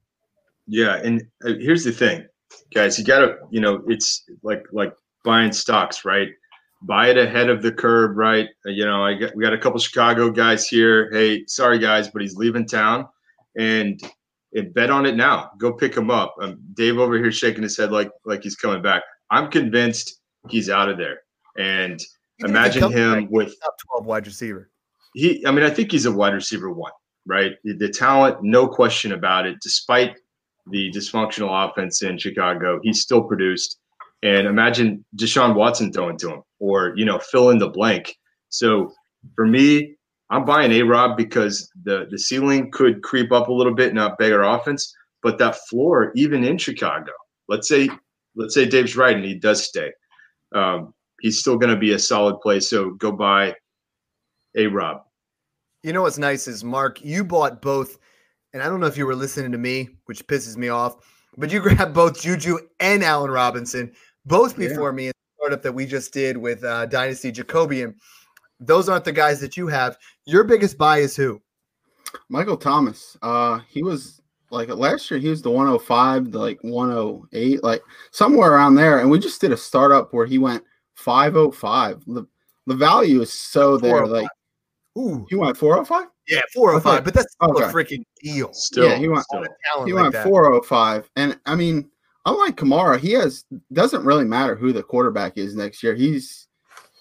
Yeah, 0.67 0.97
and 0.97 1.23
uh, 1.45 1.53
here's 1.61 1.85
the 1.85 1.93
thing, 1.93 2.27
guys. 2.75 2.99
You 2.99 3.05
got 3.05 3.21
to, 3.21 3.37
you 3.51 3.61
know, 3.61 3.85
it's 3.87 4.25
like 4.43 4.65
like 4.73 4.93
buying 5.25 5.53
stocks, 5.53 6.05
right? 6.05 6.31
Buy 6.85 7.09
it 7.11 7.19
ahead 7.19 7.49
of 7.49 7.63
the 7.63 7.73
curve, 7.73 8.17
right? 8.17 8.49
You 8.65 8.85
know, 8.85 9.05
I 9.05 9.15
got 9.15 9.35
we 9.35 9.43
got 9.43 9.53
a 9.53 9.59
couple 9.59 9.79
Chicago 9.79 10.31
guys 10.31 10.67
here. 10.67 11.11
Hey, 11.13 11.45
sorry 11.47 11.79
guys, 11.79 12.09
but 12.09 12.23
he's 12.23 12.37
leaving 12.37 12.67
town, 12.67 13.07
and, 13.59 14.01
and 14.55 14.73
bet 14.75 14.91
on 14.91 15.07
it 15.07 15.17
now. 15.17 15.51
Go 15.59 15.73
pick 15.73 15.97
him 15.97 16.11
up. 16.11 16.35
Um, 16.41 16.59
Dave 16.75 16.99
over 16.99 17.17
here 17.17 17.33
shaking 17.33 17.63
his 17.63 17.77
head 17.77 17.93
like 17.93 18.11
like 18.25 18.43
he's 18.43 18.57
coming 18.57 18.83
back. 18.83 19.03
I'm 19.31 19.51
convinced 19.51 20.21
he's 20.49 20.69
out 20.69 20.89
of 20.89 20.99
there. 20.99 21.21
And 21.59 22.01
imagine 22.41 22.91
him 22.93 23.29
with 23.31 23.55
top 23.61 23.75
12 23.91 24.07
wide 24.07 24.27
receiver. 24.27 24.71
He, 25.15 25.45
I 25.47 25.51
mean, 25.51 25.65
I 25.65 25.71
think 25.71 25.93
he's 25.93 26.07
a 26.07 26.13
wide 26.13 26.35
receiver 26.35 26.71
one, 26.71 26.93
right? 27.27 27.53
The, 27.65 27.75
the 27.75 27.89
talent, 27.89 28.43
no 28.43 28.67
question 28.67 29.13
about 29.13 29.47
it. 29.47 29.59
Despite 29.63 30.17
the 30.71 30.91
dysfunctional 30.93 31.71
offense 31.71 32.03
in 32.03 32.19
Chicago, 32.19 32.81
he's 32.83 33.01
still 33.01 33.23
produced. 33.23 33.79
And 34.23 34.47
imagine 34.47 35.05
Deshaun 35.17 35.55
Watson 35.55 35.93
throwing 35.93 36.17
to 36.19 36.35
him 36.35 36.43
or, 36.61 36.93
you 36.97 37.05
know, 37.05 37.19
fill 37.19 37.51
in 37.51 37.59
the 37.59 37.69
blank. 37.69 38.17
So 38.51 38.93
for 39.35 39.47
me, 39.47 39.97
I'm 40.31 40.45
buying 40.45 40.73
A 40.73 40.83
Rob 40.83 41.17
because 41.17 41.71
the, 41.85 42.07
the 42.11 42.19
ceiling 42.19 42.71
could 42.71 43.03
creep 43.03 43.33
up 43.33 43.49
a 43.49 43.53
little 43.53 43.75
bit, 43.75 43.95
not 43.95 44.19
bigger 44.19 44.43
offense, 44.43 44.95
but 45.23 45.39
that 45.39 45.57
floor, 45.69 46.13
even 46.15 46.45
in 46.45 46.57
Chicago, 46.57 47.13
let's 47.49 47.69
say, 47.69 47.91
let's 48.37 48.55
say 48.55 48.65
Dave's 48.65 48.97
right 48.97 49.17
and 49.17 49.25
he 49.25 49.35
does 49.35 49.65
stay. 49.65 49.91
Um, 50.55 50.95
he's 51.21 51.39
still 51.39 51.57
going 51.57 51.75
to 51.75 51.79
be 51.79 51.93
a 51.93 51.99
solid 51.99 52.41
play. 52.41 52.61
So 52.61 52.93
go 52.93 53.13
buy 53.13 53.55
A 54.57 54.67
Rob. 54.67 55.03
You 55.83 55.93
know 55.93 56.03
what's 56.03 56.19
nice 56.19 56.47
is 56.47 56.63
Mark, 56.63 57.05
you 57.05 57.25
bought 57.25 57.61
both, 57.61 57.99
and 58.53 58.63
I 58.63 58.67
don't 58.67 58.79
know 58.79 58.87
if 58.87 58.97
you 58.97 59.05
were 59.05 59.17
listening 59.17 59.51
to 59.51 59.59
me, 59.59 59.89
which 60.05 60.25
pisses 60.29 60.57
me 60.57 60.69
off, 60.69 60.97
but 61.37 61.51
you 61.51 61.61
grabbed 61.63 61.93
both 61.93 62.21
Juju 62.21 62.59
and 62.79 63.03
Allen 63.03 63.31
Robinson 63.31 63.93
both 64.27 64.57
before 64.57 64.91
yeah. 64.91 64.97
me 64.97 65.07
in 65.07 65.13
the 65.13 65.43
startup 65.43 65.63
that 65.63 65.73
we 65.73 65.87
just 65.87 66.13
did 66.13 66.37
with 66.37 66.63
uh, 66.65 66.87
Dynasty 66.87 67.33
Jacobian. 67.33 67.95
Those 68.61 68.89
aren't 68.89 69.05
the 69.05 69.13
guys 69.13 69.41
that 69.41 69.57
you 69.57 69.67
have. 69.69 69.97
Your 70.25 70.45
biggest 70.45 70.79
buy 70.79 70.99
is 70.99 71.17
who? 71.17 71.41
Michael 72.29 72.57
Thomas. 72.57 73.17
Uh, 73.23 73.61
he 73.69 73.83
was 73.83 74.21
like 74.51 74.69
last 74.69 75.11
year. 75.11 75.19
He 75.19 75.29
was 75.29 75.43
the 75.43 75.51
105, 75.51 76.31
the 76.31 76.39
like 76.39 76.59
108, 76.63 77.63
like 77.65 77.83
somewhere 78.11 78.53
around 78.53 78.75
there. 78.75 79.01
And 79.01 79.11
we 79.11 79.19
just 79.19 79.41
did 79.41 79.53
a 79.53 79.57
startup 79.57 80.13
where 80.13 80.27
he 80.27 80.39
went 80.39 80.63
505. 80.95 82.05
The 82.07 82.27
the 82.67 82.75
value 82.75 83.21
is 83.21 83.33
so 83.33 83.77
there. 83.77 84.07
Like, 84.07 84.29
ooh, 84.97 85.27
he 85.29 85.35
went 85.35 85.57
405. 85.57 86.07
Yeah, 86.29 86.41
405, 86.55 87.05
but 87.05 87.15
that's 87.15 87.33
still 87.33 87.51
okay. 87.51 87.65
a 87.65 87.73
freaking 87.73 88.05
deal. 88.23 88.53
Still, 88.53 88.89
yeah, 88.89 88.97
he 88.97 89.09
went. 89.09 89.25
Still. 89.25 89.45
He 89.85 89.93
like 89.93 90.13
went 90.13 90.25
405, 90.25 91.11
and 91.17 91.39
I 91.47 91.57
mean, 91.57 91.91
unlike 92.27 92.57
Kamara, 92.57 92.99
he 92.99 93.13
has 93.13 93.45
doesn't 93.73 94.05
really 94.05 94.25
matter 94.25 94.55
who 94.55 94.73
the 94.73 94.83
quarterback 94.83 95.39
is 95.39 95.55
next 95.55 95.83
year. 95.83 95.95
He's 95.95 96.49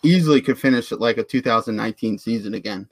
easily 0.04 0.42
could 0.42 0.60
finish 0.60 0.92
at 0.92 1.00
like 1.00 1.18
a 1.18 1.24
2019 1.24 2.18
season 2.18 2.54
again. 2.56 2.88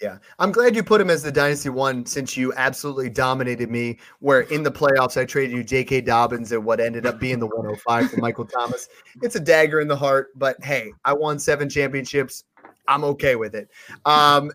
Yeah, 0.00 0.16
I'm 0.38 0.50
glad 0.50 0.74
you 0.74 0.82
put 0.82 1.00
him 1.00 1.10
as 1.10 1.22
the 1.22 1.30
dynasty 1.30 1.68
one 1.68 2.06
since 2.06 2.34
you 2.34 2.54
absolutely 2.54 3.10
dominated 3.10 3.70
me. 3.70 3.98
Where 4.20 4.42
in 4.42 4.62
the 4.62 4.72
playoffs, 4.72 5.20
I 5.20 5.26
traded 5.26 5.54
you 5.54 5.62
J.K. 5.62 6.00
Dobbins 6.02 6.52
and 6.52 6.64
what 6.64 6.80
ended 6.80 7.04
up 7.04 7.20
being 7.20 7.38
the 7.38 7.46
105 7.46 8.10
for 8.10 8.16
Michael 8.16 8.46
Thomas. 8.46 8.88
It's 9.20 9.36
a 9.36 9.40
dagger 9.40 9.78
in 9.78 9.88
the 9.88 9.96
heart, 9.96 10.28
but 10.36 10.56
hey, 10.64 10.92
I 11.04 11.12
won 11.12 11.38
seven 11.38 11.68
championships. 11.68 12.44
I'm 12.88 13.04
okay 13.04 13.36
with 13.36 13.54
it. 13.54 13.68
Um, 14.06 14.50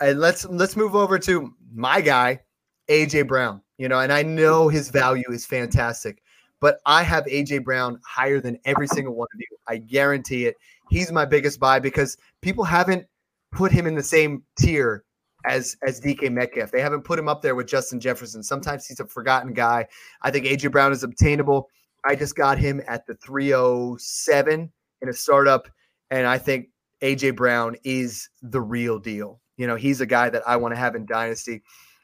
and 0.00 0.18
let's 0.18 0.46
let's 0.46 0.76
move 0.76 0.94
over 0.94 1.18
to 1.18 1.52
my 1.74 2.00
guy, 2.00 2.40
AJ 2.88 3.28
Brown. 3.28 3.60
You 3.76 3.88
know, 3.88 4.00
and 4.00 4.12
I 4.12 4.22
know 4.22 4.68
his 4.68 4.88
value 4.88 5.30
is 5.30 5.44
fantastic, 5.44 6.22
but 6.60 6.80
I 6.86 7.02
have 7.02 7.24
AJ 7.24 7.64
Brown 7.64 8.00
higher 8.06 8.40
than 8.40 8.58
every 8.64 8.86
single 8.86 9.14
one 9.14 9.28
of 9.34 9.40
you. 9.40 9.56
I 9.66 9.78
guarantee 9.78 10.46
it. 10.46 10.56
He's 10.90 11.10
my 11.12 11.24
biggest 11.24 11.58
buy 11.60 11.78
because 11.78 12.16
people 12.42 12.64
haven't 12.64 13.06
put 13.52 13.72
him 13.72 13.86
in 13.86 13.94
the 13.94 14.02
same 14.02 14.42
tier 14.58 15.04
as 15.46 15.76
as 15.86 16.00
DK 16.00 16.30
Metcalf. 16.30 16.70
They 16.70 16.80
haven't 16.80 17.02
put 17.02 17.18
him 17.18 17.28
up 17.28 17.42
there 17.42 17.54
with 17.54 17.66
Justin 17.66 18.00
Jefferson. 18.00 18.42
Sometimes 18.42 18.86
he's 18.86 19.00
a 19.00 19.06
forgotten 19.06 19.52
guy. 19.52 19.86
I 20.22 20.30
think 20.30 20.46
AJ 20.46 20.72
Brown 20.72 20.92
is 20.92 21.02
obtainable. 21.02 21.68
I 22.04 22.14
just 22.14 22.34
got 22.34 22.58
him 22.58 22.82
at 22.86 23.06
the 23.06 23.14
307 23.14 24.72
in 25.02 25.08
a 25.08 25.12
startup, 25.12 25.68
and 26.10 26.26
I 26.26 26.38
think 26.38 26.68
AJ 27.02 27.36
Brown 27.36 27.76
is 27.84 28.28
the 28.42 28.60
real 28.60 28.98
deal. 28.98 29.40
You 29.56 29.66
know, 29.66 29.76
he's 29.76 30.00
a 30.00 30.06
guy 30.06 30.30
that 30.30 30.42
I 30.46 30.56
want 30.56 30.72
to 30.72 30.78
have 30.78 30.94
in 30.94 31.04
Dynasty. 31.06 31.62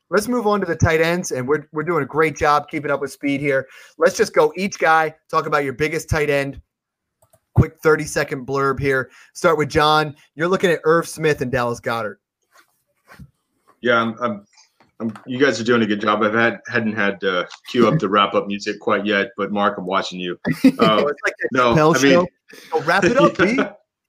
Let's 0.08 0.28
move 0.28 0.46
on 0.46 0.60
to 0.60 0.66
the 0.66 0.76
tight 0.76 1.00
ends, 1.00 1.32
and 1.32 1.48
we're, 1.48 1.68
we're 1.72 1.82
doing 1.82 2.02
a 2.02 2.06
great 2.06 2.36
job 2.36 2.68
keeping 2.68 2.90
up 2.90 3.00
with 3.00 3.10
speed 3.10 3.40
here. 3.40 3.66
Let's 3.98 4.16
just 4.16 4.34
go 4.34 4.52
each 4.56 4.78
guy, 4.78 5.14
talk 5.28 5.46
about 5.46 5.64
your 5.64 5.72
biggest 5.72 6.08
tight 6.08 6.30
end. 6.30 6.60
Quick 7.54 7.78
30 7.82 8.04
second 8.04 8.46
blurb 8.46 8.78
here. 8.78 9.10
Start 9.32 9.58
with 9.58 9.68
John. 9.68 10.14
You're 10.34 10.48
looking 10.48 10.70
at 10.70 10.80
Irv 10.84 11.08
Smith 11.08 11.40
and 11.40 11.50
Dallas 11.50 11.80
Goedert. 11.80 12.16
Yeah, 13.80 14.00
I'm, 14.00 14.16
I'm, 14.20 14.46
I'm, 15.00 15.12
you 15.26 15.38
guys 15.38 15.60
are 15.60 15.64
doing 15.64 15.82
a 15.82 15.86
good 15.86 16.00
job. 16.00 16.22
I've 16.22 16.34
had 16.34 16.60
hadn't 16.68 16.94
had 16.94 17.22
uh, 17.24 17.46
queue 17.70 17.88
up 17.88 17.98
the 17.98 18.08
wrap 18.08 18.34
up 18.34 18.46
music 18.46 18.78
quite 18.78 19.06
yet, 19.06 19.30
but 19.36 19.52
Mark, 19.52 19.78
I'm 19.78 19.86
watching 19.86 20.20
you. 20.20 20.38
Uh, 20.78 21.02
Oh, 21.02 21.06
it's 21.08 21.20
like 21.24 21.34
no, 21.52 21.94
I 21.94 22.02
mean. 22.02 22.26
Oh, 22.72 22.82
wrap 22.82 23.04
it 23.04 23.16
up, 23.16 23.36
B. 23.38 23.58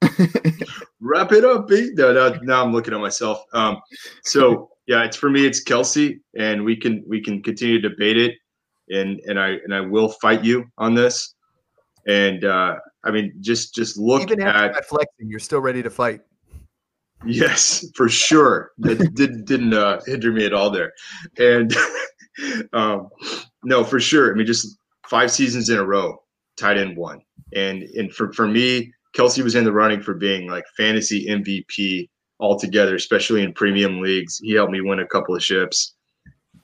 Wrap 1.00 1.32
it 1.32 1.46
up, 1.46 1.68
B. 1.68 1.92
No, 1.94 2.12
no, 2.12 2.40
now 2.42 2.64
I'm 2.64 2.74
looking 2.74 2.94
at 2.94 3.00
myself. 3.00 3.44
Um, 3.54 3.78
so 4.24 4.72
yeah, 4.88 5.04
it's 5.04 5.18
for 5.18 5.30
me. 5.30 5.46
It's 5.46 5.64
Kelce, 5.64 6.20
and 6.38 6.64
we 6.64 6.76
can 6.76 7.04
we 7.08 7.22
can 7.22 7.44
continue 7.44 7.80
to 7.82 7.90
debate 7.90 8.18
it, 8.18 8.36
and 8.90 9.20
and 9.28 9.40
I 9.40 9.58
and 9.64 9.74
I 9.74 9.82
will 9.82 10.10
fight 10.10 10.44
you 10.44 10.66
on 10.78 10.96
this. 10.96 11.36
And 12.08 12.46
uh, 12.46 12.78
I 13.04 13.12
mean, 13.12 13.34
just 13.42 13.76
just 13.76 13.98
look 13.98 14.24
Even 14.24 14.42
after 14.42 14.78
at 14.78 14.86
flexing, 14.86 15.30
you're 15.30 15.40
still 15.40 15.62
ready 15.62 15.84
to 15.84 15.90
fight. 15.90 16.22
Yes, 17.26 17.86
for 17.96 18.10
sure. 18.10 18.72
That 18.80 18.98
didn't 19.16 19.46
didn't 19.46 19.74
uh, 19.74 20.02
hinder 20.06 20.32
me 20.32 20.46
at 20.46 20.54
all 20.54 20.70
there, 20.70 20.94
and 21.38 21.76
um, 22.74 23.10
no, 23.64 23.84
for 23.84 24.00
sure. 24.00 24.32
I 24.32 24.36
mean, 24.36 24.48
just 24.48 24.78
five 25.08 25.32
seasons 25.32 25.70
in 25.70 25.78
a 25.78 25.86
row, 25.86 26.22
tight 26.58 26.78
end 26.78 26.98
one, 26.98 27.22
and 27.54 27.84
and 27.84 28.14
for 28.14 28.32
for 28.34 28.48
me, 28.48 28.94
Kelce 29.18 29.44
was 29.44 29.56
in 29.56 29.64
the 29.64 29.72
running 29.72 30.02
for 30.02 30.14
being 30.14 30.50
like 30.50 30.66
fantasy 30.76 31.28
MVP 31.28 32.10
altogether, 32.40 32.96
especially 32.96 33.44
in 33.44 33.54
premium 33.54 34.00
leagues. 34.00 34.38
He 34.38 34.54
helped 34.54 34.72
me 34.72 34.82
win 34.82 35.00
a 35.00 35.08
couple 35.08 35.36
of 35.36 35.44
ships, 35.44 35.96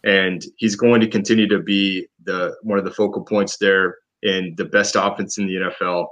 and 0.04 0.44
he's 0.58 0.76
going 0.76 1.02
to 1.02 1.08
continue 1.08 1.48
to 1.48 1.60
be 1.60 2.08
the 2.26 2.56
one 2.62 2.78
of 2.78 2.86
the 2.86 2.92
focal 2.92 3.24
points 3.24 3.58
there 3.58 3.98
in 4.22 4.54
the 4.58 4.66
best 4.66 4.96
offense 4.96 5.38
in 5.38 5.48
the 5.48 5.56
NFL 5.56 6.08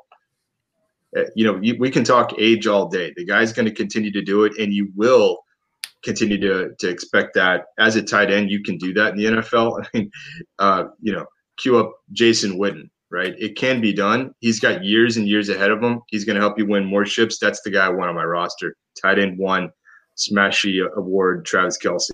uh, 1.18 1.24
you 1.36 1.46
know, 1.46 1.60
you, 1.62 1.76
we 1.80 1.90
can 1.90 2.04
talk 2.04 2.34
age 2.40 2.68
all 2.68 2.88
day. 2.88 3.14
The 3.16 3.26
guy's 3.26 3.52
going 3.52 3.66
to 3.66 3.74
continue 3.74 4.12
to 4.12 4.22
do 4.22 4.44
it, 4.46 4.54
and 4.58 4.74
you 4.74 4.92
will 4.96 5.40
continue 6.04 6.40
to 6.40 6.74
to 6.80 6.90
expect 6.90 7.34
that 7.36 7.66
as 7.80 7.96
a 7.96 8.02
tight 8.04 8.32
end. 8.32 8.50
You 8.50 8.64
can 8.64 8.78
do 8.78 8.94
that 8.94 9.12
in 9.14 9.18
the 9.18 9.26
NFL. 9.26 9.84
I 9.94 9.98
mean, 9.98 10.12
uh, 10.60 10.86
you 11.02 11.14
know, 11.14 11.26
cue 11.58 11.78
up 11.78 11.94
Jason 12.12 12.58
Witten, 12.58 12.90
right? 13.12 13.36
It 13.38 13.56
can 13.56 13.82
be 13.82 13.94
done. 13.94 14.34
He's 14.40 14.60
got 14.60 14.84
years 14.84 15.18
and 15.18 15.28
years 15.28 15.50
ahead 15.50 15.72
of 15.72 15.84
him. 15.84 16.02
He's 16.08 16.26
going 16.26 16.36
to 16.36 16.42
help 16.42 16.58
you 16.58 16.66
win 16.66 16.86
more 16.86 17.06
ships. 17.06 17.38
That's 17.40 17.62
the 17.62 17.70
guy 17.70 17.86
I 17.86 17.90
want 17.90 18.10
on 18.10 18.16
my 18.16 18.24
roster. 18.24 18.76
Tight 19.02 19.20
end 19.20 19.38
one, 19.38 19.70
Smashy 20.18 20.82
Award, 20.96 21.46
Travis 21.46 21.78
Kelce. 21.78 22.12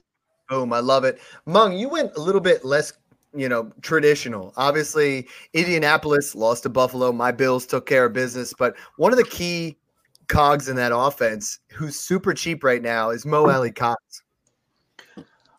Boom, 0.50 0.74
I 0.74 0.80
love 0.80 1.04
it. 1.04 1.20
Meng, 1.46 1.74
you 1.74 1.90
went 1.90 2.16
a 2.16 2.22
little 2.22 2.42
bit 2.42 2.64
less, 2.66 2.94
you 3.36 3.50
know, 3.50 3.72
traditional. 3.82 4.54
Obviously, 4.58 5.28
Indianapolis 5.54 6.36
lost 6.36 6.64
to 6.64 6.70
Buffalo. 6.70 7.12
My 7.12 7.32
Bills 7.32 7.66
took 7.66 7.86
care 7.86 8.06
of 8.06 8.14
business, 8.14 8.54
but 8.58 8.76
one 8.96 9.12
of 9.12 9.18
the 9.18 9.26
key 9.26 9.78
cogs 10.28 10.70
in 10.70 10.76
that 10.78 10.96
offense, 10.96 11.60
who's 11.72 12.00
super 12.00 12.34
cheap 12.34 12.64
right 12.64 12.82
now, 12.82 13.10
is 13.10 13.26
Mo 13.26 13.50
Alie-Cox. 13.50 14.24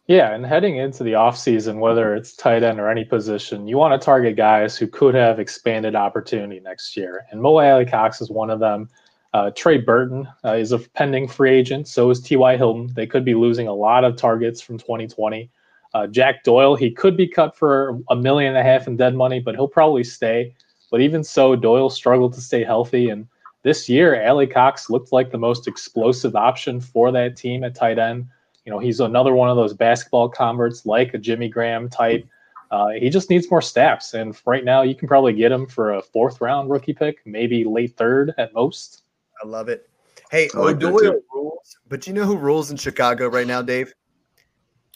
Yeah, 0.09 0.35
and 0.35 0.47
heading 0.47 0.77
into 0.77 1.05
the 1.05 1.13
offseason, 1.13 1.81
whether 1.81 2.15
it's 2.15 2.33
tight 2.33 2.63
end 2.63 2.81
or 2.81 2.89
any 2.89 3.05
position, 3.05 3.69
you 3.69 3.77
want 3.77 4.01
to 4.01 4.03
target 4.03 4.37
guys 4.37 4.75
who 4.75 4.87
could 4.87 5.15
have 5.15 5.39
expanded 5.39 5.95
opportunity 5.95 6.61
next 6.61 6.97
year. 6.97 7.27
And 7.31 7.43
Mo 7.43 7.59
Alie-Cox 7.59 8.23
is 8.23 8.31
one 8.31 8.49
of 8.49 8.59
them. 8.59 8.89
Uh, 9.35 9.51
Trey 9.55 9.77
Burton 9.77 10.27
uh, 10.47 10.55
is 10.55 10.73
a 10.73 10.79
pending 10.79 11.29
free 11.29 11.51
agent. 11.51 11.89
So 11.89 12.09
is 12.09 12.23
T.Y. 12.23 12.57
Hilton. 12.57 12.91
They 12.95 13.07
could 13.07 13.23
be 13.23 13.35
losing 13.35 13.69
a 13.69 13.75
lot 13.75 14.03
of 14.03 14.17
targets 14.17 14.63
from 14.63 14.79
2020. 14.79 15.51
Uh, 15.93 16.07
Jack 16.07 16.43
Doyle, 16.43 16.75
he 16.75 16.91
could 16.91 17.15
be 17.15 17.29
cut 17.29 17.55
for 17.55 18.01
a 18.09 18.17
million 18.17 18.57
and 18.57 18.59
a 18.59 18.63
half 18.63 18.87
in 18.87 18.97
dead 18.97 19.15
money, 19.15 19.41
but 19.41 19.57
he'll 19.57 19.69
probably 19.69 20.05
stay. 20.05 20.55
But 20.91 21.03
even 21.03 21.23
so, 21.23 21.55
Doyle 21.55 21.91
struggled 21.91 22.33
to 22.33 22.41
stay 22.41 22.65
healthy. 22.65 23.11
And 23.11 23.27
this 23.63 23.91
year, 23.91 24.27
Alie-Cox 24.27 24.89
looked 24.89 25.13
like 25.13 25.31
the 25.31 25.37
most 25.37 25.69
explosive 25.69 26.35
option 26.35 26.81
for 26.81 27.13
that 27.13 27.37
team 27.37 27.63
at 27.63 27.75
tight 27.75 27.99
end. 27.99 28.27
You 28.69 28.75
know, 28.75 28.81
he's 28.81 29.01
another 29.01 29.33
one 29.33 29.49
of 29.49 29.57
those 29.57 29.73
basketball 29.73 30.29
converts 30.29 30.85
like 30.85 31.15
a 31.15 31.19
Jimmy 31.19 31.49
Graham 31.49 31.89
type. 31.89 32.29
Uh, 32.71 32.89
he 32.89 33.09
just 33.09 33.31
needs 33.31 33.51
more 33.51 33.63
snaps. 33.63 34.13
And 34.13 34.39
right 34.45 34.63
now, 34.63 34.83
you 34.83 34.95
can 34.95 35.09
probably 35.09 35.33
get 35.33 35.51
him 35.51 35.67
for 35.67 35.95
a 35.95 36.03
fourth 36.03 36.43
round 36.43 36.69
rookie 36.69 36.93
pick, 36.93 37.21
maybe 37.25 37.65
late 37.65 37.97
third 37.97 38.35
at 38.37 38.53
most. 38.53 39.05
I 39.43 39.47
love 39.47 39.71
it. 39.71 39.89
Hey, 40.31 40.51
I 40.55 40.59
like 40.59 40.77
O'Doyle 40.77 41.19
rules, 41.33 41.79
but 41.89 42.07
you 42.07 42.13
know 42.13 42.27
who 42.27 42.37
rules 42.37 42.71
in 42.71 42.77
Chicago 42.77 43.29
right 43.31 43.47
now, 43.47 43.63
Dave? 43.63 43.95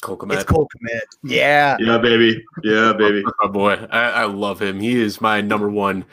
Cole 0.03 0.16
It's 0.16 0.45
Kmet. 0.45 0.47
Cole 0.47 0.68
Kmet. 0.68 1.01
Yeah. 1.23 1.79
Yeah, 1.81 1.97
baby. 1.97 2.45
Yeah, 2.62 2.93
baby. 2.93 3.25
Oh 3.43 3.49
boy, 3.49 3.87
I, 3.91 4.11
I 4.11 4.25
love 4.25 4.61
him. 4.61 4.81
He 4.81 5.01
is 5.01 5.18
my 5.23 5.41
number 5.41 5.70
one 5.70 6.05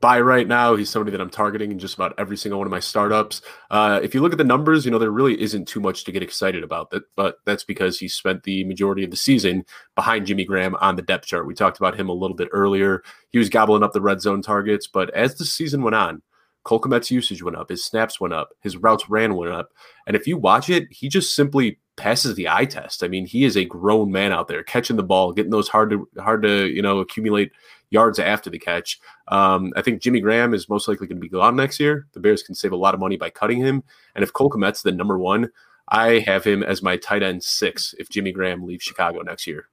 buy 0.00 0.20
right 0.20 0.46
now. 0.46 0.76
He's 0.76 0.90
somebody 0.90 1.12
that 1.12 1.20
I'm 1.20 1.30
targeting 1.30 1.72
in 1.72 1.78
just 1.78 1.94
about 1.94 2.14
every 2.18 2.36
single 2.36 2.58
one 2.58 2.66
of 2.66 2.70
my 2.70 2.80
startups. 2.80 3.42
Uh, 3.70 4.00
if 4.02 4.14
you 4.14 4.20
look 4.20 4.32
at 4.32 4.38
the 4.38 4.44
numbers, 4.44 4.84
you 4.84 4.90
know 4.90 4.98
there 4.98 5.10
really 5.10 5.40
isn't 5.40 5.66
too 5.66 5.80
much 5.80 6.04
to 6.04 6.12
get 6.12 6.22
excited 6.22 6.62
about. 6.62 6.90
That, 6.90 7.02
but 7.16 7.38
that's 7.44 7.64
because 7.64 7.98
he 7.98 8.08
spent 8.08 8.42
the 8.42 8.64
majority 8.64 9.04
of 9.04 9.10
the 9.10 9.16
season 9.16 9.64
behind 9.94 10.26
Jimmy 10.26 10.44
Graham 10.44 10.76
on 10.76 10.96
the 10.96 11.02
depth 11.02 11.26
chart. 11.26 11.46
We 11.46 11.54
talked 11.54 11.78
about 11.78 11.98
him 11.98 12.08
a 12.08 12.14
little 12.14 12.36
bit 12.36 12.48
earlier. 12.52 13.02
He 13.30 13.38
was 13.38 13.48
gobbling 13.48 13.82
up 13.82 13.92
the 13.92 14.00
red 14.00 14.20
zone 14.20 14.42
targets, 14.42 14.86
but 14.86 15.10
as 15.10 15.34
the 15.34 15.44
season 15.44 15.82
went 15.82 15.96
on, 15.96 16.22
Cole 16.64 16.80
Kmet's 16.80 17.10
usage 17.10 17.42
went 17.42 17.56
up, 17.56 17.70
his 17.70 17.84
snaps 17.84 18.20
went 18.20 18.34
up, 18.34 18.50
his 18.60 18.76
routes 18.76 19.08
ran 19.08 19.34
went 19.34 19.52
up, 19.52 19.70
and 20.06 20.14
if 20.14 20.26
you 20.26 20.36
watch 20.36 20.68
it, 20.68 20.86
he 20.90 21.08
just 21.08 21.34
simply 21.34 21.78
passes 21.98 22.34
the 22.34 22.48
eye 22.48 22.64
test. 22.64 23.04
I 23.04 23.08
mean, 23.08 23.26
he 23.26 23.44
is 23.44 23.56
a 23.56 23.64
grown 23.64 24.10
man 24.10 24.32
out 24.32 24.48
there 24.48 24.62
catching 24.62 24.96
the 24.96 25.02
ball, 25.02 25.32
getting 25.32 25.50
those 25.50 25.68
hard 25.68 25.90
to 25.90 26.08
hard 26.18 26.42
to 26.42 26.66
you 26.66 26.80
know 26.80 27.00
accumulate 27.00 27.52
yards 27.90 28.18
after 28.18 28.48
the 28.48 28.58
catch. 28.58 28.98
Um, 29.28 29.72
I 29.76 29.82
think 29.82 30.00
Jimmy 30.00 30.20
Graham 30.20 30.54
is 30.54 30.68
most 30.68 30.88
likely 30.88 31.06
going 31.06 31.18
to 31.18 31.22
be 31.22 31.28
gone 31.28 31.56
next 31.56 31.80
year. 31.80 32.06
The 32.12 32.20
Bears 32.20 32.42
can 32.42 32.54
save 32.54 32.72
a 32.72 32.76
lot 32.76 32.94
of 32.94 33.00
money 33.00 33.16
by 33.16 33.30
cutting 33.30 33.58
him, 33.58 33.82
and 34.14 34.22
if 34.22 34.32
Cole 34.32 34.50
Kmet's 34.50 34.82
the 34.82 34.92
number 34.92 35.18
one, 35.18 35.50
I 35.88 36.20
have 36.20 36.44
him 36.44 36.62
as 36.62 36.82
my 36.82 36.96
tight 36.96 37.22
end 37.22 37.42
six 37.42 37.94
if 37.98 38.08
Jimmy 38.08 38.32
Graham 38.32 38.64
leaves 38.64 38.84
Chicago 38.84 39.20
next 39.20 39.46
year. 39.46 39.68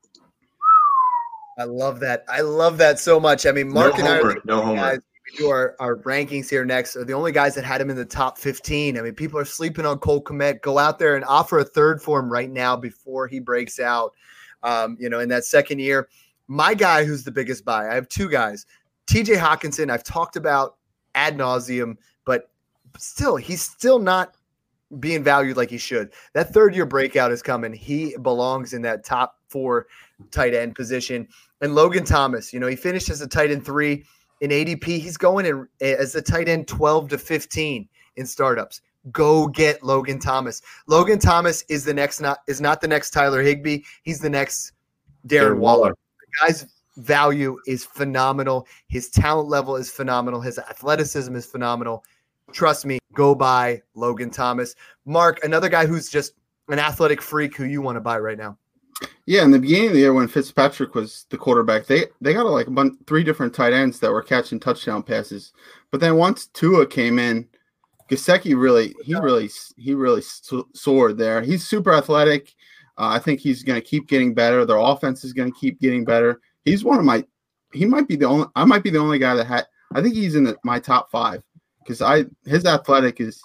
I 1.57 1.63
love 1.63 2.01
that. 2.01 2.25
I 2.27 2.41
love 2.41 2.79
that 2.79 2.99
so 2.99 3.19
much. 3.19 3.45
I 3.45 3.51
mean, 3.51 3.71
Mark 3.71 3.93
no 3.93 3.99
and 3.99 4.07
I 4.07 4.17
are 4.17 4.21
homer. 4.21 4.33
the 4.33 4.41
No 4.45 4.61
homer. 4.61 4.99
We 5.25 5.37
do 5.37 5.49
our, 5.49 5.75
our 5.79 5.97
rankings 5.97 6.49
here 6.49 6.63
next 6.65 6.95
are 6.95 7.03
the 7.03 7.13
only 7.13 7.31
guys 7.31 7.55
that 7.55 7.63
had 7.63 7.81
him 7.81 7.89
in 7.89 7.95
the 7.95 8.05
top 8.05 8.37
15. 8.37 8.97
I 8.97 9.01
mean, 9.01 9.13
people 9.15 9.39
are 9.39 9.45
sleeping 9.45 9.85
on 9.85 9.97
Cole 9.97 10.23
Kmet. 10.23 10.61
Go 10.61 10.77
out 10.77 10.99
there 10.99 11.15
and 11.15 11.25
offer 11.25 11.59
a 11.59 11.63
third 11.63 12.01
for 12.01 12.19
him 12.19 12.31
right 12.31 12.49
now 12.49 12.75
before 12.75 13.27
he 13.27 13.39
breaks 13.39 13.79
out. 13.79 14.13
Um, 14.63 14.97
you 14.99 15.09
know, 15.09 15.19
in 15.19 15.29
that 15.29 15.45
second 15.45 15.79
year. 15.79 16.09
My 16.47 16.73
guy 16.73 17.05
who's 17.05 17.23
the 17.23 17.31
biggest 17.31 17.65
buy, 17.65 17.89
I 17.89 17.95
have 17.95 18.07
two 18.07 18.29
guys. 18.29 18.65
TJ 19.07 19.37
Hockenson, 19.37 19.91
I've 19.91 20.03
talked 20.03 20.35
about 20.35 20.77
ad 21.13 21.37
nauseum, 21.37 21.97
but 22.23 22.49
still, 22.97 23.35
he's 23.35 23.61
still 23.61 23.99
not 23.99 24.35
being 24.99 25.23
valued 25.23 25.57
like 25.57 25.69
he 25.69 25.77
should. 25.77 26.11
That 26.33 26.53
third 26.53 26.75
year 26.75 26.85
breakout 26.85 27.31
is 27.31 27.41
coming. 27.41 27.73
He 27.73 28.15
belongs 28.21 28.73
in 28.73 28.81
that 28.83 29.03
top 29.03 29.39
four 29.49 29.87
tight 30.31 30.53
end 30.53 30.75
position. 30.75 31.27
And 31.61 31.75
Logan 31.75 32.03
Thomas, 32.03 32.53
you 32.53 32.59
know, 32.59 32.67
he 32.67 32.75
finished 32.75 33.09
as 33.09 33.21
a 33.21 33.27
tight 33.27 33.51
end 33.51 33.65
three 33.65 34.05
in 34.41 34.49
ADP. 34.49 34.85
He's 34.85 35.17
going 35.17 35.45
in 35.45 35.67
eh, 35.81 35.95
as 35.97 36.15
a 36.15 36.21
tight 36.21 36.49
end 36.49 36.67
12 36.67 37.09
to 37.09 37.17
15 37.17 37.87
in 38.15 38.25
startups. 38.25 38.81
Go 39.11 39.47
get 39.47 39.83
Logan 39.83 40.19
Thomas. 40.19 40.61
Logan 40.87 41.19
Thomas 41.19 41.63
is 41.69 41.85
the 41.85 41.93
next 41.93 42.19
not 42.19 42.39
is 42.47 42.59
not 42.59 42.81
the 42.81 42.87
next 42.87 43.11
Tyler 43.11 43.41
Higbee. 43.41 43.81
He's 44.03 44.19
the 44.19 44.29
next 44.29 44.71
Darren, 45.27 45.53
Darren 45.53 45.59
Waller. 45.59 45.79
Waller. 45.79 45.95
The 46.19 46.47
guy's 46.47 46.65
value 46.97 47.57
is 47.67 47.85
phenomenal. 47.85 48.67
His 48.87 49.09
talent 49.09 49.49
level 49.49 49.75
is 49.75 49.91
phenomenal. 49.91 50.41
His 50.41 50.57
athleticism 50.57 51.35
is 51.35 51.45
phenomenal. 51.45 52.03
Trust 52.51 52.85
me, 52.85 52.99
go 53.13 53.35
buy 53.35 53.81
Logan 53.95 54.29
Thomas. 54.29 54.75
Mark, 55.05 55.43
another 55.43 55.69
guy 55.69 55.85
who's 55.85 56.09
just 56.09 56.33
an 56.69 56.79
athletic 56.79 57.21
freak 57.21 57.55
who 57.55 57.65
you 57.65 57.81
want 57.81 57.95
to 57.95 58.01
buy 58.01 58.17
right 58.17 58.37
now. 58.37 58.57
Yeah, 59.25 59.43
in 59.43 59.51
the 59.51 59.59
beginning 59.59 59.87
of 59.87 59.93
the 59.93 59.99
year 59.99 60.13
when 60.13 60.27
Fitzpatrick 60.27 60.95
was 60.95 61.25
the 61.29 61.37
quarterback, 61.37 61.85
they 61.85 62.05
they 62.21 62.33
got 62.33 62.45
like 62.45 62.67
a 62.67 62.71
bunch, 62.71 62.93
three 63.07 63.23
different 63.23 63.53
tight 63.53 63.73
ends 63.73 63.99
that 63.99 64.11
were 64.11 64.21
catching 64.21 64.59
touchdown 64.59 65.03
passes. 65.03 65.51
But 65.91 65.99
then 65.99 66.15
once 66.15 66.47
Tua 66.47 66.85
came 66.87 67.19
in, 67.19 67.47
Gesicki 68.09 68.55
really, 68.55 68.93
he 69.03 69.15
really, 69.15 69.49
he 69.77 69.93
really 69.95 70.21
soared 70.73 71.17
there. 71.17 71.41
He's 71.41 71.67
super 71.67 71.93
athletic. 71.93 72.53
Uh, 72.97 73.07
I 73.07 73.19
think 73.19 73.39
he's 73.39 73.63
going 73.63 73.81
to 73.81 73.85
keep 73.85 74.07
getting 74.07 74.33
better. 74.33 74.63
Their 74.63 74.77
offense 74.77 75.23
is 75.23 75.33
going 75.33 75.51
to 75.51 75.59
keep 75.59 75.81
getting 75.81 76.05
better. 76.05 76.39
He's 76.63 76.83
one 76.83 76.99
of 76.99 77.03
my, 77.03 77.25
he 77.73 77.83
might 77.83 78.07
be 78.07 78.15
the 78.15 78.25
only, 78.25 78.47
I 78.55 78.63
might 78.63 78.83
be 78.83 78.91
the 78.91 78.99
only 78.99 79.19
guy 79.19 79.35
that 79.35 79.47
had, 79.47 79.65
I 79.93 80.01
think 80.01 80.13
he's 80.13 80.35
in 80.35 80.43
the, 80.43 80.55
my 80.63 80.79
top 80.79 81.11
five 81.11 81.41
because 81.79 82.01
I, 82.01 82.25
his 82.45 82.65
athletic 82.65 83.19
is, 83.19 83.41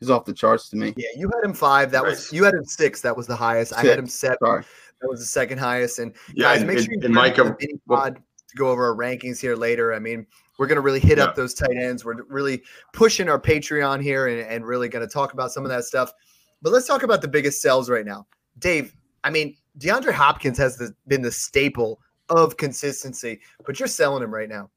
is 0.00 0.10
off 0.10 0.24
the 0.24 0.32
charts 0.32 0.68
to 0.70 0.76
me. 0.76 0.94
Yeah, 0.96 1.08
you 1.16 1.30
had 1.34 1.44
him 1.44 1.54
five. 1.54 1.90
That 1.90 2.04
was 2.04 2.30
you 2.32 2.44
had 2.44 2.54
him 2.54 2.66
six. 2.66 3.00
That 3.00 3.16
was 3.16 3.26
the 3.26 3.34
highest. 3.34 3.70
Six. 3.70 3.82
I 3.82 3.86
had 3.86 3.98
him 3.98 4.06
seven. 4.06 4.36
Sorry. 4.42 4.64
That 5.00 5.08
was 5.08 5.20
the 5.20 5.26
second 5.26 5.58
highest. 5.58 5.98
And 5.98 6.14
yeah, 6.34 6.44
guys, 6.44 6.58
and, 6.58 6.66
make 6.66 6.78
sure 6.78 6.92
you 6.92 7.00
and 7.02 7.14
Mike, 7.14 7.38
um, 7.38 7.56
pod 7.88 8.16
to 8.16 8.56
go 8.56 8.68
over 8.68 8.86
our 8.86 8.96
rankings 8.96 9.40
here 9.40 9.56
later. 9.56 9.94
I 9.94 9.98
mean, 9.98 10.26
we're 10.58 10.66
going 10.66 10.76
to 10.76 10.82
really 10.82 11.00
hit 11.00 11.18
yeah. 11.18 11.24
up 11.24 11.34
those 11.34 11.54
tight 11.54 11.76
ends. 11.76 12.04
We're 12.04 12.22
really 12.28 12.62
pushing 12.92 13.28
our 13.28 13.40
Patreon 13.40 14.02
here 14.02 14.28
and, 14.28 14.40
and 14.40 14.64
really 14.64 14.88
going 14.88 15.06
to 15.06 15.12
talk 15.12 15.32
about 15.32 15.52
some 15.52 15.64
of 15.64 15.70
that 15.70 15.84
stuff. 15.84 16.12
But 16.62 16.72
let's 16.72 16.86
talk 16.86 17.02
about 17.02 17.20
the 17.20 17.28
biggest 17.28 17.60
sells 17.60 17.90
right 17.90 18.06
now. 18.06 18.26
Dave, 18.58 18.96
I 19.24 19.30
mean, 19.30 19.56
DeAndre 19.78 20.12
Hopkins 20.12 20.56
has 20.58 20.76
the, 20.76 20.94
been 21.06 21.22
the 21.22 21.32
staple 21.32 22.00
of 22.30 22.56
consistency, 22.56 23.40
but 23.64 23.78
you're 23.78 23.88
selling 23.88 24.22
him 24.22 24.32
right 24.32 24.48
now. 24.48 24.70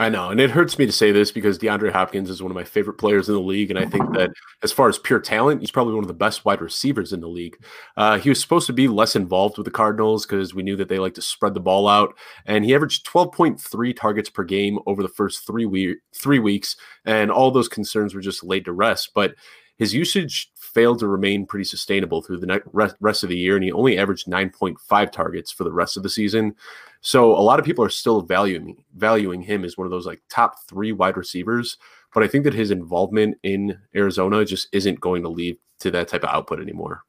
I 0.00 0.08
know, 0.08 0.30
and 0.30 0.38
it 0.38 0.52
hurts 0.52 0.78
me 0.78 0.86
to 0.86 0.92
say 0.92 1.10
this 1.10 1.32
because 1.32 1.58
DeAndre 1.58 1.90
Hopkins 1.90 2.30
is 2.30 2.40
one 2.40 2.52
of 2.52 2.54
my 2.54 2.62
favorite 2.62 2.98
players 2.98 3.28
in 3.28 3.34
the 3.34 3.40
league, 3.40 3.68
and 3.68 3.78
I 3.80 3.84
think 3.84 4.12
that 4.14 4.30
as 4.62 4.70
far 4.70 4.88
as 4.88 4.96
pure 4.96 5.18
talent, 5.18 5.60
he's 5.60 5.72
probably 5.72 5.94
one 5.94 6.04
of 6.04 6.08
the 6.08 6.14
best 6.14 6.44
wide 6.44 6.60
receivers 6.60 7.12
in 7.12 7.20
the 7.20 7.26
league. 7.26 7.56
Uh, 7.96 8.16
he 8.16 8.28
was 8.28 8.40
supposed 8.40 8.68
to 8.68 8.72
be 8.72 8.86
less 8.86 9.16
involved 9.16 9.58
with 9.58 9.64
the 9.64 9.72
Cardinals 9.72 10.24
because 10.24 10.54
we 10.54 10.62
knew 10.62 10.76
that 10.76 10.88
they 10.88 11.00
like 11.00 11.14
to 11.14 11.22
spread 11.22 11.52
the 11.52 11.58
ball 11.58 11.88
out, 11.88 12.14
and 12.46 12.64
he 12.64 12.76
averaged 12.76 13.06
12.3 13.06 13.96
targets 13.96 14.30
per 14.30 14.44
game 14.44 14.78
over 14.86 15.02
the 15.02 15.08
first 15.08 15.44
three 15.44 15.66
we- 15.66 15.98
three 16.14 16.38
weeks, 16.38 16.76
and 17.04 17.28
all 17.28 17.50
those 17.50 17.68
concerns 17.68 18.14
were 18.14 18.20
just 18.20 18.44
laid 18.44 18.66
to 18.66 18.72
rest. 18.72 19.10
But 19.16 19.34
his 19.78 19.92
usage 19.92 20.52
failed 20.54 21.00
to 21.00 21.08
remain 21.08 21.44
pretty 21.44 21.64
sustainable 21.64 22.22
through 22.22 22.38
the 22.38 22.62
rest 23.00 23.24
of 23.24 23.30
the 23.30 23.36
year, 23.36 23.56
and 23.56 23.64
he 23.64 23.72
only 23.72 23.98
averaged 23.98 24.28
9.5 24.28 25.10
targets 25.10 25.50
for 25.50 25.64
the 25.64 25.72
rest 25.72 25.96
of 25.96 26.04
the 26.04 26.08
season. 26.08 26.54
So 27.00 27.30
a 27.32 27.40
lot 27.40 27.58
of 27.58 27.64
people 27.64 27.84
are 27.84 27.90
still 27.90 28.22
valuing 28.22 28.82
valuing 28.96 29.40
him 29.42 29.64
as 29.64 29.76
one 29.76 29.86
of 29.86 29.90
those 29.90 30.06
like 30.06 30.20
top 30.28 30.56
three 30.68 30.92
wide 30.92 31.16
receivers. 31.16 31.76
But 32.14 32.22
I 32.22 32.28
think 32.28 32.44
that 32.44 32.54
his 32.54 32.70
involvement 32.70 33.36
in 33.42 33.78
Arizona 33.94 34.44
just 34.44 34.68
isn't 34.72 35.00
going 35.00 35.22
to 35.22 35.28
lead 35.28 35.58
to 35.80 35.90
that 35.92 36.08
type 36.08 36.24
of 36.24 36.30
output 36.30 36.60
anymore. 36.60 37.02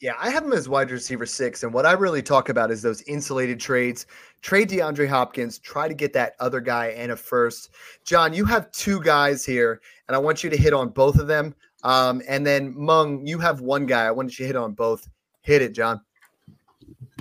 Yeah, 0.00 0.12
I 0.20 0.28
have 0.28 0.44
him 0.44 0.52
as 0.52 0.68
wide 0.68 0.90
receiver 0.90 1.24
six. 1.24 1.62
And 1.62 1.72
what 1.72 1.86
I 1.86 1.92
really 1.92 2.22
talk 2.22 2.50
about 2.50 2.70
is 2.70 2.82
those 2.82 3.02
insulated 3.02 3.58
trades. 3.58 4.06
Trade 4.42 4.68
DeAndre 4.68 5.08
Hopkins, 5.08 5.58
try 5.58 5.88
to 5.88 5.94
get 5.94 6.12
that 6.12 6.34
other 6.38 6.60
guy 6.60 6.88
and 6.88 7.12
a 7.12 7.16
first. 7.16 7.70
John, 8.04 8.34
you 8.34 8.44
have 8.44 8.70
two 8.72 9.00
guys 9.00 9.44
here, 9.44 9.80
and 10.08 10.14
I 10.14 10.18
want 10.18 10.44
you 10.44 10.50
to 10.50 10.56
hit 10.56 10.74
on 10.74 10.90
both 10.90 11.18
of 11.18 11.28
them. 11.28 11.54
Um, 11.82 12.20
and 12.28 12.46
then 12.46 12.74
Meng, 12.76 13.26
you 13.26 13.38
have 13.38 13.62
one 13.62 13.86
guy. 13.86 14.04
I 14.04 14.10
want 14.10 14.38
you 14.38 14.44
to 14.44 14.46
hit 14.46 14.56
on 14.56 14.72
both. 14.72 15.08
Hit 15.40 15.62
it, 15.62 15.72
John. 15.72 16.00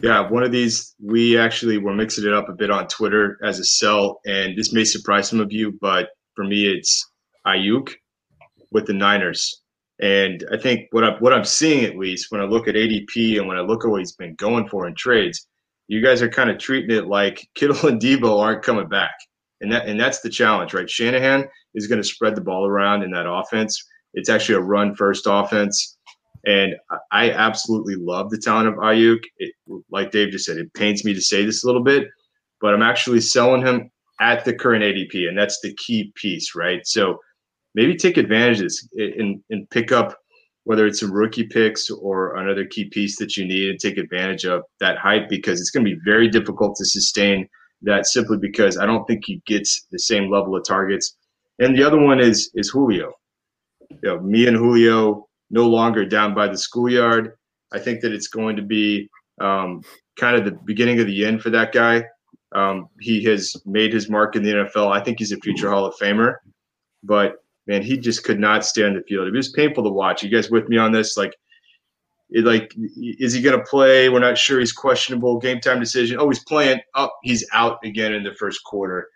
Yeah, 0.04 0.30
one 0.30 0.44
of 0.44 0.52
these 0.52 0.94
we 1.02 1.38
actually 1.38 1.78
were 1.78 1.94
mixing 1.94 2.26
it 2.26 2.34
up 2.34 2.50
a 2.50 2.54
bit 2.54 2.70
on 2.70 2.88
Twitter 2.88 3.38
as 3.44 3.60
a 3.60 3.64
sell, 3.64 4.20
and 4.26 4.58
this 4.58 4.74
may 4.74 4.84
surprise 4.84 5.30
some 5.30 5.40
of 5.40 5.54
you, 5.54 5.78
but 5.80 6.10
for 6.36 6.44
me, 6.44 6.68
it's 6.68 7.10
Aiyuk 7.48 7.94
with 8.72 8.88
the 8.88 8.94
Niners. 8.94 9.62
And 10.02 10.44
I 10.52 10.58
think 10.58 10.88
what 10.92 11.06
I'm 11.06 11.14
what 11.20 11.32
I'm 11.32 11.46
seeing 11.46 11.86
at 11.86 11.98
least 11.98 12.28
when 12.30 12.42
I 12.42 12.44
look 12.44 12.68
at 12.68 12.76
ADP 12.76 13.38
and 13.38 13.48
when 13.48 13.58
I 13.58 13.62
look 13.62 13.86
at 13.86 13.90
what 13.90 14.00
he's 14.02 14.16
been 14.16 14.36
going 14.36 14.68
for 14.68 14.86
in 14.86 14.96
trades, 14.96 15.48
you 15.88 16.04
guys 16.04 16.22
are 16.22 16.30
kind 16.30 16.50
of 16.50 16.58
treating 16.58 16.96
it 16.96 17.08
like 17.08 17.48
Kittle 17.56 17.88
and 17.88 18.02
Deebo 18.02 18.42
aren't 18.42 18.64
coming 18.64 18.90
back, 18.90 19.16
and 19.62 19.72
that 19.72 19.88
and 19.88 19.98
that's 19.98 20.20
the 20.20 20.30
challenge, 20.30 20.74
right? 20.74 20.90
Shanahan 20.90 21.46
is 21.74 21.88
going 21.88 22.02
to 22.02 22.08
spread 22.08 22.36
the 22.36 22.42
ball 22.42 22.68
around 22.68 23.04
in 23.04 23.12
that 23.12 23.30
offense. 23.30 23.82
It's 24.14 24.30
actually 24.30 24.56
a 24.56 24.62
run 24.62 24.94
first 24.96 25.24
offense. 25.26 25.95
And 26.46 26.76
I 27.12 27.32
absolutely 27.32 27.96
love 27.96 28.30
the 28.30 28.38
talent 28.38 28.68
of 28.68 28.76
Aiyuk. 28.76 29.24
It, 29.40 29.54
like 29.90 30.12
Dave 30.12 30.32
just 30.32 30.46
said, 30.46 30.58
it 30.58 30.74
pains 30.74 31.04
me 31.04 31.14
to 31.14 31.22
say 31.22 31.44
this 31.44 31.64
a 31.64 31.68
little 31.68 31.84
bit, 31.84 32.08
but 32.62 32.74
I'm 32.74 32.84
actually 32.84 33.22
selling 33.22 33.66
him 33.66 33.90
at 34.22 34.46
the 34.46 34.54
current 34.54 34.84
ADP, 34.84 35.28
and 35.28 35.38
that's 35.38 35.60
the 35.62 35.74
key 35.76 36.12
piece, 36.16 36.56
right? 36.56 36.86
So 36.86 37.18
maybe 37.74 37.96
take 37.96 38.18
advantage 38.18 38.60
of 38.60 38.66
this 38.66 38.88
and, 38.96 39.42
and 39.50 39.70
pick 39.72 39.92
up 39.92 40.18
whether 40.66 40.88
it's 40.88 41.00
some 41.00 41.12
rookie 41.12 41.46
picks 41.46 41.90
or 41.92 42.36
another 42.38 42.66
key 42.66 42.86
piece 42.86 43.18
that 43.18 43.38
you 43.38 43.46
need 43.46 43.70
and 43.70 43.80
take 43.80 43.98
advantage 43.98 44.46
of 44.46 44.64
that 44.80 44.98
hype 44.98 45.30
because 45.30 45.62
it's 45.62 45.70
going 45.70 45.86
to 45.86 45.92
be 45.92 46.02
very 46.04 46.28
difficult 46.28 46.76
to 46.76 46.86
sustain 46.86 47.48
that 47.84 48.08
simply 48.08 48.38
because 48.38 48.78
I 48.78 48.86
don't 48.86 49.06
think 49.06 49.24
he 49.26 49.42
gets 49.46 49.86
the 49.92 50.00
same 50.00 50.32
level 50.32 50.56
of 50.56 50.66
targets. 50.66 51.16
And 51.60 51.78
the 51.78 51.84
other 51.84 52.00
one 52.00 52.20
is 52.20 52.50
is 52.56 52.70
Julio. 52.70 53.14
You 53.90 53.98
know, 54.04 54.20
me 54.22 54.48
and 54.48 54.58
Julio 54.58 55.25
no 55.50 55.68
longer 55.68 56.06
down 56.06 56.34
by 56.34 56.48
the 56.48 56.58
schoolyard. 56.58 57.38
I 57.74 57.80
think 57.80 58.02
that 58.02 58.14
it's 58.14 58.28
going 58.28 58.56
to 58.56 58.62
be 58.62 59.10
um, 59.42 59.82
kind 60.18 60.36
of 60.36 60.46
the 60.46 60.58
beginning 60.66 61.00
of 61.00 61.08
the 61.08 61.26
end 61.26 61.42
for 61.42 61.50
that 61.52 61.72
guy. 61.72 62.04
Um, 62.54 62.88
he 63.02 63.24
has 63.26 63.56
made 63.66 63.94
his 63.94 64.10
mark 64.10 64.36
in 64.36 64.44
the 64.44 64.54
NFL. 64.54 64.92
I 64.92 65.04
think 65.04 65.20
he's 65.20 65.32
a 65.32 65.38
future 65.38 65.70
Hall 65.70 65.86
of 65.86 65.96
Famer, 65.96 66.36
but 67.04 67.44
man, 67.68 67.82
he 67.82 67.98
just 67.98 68.24
could 68.24 68.40
not 68.40 68.66
stay 68.66 68.86
on 68.86 68.94
the 68.94 69.04
field. 69.04 69.28
It 69.28 69.34
was 69.34 69.52
painful 69.52 69.84
to 69.84 69.90
watch. 69.90 70.24
You 70.24 70.30
guys 70.30 70.50
with 70.50 70.70
me 70.70 70.78
on 70.78 70.92
this? 70.92 71.18
Like, 71.18 71.36
it, 72.30 72.46
like, 72.46 72.74
is 72.98 73.34
he 73.34 73.42
going 73.42 73.58
to 73.58 73.66
play? 73.66 74.10
We're 74.10 74.20
not 74.20 74.38
sure. 74.38 74.60
He's 74.60 74.72
questionable. 74.72 75.38
Game 75.40 75.60
time 75.60 75.80
decision. 75.80 76.18
Oh, 76.20 76.30
he's 76.30 76.44
playing. 76.44 76.80
Oh, 76.96 77.10
he's 77.24 77.46
out 77.54 77.78
again 77.84 78.14
in 78.14 78.24
the 78.24 78.34
first 78.36 78.64
quarter, 78.64 79.10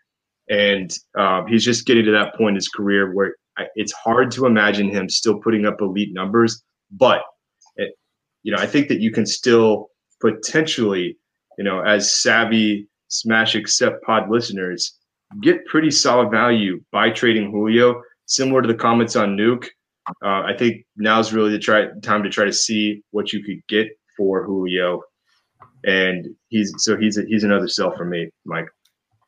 and 0.50 0.92
um, 1.18 1.48
he's 1.48 1.64
just 1.64 1.86
getting 1.86 2.06
to 2.06 2.12
that 2.12 2.36
point 2.36 2.50
in 2.50 2.56
his 2.56 2.70
career 2.70 3.14
where 3.14 3.36
it's 3.76 3.92
hard 3.94 4.32
to 4.32 4.46
imagine 4.46 4.90
him 4.90 5.10
still 5.10 5.40
putting 5.40 5.66
up 5.66 5.82
elite 5.82 6.14
numbers, 6.14 6.64
but 6.92 7.22
it, 7.76 7.94
you 8.44 8.52
know, 8.52 8.62
I 8.62 8.68
think 8.68 8.88
that 8.90 9.00
you 9.00 9.12
can 9.12 9.26
still 9.26 9.90
potentially, 10.22 11.18
you 11.58 11.64
know, 11.64 11.82
as 11.82 12.16
savvy 12.16 12.88
Smash 13.08 13.56
Accept 13.56 14.04
Pod 14.04 14.30
listeners, 14.30 14.98
get 15.42 15.66
pretty 15.66 15.92
solid 15.92 16.32
value 16.32 16.84
by 16.92 17.10
trading 17.10 17.52
Julio. 17.52 18.02
Similar 18.26 18.62
to 18.62 18.68
the 18.68 18.76
comments 18.76 19.16
on 19.16 19.36
Nuk, 19.36 19.66
uh, 20.24 20.44
I 20.44 20.54
think 20.58 20.86
now's 20.96 21.34
really 21.34 21.52
the 21.52 21.60
try, 21.60 21.88
time 22.02 22.24
to 22.24 22.30
try 22.30 22.46
to 22.46 22.54
see 22.54 23.04
what 23.12 23.32
you 23.34 23.44
could 23.44 23.66
get 23.68 23.88
for 24.18 24.44
Julio, 24.44 25.02
and 25.86 26.28
he's 26.50 26.74
so 26.78 26.98
he's 26.98 27.18
a, 27.18 27.24
he's 27.28 27.44
another 27.44 27.68
sell 27.68 27.96
for 27.96 28.06
me, 28.06 28.30
Mike. 28.46 28.68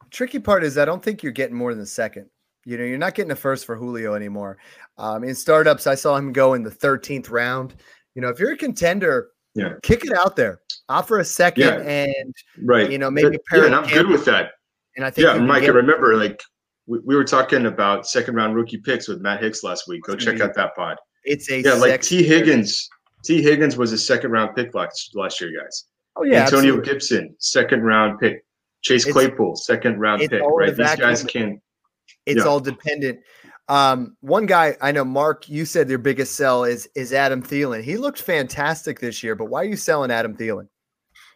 Tricky 0.09 0.39
part 0.39 0.63
is 0.63 0.77
I 0.77 0.85
don't 0.85 1.03
think 1.03 1.23
you're 1.23 1.31
getting 1.31 1.55
more 1.55 1.73
than 1.73 1.85
second. 1.85 2.29
You 2.65 2.77
know, 2.77 2.83
you're 2.83 2.97
not 2.97 3.15
getting 3.15 3.31
a 3.31 3.35
first 3.35 3.65
for 3.65 3.75
Julio 3.75 4.13
anymore. 4.13 4.57
Um, 4.97 5.23
in 5.23 5.33
startups, 5.33 5.87
I 5.87 5.95
saw 5.95 6.15
him 6.15 6.31
go 6.31 6.53
in 6.53 6.63
the 6.63 6.69
13th 6.69 7.31
round. 7.31 7.75
You 8.13 8.21
know, 8.21 8.29
if 8.29 8.39
you're 8.39 8.53
a 8.53 8.57
contender, 8.57 9.29
yeah, 9.55 9.73
kick 9.83 10.05
it 10.05 10.13
out 10.13 10.35
there, 10.35 10.61
offer 10.89 11.19
a 11.19 11.25
second, 11.25 11.63
yeah. 11.63 12.05
and 12.13 12.35
right, 12.63 12.91
you 12.91 12.97
know, 12.97 13.09
maybe 13.09 13.37
yeah, 13.51 13.65
and 13.65 13.75
I'm 13.75 13.87
good 13.87 14.07
with 14.07 14.25
that. 14.25 14.51
And 14.95 15.05
I 15.05 15.09
think, 15.09 15.25
yeah, 15.25 15.37
Mike, 15.37 15.63
I 15.63 15.67
remember 15.67 16.15
like 16.15 16.41
we, 16.85 16.99
we 16.99 17.15
were 17.15 17.23
talking 17.23 17.65
about 17.65 18.05
second 18.07 18.35
round 18.35 18.55
rookie 18.55 18.77
picks 18.77 19.07
with 19.07 19.21
Matt 19.21 19.41
Hicks 19.41 19.63
last 19.63 19.87
week. 19.87 20.03
Go 20.03 20.15
check 20.15 20.39
out 20.39 20.53
that 20.55 20.75
pod. 20.75 20.97
It's 21.23 21.49
a 21.49 21.61
yeah, 21.61 21.73
like 21.73 22.01
Tee 22.01 22.23
Higgins. 22.23 22.89
Tee 23.23 23.41
Higgins 23.41 23.77
was 23.77 23.91
a 23.93 23.97
second 23.97 24.31
round 24.31 24.55
pick 24.55 24.73
last 24.73 25.15
last 25.15 25.39
year, 25.41 25.51
guys. 25.57 25.85
Oh 26.15 26.23
yeah, 26.23 26.43
Antonio 26.43 26.77
absolutely. 26.77 26.93
Gibson, 26.93 27.35
second 27.39 27.83
round 27.83 28.19
pick. 28.19 28.43
Chase 28.81 29.05
Claypool, 29.05 29.55
second 29.55 29.99
round 29.99 30.21
pick. 30.21 30.41
Right, 30.41 30.75
these 30.75 30.95
guys 30.95 31.23
can 31.23 31.61
it's 32.25 32.39
yeah. 32.39 32.49
all 32.49 32.59
dependent. 32.59 33.19
Um, 33.67 34.17
one 34.21 34.45
guy 34.45 34.75
I 34.81 34.91
know, 34.91 35.05
Mark, 35.05 35.47
you 35.47 35.65
said 35.65 35.89
your 35.89 35.99
biggest 35.99 36.35
sell 36.35 36.63
is 36.63 36.89
is 36.95 37.13
Adam 37.13 37.41
Thielen. 37.41 37.83
He 37.83 37.97
looked 37.97 38.21
fantastic 38.21 38.99
this 38.99 39.23
year, 39.23 39.35
but 39.35 39.45
why 39.45 39.61
are 39.61 39.65
you 39.65 39.77
selling 39.77 40.11
Adam 40.11 40.35
Thielen? 40.35 40.67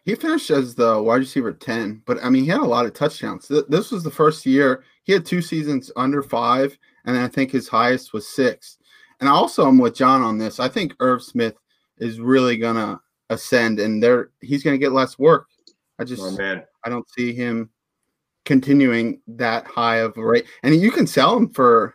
He 0.04 0.14
finished 0.14 0.50
as 0.50 0.74
the 0.74 1.02
wide 1.02 1.16
receiver 1.16 1.52
10, 1.52 2.02
but 2.06 2.22
I 2.22 2.28
mean, 2.28 2.44
he 2.44 2.50
had 2.50 2.60
a 2.60 2.64
lot 2.64 2.86
of 2.86 2.92
touchdowns. 2.92 3.50
This 3.68 3.90
was 3.90 4.04
the 4.04 4.10
first 4.10 4.46
year 4.46 4.84
he 5.02 5.12
had 5.12 5.24
two 5.24 5.42
seasons 5.42 5.90
under 5.96 6.22
five, 6.22 6.78
and 7.06 7.16
I 7.16 7.26
think 7.26 7.50
his 7.50 7.68
highest 7.68 8.12
was 8.12 8.28
six. 8.28 8.78
And 9.20 9.28
also, 9.28 9.66
I'm 9.66 9.78
with 9.78 9.94
John 9.94 10.22
on 10.22 10.36
this. 10.36 10.60
I 10.60 10.68
think 10.68 10.94
Irv 11.00 11.22
Smith 11.22 11.54
is 11.98 12.20
really 12.20 12.56
gonna 12.56 13.00
ascend, 13.30 13.80
and 13.80 14.02
there 14.02 14.30
he's 14.42 14.62
gonna 14.62 14.78
get 14.78 14.92
less 14.92 15.18
work. 15.18 15.46
I 15.98 16.04
just, 16.04 16.22
oh, 16.22 16.32
man. 16.32 16.64
I 16.84 16.88
don't 16.88 17.08
see 17.10 17.32
him 17.32 17.70
continuing 18.46 19.20
that 19.26 19.66
high 19.66 19.96
of 19.96 20.16
a 20.16 20.24
rate. 20.24 20.46
And 20.62 20.74
you 20.74 20.90
can 20.90 21.06
sell 21.06 21.34
them 21.34 21.50
for, 21.50 21.94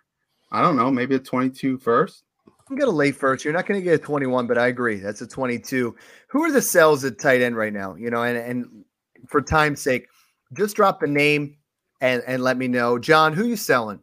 I 0.52 0.62
don't 0.62 0.76
know, 0.76 0.92
maybe 0.92 1.16
a 1.16 1.20
22 1.20 1.80
first. 1.80 2.24
You 2.70 2.78
get 2.78 2.88
a 2.88 2.92
late 2.92 3.16
first. 3.16 3.44
You're 3.44 3.54
not 3.54 3.66
going 3.66 3.80
to 3.80 3.84
get 3.84 3.96
a 3.96 3.98
21, 3.98 4.48
but 4.48 4.58
I 4.58 4.68
agree. 4.68 4.98
That's 4.98 5.22
a 5.22 5.28
22. 5.28 5.96
Who 6.28 6.44
are 6.44 6.52
the 6.52 6.62
sells 6.62 7.04
at 7.04 7.20
tight 7.20 7.42
end 7.42 7.58
right 7.58 7.74
now? 7.74 7.96
You 7.96 8.12
know, 8.12 8.24
and, 8.24 8.38
and 8.38 8.86
for 9.28 9.42
time's 9.42 9.82
sake, 9.82 10.08
just 10.54 10.76
drop 10.76 11.00
the 11.00 11.08
name 11.08 11.58
and, 12.00 12.24
and 12.28 12.44
let 12.44 12.58
me 12.58 12.68
know. 12.68 13.00
John, 13.00 13.34
who 13.34 13.46
you 13.46 13.56
selling? 13.56 14.00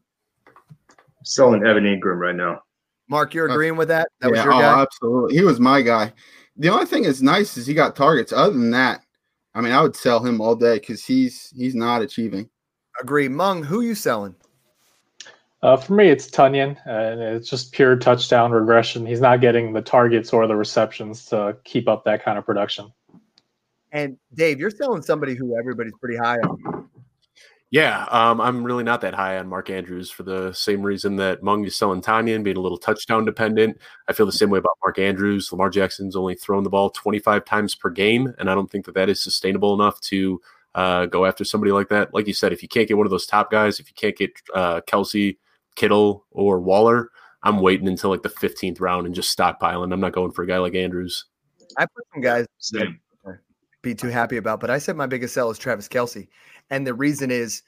Selling 1.25 1.67
Evan 1.67 1.85
Engram 1.85 2.19
right 2.19 2.35
now. 2.35 2.61
Mark, 3.09 3.33
you're 3.33 3.49
uh, 3.49 3.55
agreeing 3.55 3.77
with 3.77 3.89
that? 3.89 4.09
That 4.21 4.29
yeah, 4.29 4.31
was 4.33 4.45
your 4.45 4.55
oh, 4.55 4.61
guy? 4.61 4.83
absolutely. 4.83 5.37
He 5.37 5.43
was 5.43 5.61
my 5.61 5.81
guy. 5.81 6.13
The 6.57 6.69
only 6.69 6.87
thing 6.87 7.05
that's 7.05 7.23
nice 7.23 7.57
is 7.57 7.67
he 7.67 7.75
got 7.75 7.97
targets. 7.97 8.33
Other 8.33 8.53
than 8.53 8.71
that, 8.73 9.03
I 9.55 9.61
mean, 9.61 9.73
I 9.73 9.83
would 9.83 9.97
sell 9.97 10.25
him 10.25 10.41
all 10.41 10.55
day 10.55 10.79
because 10.79 11.05
he's 11.05 11.53
he's 11.57 11.75
not 11.75 12.03
achieving. 12.03 12.49
Agree, 13.01 13.29
Meng. 13.29 13.63
Who 13.63 13.81
you 13.81 13.95
selling? 13.95 14.35
Uh, 15.63 15.77
for 15.77 15.95
me, 15.95 16.09
it's 16.09 16.31
Tonyan, 16.31 16.77
and 16.87 17.21
it's 17.21 17.51
just 17.51 17.73
pure 17.73 17.97
touchdown 17.97 18.53
regression. 18.53 19.05
He's 19.05 19.21
not 19.21 19.41
getting 19.41 19.73
the 19.73 19.83
targets 19.83 20.33
or 20.33 20.47
the 20.47 20.55
receptions 20.55 21.27
to 21.27 21.57
keep 21.65 21.89
up 21.89 22.05
that 22.05 22.25
kind 22.25 22.39
of 22.39 22.47
production. 22.47 22.93
And 23.91 24.17
Dave, 24.35 24.61
you're 24.61 24.71
selling 24.71 25.03
somebody 25.03 25.35
who 25.35 25.59
everybody's 25.59 25.95
pretty 26.01 26.17
high 26.17 26.37
on. 26.39 26.78
Yeah, 27.71 28.05
um, 28.11 28.41
I'm 28.41 28.65
really 28.65 28.83
not 28.83 29.03
that 29.03 29.15
high 29.15 29.37
on 29.37 29.47
Mark 29.47 29.69
Andrews 29.69 30.11
for 30.11 30.23
the 30.23 30.53
same 30.55 30.81
reason 30.83 31.17
that 31.17 31.43
Meng 31.43 31.67
is 31.67 31.77
selling 31.77 32.01
Tonyan, 32.01 32.43
being 32.43 32.57
a 32.57 32.61
little 32.61 32.79
touchdown 32.79 33.27
dependent. 33.27 33.77
I 34.09 34.15
feel 34.15 34.25
the 34.25 34.33
same 34.33 34.49
way 34.49 34.59
about 34.59 34.79
Mark 34.83 34.99
Andrews. 34.99 35.53
Lamar 35.53 35.69
Jackson's 35.69 36.17
only 36.17 36.35
thrown 36.35 36.65
the 36.65 36.71
ball 36.71 36.89
25 36.89 37.45
times 37.45 37.75
per 37.75 37.91
game, 37.91 38.35
and 38.39 38.51
I 38.51 38.55
don't 38.55 38.71
think 38.71 38.87
that 38.87 38.95
that 38.95 39.11
is 39.11 39.23
sustainable 39.23 39.75
enough 39.75 40.01
to 40.03 40.41
uh, 40.75 41.07
go 41.07 41.27
after 41.27 41.45
somebody 41.45 41.73
like 41.73 41.91
that. 41.91 42.15
Like 42.15 42.27
you 42.27 42.33
said, 42.33 42.55
if 42.55 42.63
you 42.63 42.69
can't 42.69 42.89
get 42.89 42.97
one 42.97 43.07
of 43.07 43.11
those 43.11 43.27
top 43.27 43.51
guys, 43.51 43.79
if 43.79 43.89
you 43.89 43.95
can't 43.95 44.17
get 44.17 44.31
uh, 44.55 44.81
Kelce, 44.89 45.37
Kittle, 45.77 46.25
or 46.31 46.61
Waller, 46.61 47.11
I'm 47.43 47.61
waiting 47.61 47.87
until 47.87 48.09
like 48.09 48.23
the 48.23 48.31
15th 48.31 48.81
round 48.81 49.05
and 49.05 49.15
just 49.15 49.37
stockpiling. 49.37 49.93
I'm 49.93 50.01
not 50.01 50.13
going 50.13 50.33
for 50.33 50.43
a 50.43 50.47
guy 50.47 50.57
like 50.57 50.75
Andrews. 50.75 51.27
I 51.77 51.85
put 51.85 52.07
some 52.15 52.23
guys 52.23 52.47
be 53.83 53.95
too 53.95 54.09
happy 54.09 54.37
about, 54.37 54.61
but 54.61 54.71
I 54.71 54.79
said 54.79 54.97
my 54.97 55.07
biggest 55.07 55.35
sell 55.35 55.51
is 55.51 55.59
Travis 55.59 55.89
Kelce. 55.89 56.29
And 56.71 56.87
the 56.87 56.95
reason 56.95 57.31
is 57.31 57.63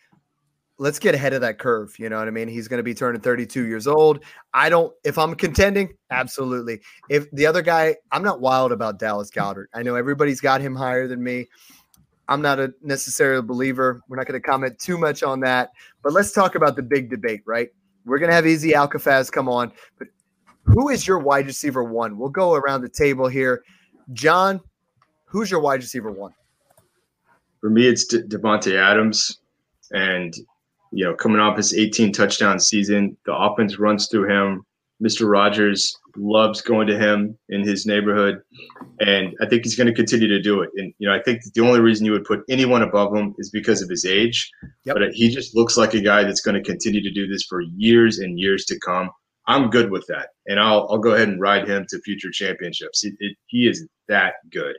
let's 0.81 0.99
get 0.99 1.15
ahead 1.15 1.35
of 1.35 1.43
that 1.43 1.59
curve. 1.59 1.95
You 1.99 2.09
know 2.09 2.19
what 2.19 2.27
I 2.27 2.31
mean? 2.31 2.49
He's 2.49 2.67
going 2.67 2.79
to 2.79 2.83
be 2.83 2.95
turning 2.95 3.21
32 3.21 3.67
years 3.67 3.87
old. 3.87 4.25
I 4.55 4.71
don't, 4.71 4.93
if 5.05 5.19
I'm 5.19 5.35
contending, 5.35 5.95
absolutely. 6.11 6.81
If 7.11 7.31
the 7.33 7.47
other 7.47 7.61
guy, 7.61 7.97
I'm 8.11 8.23
not 8.23 8.41
wild 8.41 8.73
about 8.73 8.99
Dallas 8.99 9.31
Goedert. 9.31 9.67
I 9.75 9.83
know 9.83 9.95
everybody's 9.95 10.41
got 10.41 10.63
him 10.63 10.75
higher 10.75 11.07
than 11.07 11.23
me. 11.23 11.49
I'm 12.29 12.41
not 12.41 12.59
a 12.59 12.73
necessarily 12.81 13.43
believer. 13.43 14.01
We're 14.09 14.17
not 14.17 14.27
going 14.27 14.41
to 14.41 14.47
comment 14.47 14.79
too 14.79 14.97
much 14.97 15.23
on 15.23 15.41
that. 15.41 15.71
But 16.03 16.13
let's 16.15 16.33
talk 16.33 16.55
about 16.55 16.77
the 16.77 16.83
big 16.83 17.11
debate, 17.11 17.43
right? 17.45 17.69
We're 18.07 18.19
going 18.19 18.31
to 18.31 18.35
have 18.35 18.47
Easy 18.47 18.71
Alcafaz 18.71 19.31
come 19.31 19.49
on. 19.49 19.73
But 19.99 20.09
who 20.65 20.89
is 20.89 21.07
your 21.07 21.19
wide 21.19 21.47
receiver 21.47 21.85
one? 21.85 22.17
We'll 22.17 22.31
go 22.31 22.55
around 22.55 22.83
the 22.83 22.89
table 22.89 23.29
here. 23.29 23.65
John, 24.13 24.61
who's 25.27 25.51
your 25.51 25.61
wide 25.61 25.81
receiver 25.81 26.11
one? 26.11 26.33
For 27.61 27.71
me, 27.71 27.87
it's 27.87 28.07
De- 28.07 28.23
Davante 28.23 28.77
Adams, 28.77 29.41
and 29.93 30.35
you 30.93 31.05
know, 31.05 31.15
coming 31.15 31.41
off 31.41 31.57
his 31.57 31.75
18 31.75 32.13
touchdown 32.13 32.59
season, 32.59 33.17
the 33.27 33.35
offense 33.35 33.79
runs 33.79 34.09
through 34.09 34.29
him. 34.29 34.65
Mr. 35.03 35.31
Rogers 35.31 35.97
loves 36.17 36.61
going 36.61 36.87
to 36.87 36.99
him 36.99 37.39
in 37.49 37.63
his 37.63 37.87
neighborhood, 37.87 38.43
and 39.01 39.35
I 39.41 39.47
think 39.47 39.65
he's 39.65 39.77
going 39.77 39.87
to 39.87 39.95
continue 39.95 40.29
to 40.29 40.43
do 40.43 40.61
it. 40.61 40.71
And 40.77 40.93
you 40.99 41.09
know, 41.09 41.15
I 41.15 41.23
think 41.23 41.41
the 41.55 41.63
only 41.63 41.81
reason 41.81 42.05
you 42.05 42.13
would 42.13 42.25
put 42.25 42.41
anyone 42.51 42.83
above 42.83 43.15
him 43.15 43.35
is 43.39 43.51
because 43.51 43.81
of 43.83 43.89
his 43.89 44.05
age. 44.05 44.51
Yep. 44.85 44.97
But 44.97 45.13
he 45.13 45.31
just 45.31 45.57
looks 45.57 45.77
like 45.77 45.95
a 45.95 46.01
guy 46.01 46.25
that's 46.25 46.43
going 46.43 46.63
to 46.63 46.63
continue 46.63 47.03
to 47.03 47.11
do 47.11 47.27
this 47.27 47.45
for 47.49 47.63
years 47.63 48.19
and 48.19 48.39
years 48.39 48.65
to 48.67 48.79
come. 48.81 49.11
I'm 49.47 49.71
good 49.71 49.91
with 49.91 50.07
that, 50.09 50.29
and 50.47 50.61
I'll 50.61 50.87
I'll 50.91 50.99
go 50.99 51.13
ahead 51.13 51.29
and 51.29 51.41
ride 51.41 51.69
him 51.69 51.87
to 51.89 52.01
future 52.01 52.31
championships. 52.31 53.05
It, 53.05 53.15
it, 53.21 53.37
he 53.47 53.67
is 53.69 53.87
that 54.09 54.35
good. 54.53 54.77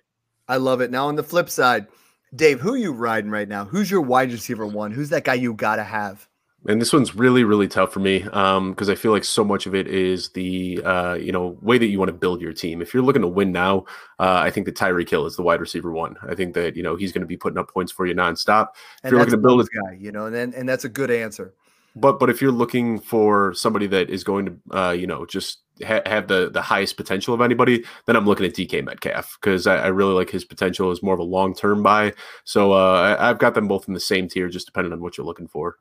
I 0.47 0.57
love 0.57 0.82
it. 0.82 0.91
Now 0.91 1.07
on 1.07 1.15
the 1.15 1.23
flip 1.23 1.49
side, 1.49 1.88
Dave, 2.34 2.61
who 2.61 2.73
are 2.73 2.77
you 2.77 2.93
riding 2.93 3.29
right 3.29 3.47
now? 3.47 3.65
Who's 3.65 3.91
your 3.91 4.01
wide 4.01 4.32
receiver 4.32 4.65
one? 4.67 4.91
Who's 4.91 5.09
that 5.09 5.23
guy 5.23 5.36
you 5.36 5.53
got 5.53 5.77
to 5.77 5.84
have? 5.84 6.27
And 6.67 6.79
this 6.79 6.93
one's 6.93 7.15
really, 7.15 7.43
really 7.43 7.67
tough 7.67 7.91
for 7.91 8.01
me 8.01 8.19
because 8.19 8.57
um, 8.57 8.75
I 8.77 8.93
feel 8.93 9.11
like 9.11 9.23
so 9.23 9.43
much 9.43 9.65
of 9.65 9.73
it 9.73 9.88
is 9.88 10.29
the 10.29 10.79
uh, 10.86 11.15
you 11.15 11.32
know 11.32 11.57
way 11.61 11.79
that 11.79 11.88
you 11.88 11.97
want 11.97 12.09
to 12.09 12.13
build 12.13 12.39
your 12.39 12.53
team. 12.53 12.84
If 12.84 12.93
you're 12.93 13.01
looking 13.01 13.23
to 13.23 13.27
win 13.27 13.51
now, 13.51 13.86
uh, 14.19 14.41
I 14.43 14.51
think 14.51 14.67
that 14.67 14.75
Tyreek 14.75 15.09
Hill 15.09 15.25
is 15.25 15.36
the 15.36 15.41
wide 15.41 15.59
receiver 15.59 15.91
one. 15.91 16.17
I 16.21 16.36
think 16.36 16.53
that 16.53 16.75
you 16.75 16.84
know 16.84 16.95
he's 16.95 17.11
going 17.11 17.21
to 17.21 17.27
be 17.27 17.36
putting 17.36 17.57
up 17.57 17.71
points 17.71 17.91
for 17.91 18.05
you 18.05 18.13
nonstop. 18.13 18.67
If 18.73 19.05
and 19.05 19.11
you're 19.11 19.19
looking 19.19 19.32
to 19.32 19.38
build 19.38 19.61
a 19.61 19.63
guy, 19.63 19.97
you 19.99 20.11
know, 20.11 20.27
and 20.27 20.36
then, 20.36 20.53
and 20.55 20.69
that's 20.69 20.86
a 20.86 20.89
good 20.89 21.09
answer. 21.09 21.55
But 21.95 22.19
but 22.19 22.29
if 22.29 22.41
you're 22.41 22.51
looking 22.51 22.99
for 22.99 23.53
somebody 23.53 23.87
that 23.87 24.09
is 24.09 24.23
going 24.23 24.45
to 24.45 24.77
uh, 24.77 24.91
you 24.91 25.07
know 25.07 25.25
just 25.25 25.59
ha- 25.83 26.01
have 26.05 26.27
the 26.27 26.49
the 26.49 26.61
highest 26.61 26.97
potential 26.97 27.33
of 27.33 27.41
anybody, 27.41 27.83
then 28.05 28.15
I'm 28.15 28.25
looking 28.25 28.45
at 28.45 28.53
DK 28.53 28.83
Metcalf 28.83 29.37
because 29.39 29.67
I, 29.67 29.77
I, 29.77 29.87
really 29.87 30.13
like 30.13 30.29
his 30.29 30.45
potential 30.45 30.91
as 30.91 31.03
more 31.03 31.13
of 31.13 31.19
a 31.19 31.23
long 31.23 31.53
term 31.53 31.83
buy. 31.83 32.13
So 32.43 32.71
uh, 32.73 33.17
I, 33.19 33.29
I've 33.29 33.39
got 33.39 33.55
them 33.55 33.67
both 33.67 33.87
in 33.87 33.93
the 33.93 33.99
same 33.99 34.27
tier, 34.27 34.47
just 34.49 34.65
depending 34.65 34.93
on 34.93 35.01
what 35.01 35.17
you're 35.17 35.25
looking 35.25 35.47
for. 35.47 35.77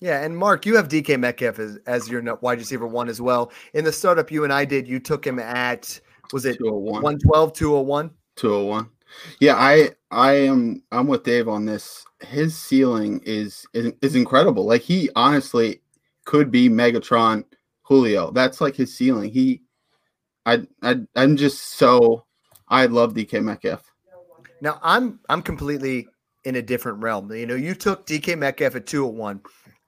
Yeah, 0.00 0.24
and 0.24 0.36
Mark, 0.36 0.66
you 0.66 0.74
have 0.74 0.88
DK 0.88 1.18
Metcalf 1.20 1.60
as, 1.60 1.78
as 1.86 2.08
your 2.08 2.22
wide 2.36 2.58
receiver 2.58 2.88
one 2.88 3.08
as 3.08 3.20
well. 3.20 3.52
In 3.72 3.84
the 3.84 3.92
startup 3.92 4.32
you 4.32 4.42
and 4.42 4.52
I 4.52 4.64
did, 4.64 4.88
you 4.88 4.98
took 4.98 5.24
him 5.24 5.38
at 5.38 6.00
was 6.32 6.44
it 6.44 6.58
112, 6.60 7.52
201? 7.52 8.10
201. 8.34 8.90
Yeah, 9.40 9.56
I 9.56 9.90
I 10.10 10.32
am 10.32 10.82
I'm 10.92 11.06
with 11.06 11.24
Dave 11.24 11.48
on 11.48 11.66
this. 11.66 12.04
His 12.20 12.56
ceiling 12.56 13.20
is 13.24 13.66
is, 13.74 13.92
is 14.02 14.14
incredible. 14.14 14.64
Like 14.64 14.82
he 14.82 15.10
honestly 15.16 15.80
could 16.24 16.50
be 16.50 16.68
Megatron 16.68 17.44
Julio. 17.82 18.30
That's 18.30 18.60
like 18.60 18.76
his 18.76 18.96
ceiling. 18.96 19.30
He, 19.30 19.62
I, 20.46 20.66
I, 20.82 21.00
I'm 21.16 21.36
just 21.36 21.74
so. 21.74 22.24
I 22.68 22.86
love 22.86 23.14
DK 23.14 23.42
Metcalf. 23.42 23.82
Now 24.60 24.78
I'm 24.82 25.20
I'm 25.28 25.42
completely 25.42 26.08
in 26.44 26.56
a 26.56 26.62
different 26.62 27.02
realm. 27.02 27.30
You 27.32 27.46
know, 27.46 27.54
you 27.54 27.74
took 27.74 28.06
DK 28.06 28.38
Metcalf 28.38 28.76
at 28.76 28.86
201. 28.86 29.42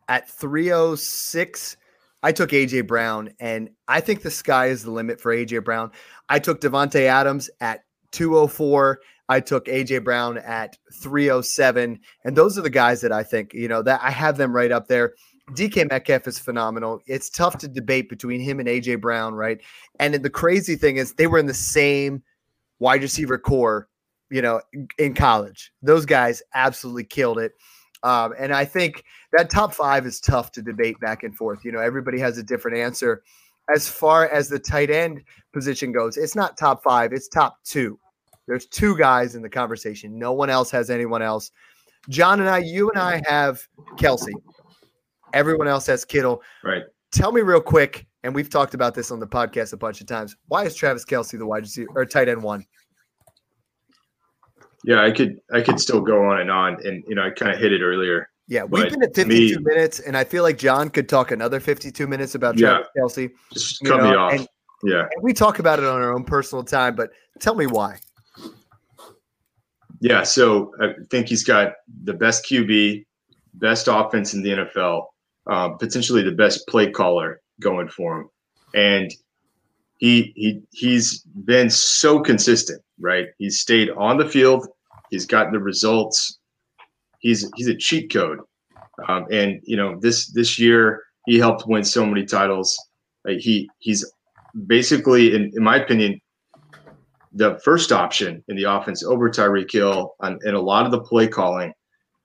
At 0.08 0.28
306, 0.28 1.76
I 2.22 2.32
took 2.32 2.50
AJ 2.50 2.86
Brown, 2.86 3.30
and 3.40 3.70
I 3.88 4.00
think 4.00 4.22
the 4.22 4.30
sky 4.30 4.66
is 4.66 4.82
the 4.82 4.90
limit 4.90 5.20
for 5.20 5.34
AJ 5.34 5.64
Brown. 5.64 5.90
I 6.28 6.38
took 6.38 6.60
Davante 6.60 7.06
Adams 7.06 7.48
at 7.60 7.84
204. 8.12 9.00
I 9.28 9.40
took 9.40 9.66
AJ 9.66 10.04
Brown 10.04 10.38
at 10.38 10.76
307, 11.02 11.98
and 12.24 12.36
those 12.36 12.58
are 12.58 12.62
the 12.62 12.70
guys 12.70 13.00
that 13.00 13.12
I 13.12 13.22
think 13.22 13.54
you 13.54 13.68
know 13.68 13.82
that 13.82 14.00
I 14.02 14.10
have 14.10 14.36
them 14.36 14.54
right 14.54 14.72
up 14.72 14.88
there. 14.88 15.14
DK 15.50 15.90
Metcalf 15.90 16.26
is 16.26 16.38
phenomenal. 16.38 17.00
It's 17.06 17.28
tough 17.28 17.58
to 17.58 17.68
debate 17.68 18.08
between 18.08 18.40
him 18.40 18.60
and 18.60 18.68
AJ 18.68 19.00
Brown, 19.00 19.34
right? 19.34 19.60
And 20.00 20.14
the 20.14 20.30
crazy 20.30 20.76
thing 20.76 20.96
is 20.96 21.14
they 21.14 21.26
were 21.26 21.38
in 21.38 21.46
the 21.46 21.54
same 21.54 22.22
wide 22.78 23.02
receiver 23.02 23.38
core, 23.38 23.88
you 24.30 24.40
know, 24.40 24.60
in 24.98 25.14
college. 25.14 25.70
Those 25.82 26.06
guys 26.06 26.42
absolutely 26.54 27.04
killed 27.04 27.38
it. 27.38 27.52
Um, 28.02 28.34
and 28.38 28.52
I 28.52 28.64
think 28.64 29.04
that 29.32 29.50
top 29.50 29.74
five 29.74 30.06
is 30.06 30.20
tough 30.20 30.52
to 30.52 30.62
debate 30.62 31.00
back 31.00 31.22
and 31.22 31.34
forth. 31.34 31.64
You 31.64 31.72
know, 31.72 31.80
everybody 31.80 32.20
has 32.20 32.38
a 32.38 32.42
different 32.42 32.78
answer. 32.78 33.22
As 33.74 33.88
far 33.88 34.28
as 34.28 34.48
the 34.48 34.58
tight 34.58 34.90
end 34.90 35.22
position 35.54 35.92
goes, 35.92 36.18
it's 36.18 36.36
not 36.36 36.58
top 36.58 36.82
five, 36.82 37.12
it's 37.12 37.28
top 37.28 37.56
two. 37.64 37.98
There's 38.46 38.66
two 38.66 38.96
guys 38.96 39.34
in 39.34 39.42
the 39.42 39.48
conversation. 39.48 40.18
No 40.18 40.32
one 40.32 40.50
else 40.50 40.70
has 40.70 40.90
anyone 40.90 41.22
else. 41.22 41.50
John 42.08 42.40
and 42.40 42.48
I, 42.48 42.58
you 42.58 42.90
and 42.90 43.00
I 43.00 43.22
have 43.26 43.66
Kelce. 43.96 44.32
Everyone 45.32 45.68
else 45.68 45.86
has 45.86 46.04
Kittle. 46.04 46.42
Right. 46.62 46.82
Tell 47.12 47.32
me 47.32 47.40
real 47.40 47.60
quick, 47.60 48.06
and 48.22 48.34
we've 48.34 48.50
talked 48.50 48.74
about 48.74 48.94
this 48.94 49.10
on 49.10 49.20
the 49.20 49.26
podcast 49.26 49.72
a 49.72 49.76
bunch 49.76 50.00
of 50.00 50.06
times. 50.06 50.36
Why 50.48 50.64
is 50.64 50.74
Travis 50.74 51.04
Kelce 51.04 51.38
the 51.38 51.46
wide 51.46 51.62
receiver 51.62 51.88
or 51.94 52.04
tight 52.04 52.28
end 52.28 52.42
one? 52.42 52.66
Yeah, 54.84 55.02
I 55.02 55.10
could 55.10 55.40
I 55.52 55.62
could 55.62 55.80
still 55.80 56.00
go 56.00 56.24
on 56.26 56.40
and 56.40 56.50
on, 56.50 56.76
and 56.84 57.02
you 57.08 57.14
know 57.14 57.22
I 57.22 57.30
kind 57.30 57.52
of 57.52 57.58
hit 57.58 57.72
it 57.72 57.80
earlier. 57.80 58.28
Yeah, 58.46 58.64
we've 58.64 58.90
been 58.90 59.02
at 59.02 59.14
52 59.14 59.58
me, 59.58 59.64
minutes, 59.64 60.00
and 60.00 60.16
I 60.16 60.24
feel 60.24 60.42
like 60.42 60.58
John 60.58 60.90
could 60.90 61.08
talk 61.08 61.30
another 61.30 61.60
52 61.60 62.06
minutes 62.06 62.34
about 62.34 62.58
Travis 62.58 62.88
yeah, 62.94 63.02
Kelce. 63.02 63.30
Just 63.52 63.82
cut 63.82 64.02
know, 64.02 64.10
me 64.10 64.14
off. 64.14 64.32
And, 64.34 64.48
yeah, 64.82 65.00
and 65.00 65.22
we 65.22 65.32
talk 65.32 65.60
about 65.60 65.78
it 65.78 65.86
on 65.86 66.02
our 66.02 66.12
own 66.12 66.24
personal 66.24 66.62
time, 66.62 66.94
but 66.94 67.10
tell 67.40 67.54
me 67.54 67.66
why. 67.66 67.98
Yeah, 70.00 70.22
so 70.22 70.72
I 70.80 70.94
think 71.10 71.28
he's 71.28 71.44
got 71.44 71.72
the 72.04 72.14
best 72.14 72.44
QB, 72.44 73.04
best 73.54 73.88
offense 73.90 74.34
in 74.34 74.42
the 74.42 74.50
NFL, 74.50 75.06
um, 75.46 75.78
potentially 75.78 76.22
the 76.22 76.32
best 76.32 76.66
play 76.68 76.90
caller 76.90 77.40
going 77.60 77.88
for 77.88 78.20
him, 78.20 78.28
and 78.74 79.14
he 79.98 80.32
he 80.34 80.62
he's 80.72 81.20
been 81.44 81.70
so 81.70 82.20
consistent. 82.20 82.82
Right, 82.98 83.26
he's 83.38 83.60
stayed 83.60 83.90
on 83.90 84.18
the 84.18 84.28
field. 84.28 84.66
He's 85.10 85.26
gotten 85.26 85.52
the 85.52 85.60
results. 85.60 86.38
He's 87.20 87.50
he's 87.56 87.68
a 87.68 87.76
cheat 87.76 88.12
code, 88.12 88.40
um, 89.08 89.26
and 89.30 89.60
you 89.64 89.76
know 89.76 89.98
this 90.00 90.26
this 90.32 90.58
year 90.58 91.02
he 91.26 91.38
helped 91.38 91.66
win 91.66 91.84
so 91.84 92.04
many 92.04 92.24
titles. 92.24 92.76
Like 93.24 93.38
he 93.38 93.70
he's 93.78 94.04
basically, 94.66 95.34
in, 95.34 95.52
in 95.54 95.62
my 95.62 95.76
opinion, 95.76 96.20
the 97.34 97.58
first 97.64 97.92
option 97.92 98.42
in 98.48 98.56
the 98.56 98.64
offense 98.64 99.02
over 99.02 99.28
Tyreek 99.28 99.70
Hill 99.70 100.14
and, 100.20 100.40
and 100.42 100.56
a 100.56 100.60
lot 100.60 100.86
of 100.86 100.92
the 100.92 101.00
play 101.00 101.26
calling. 101.26 101.72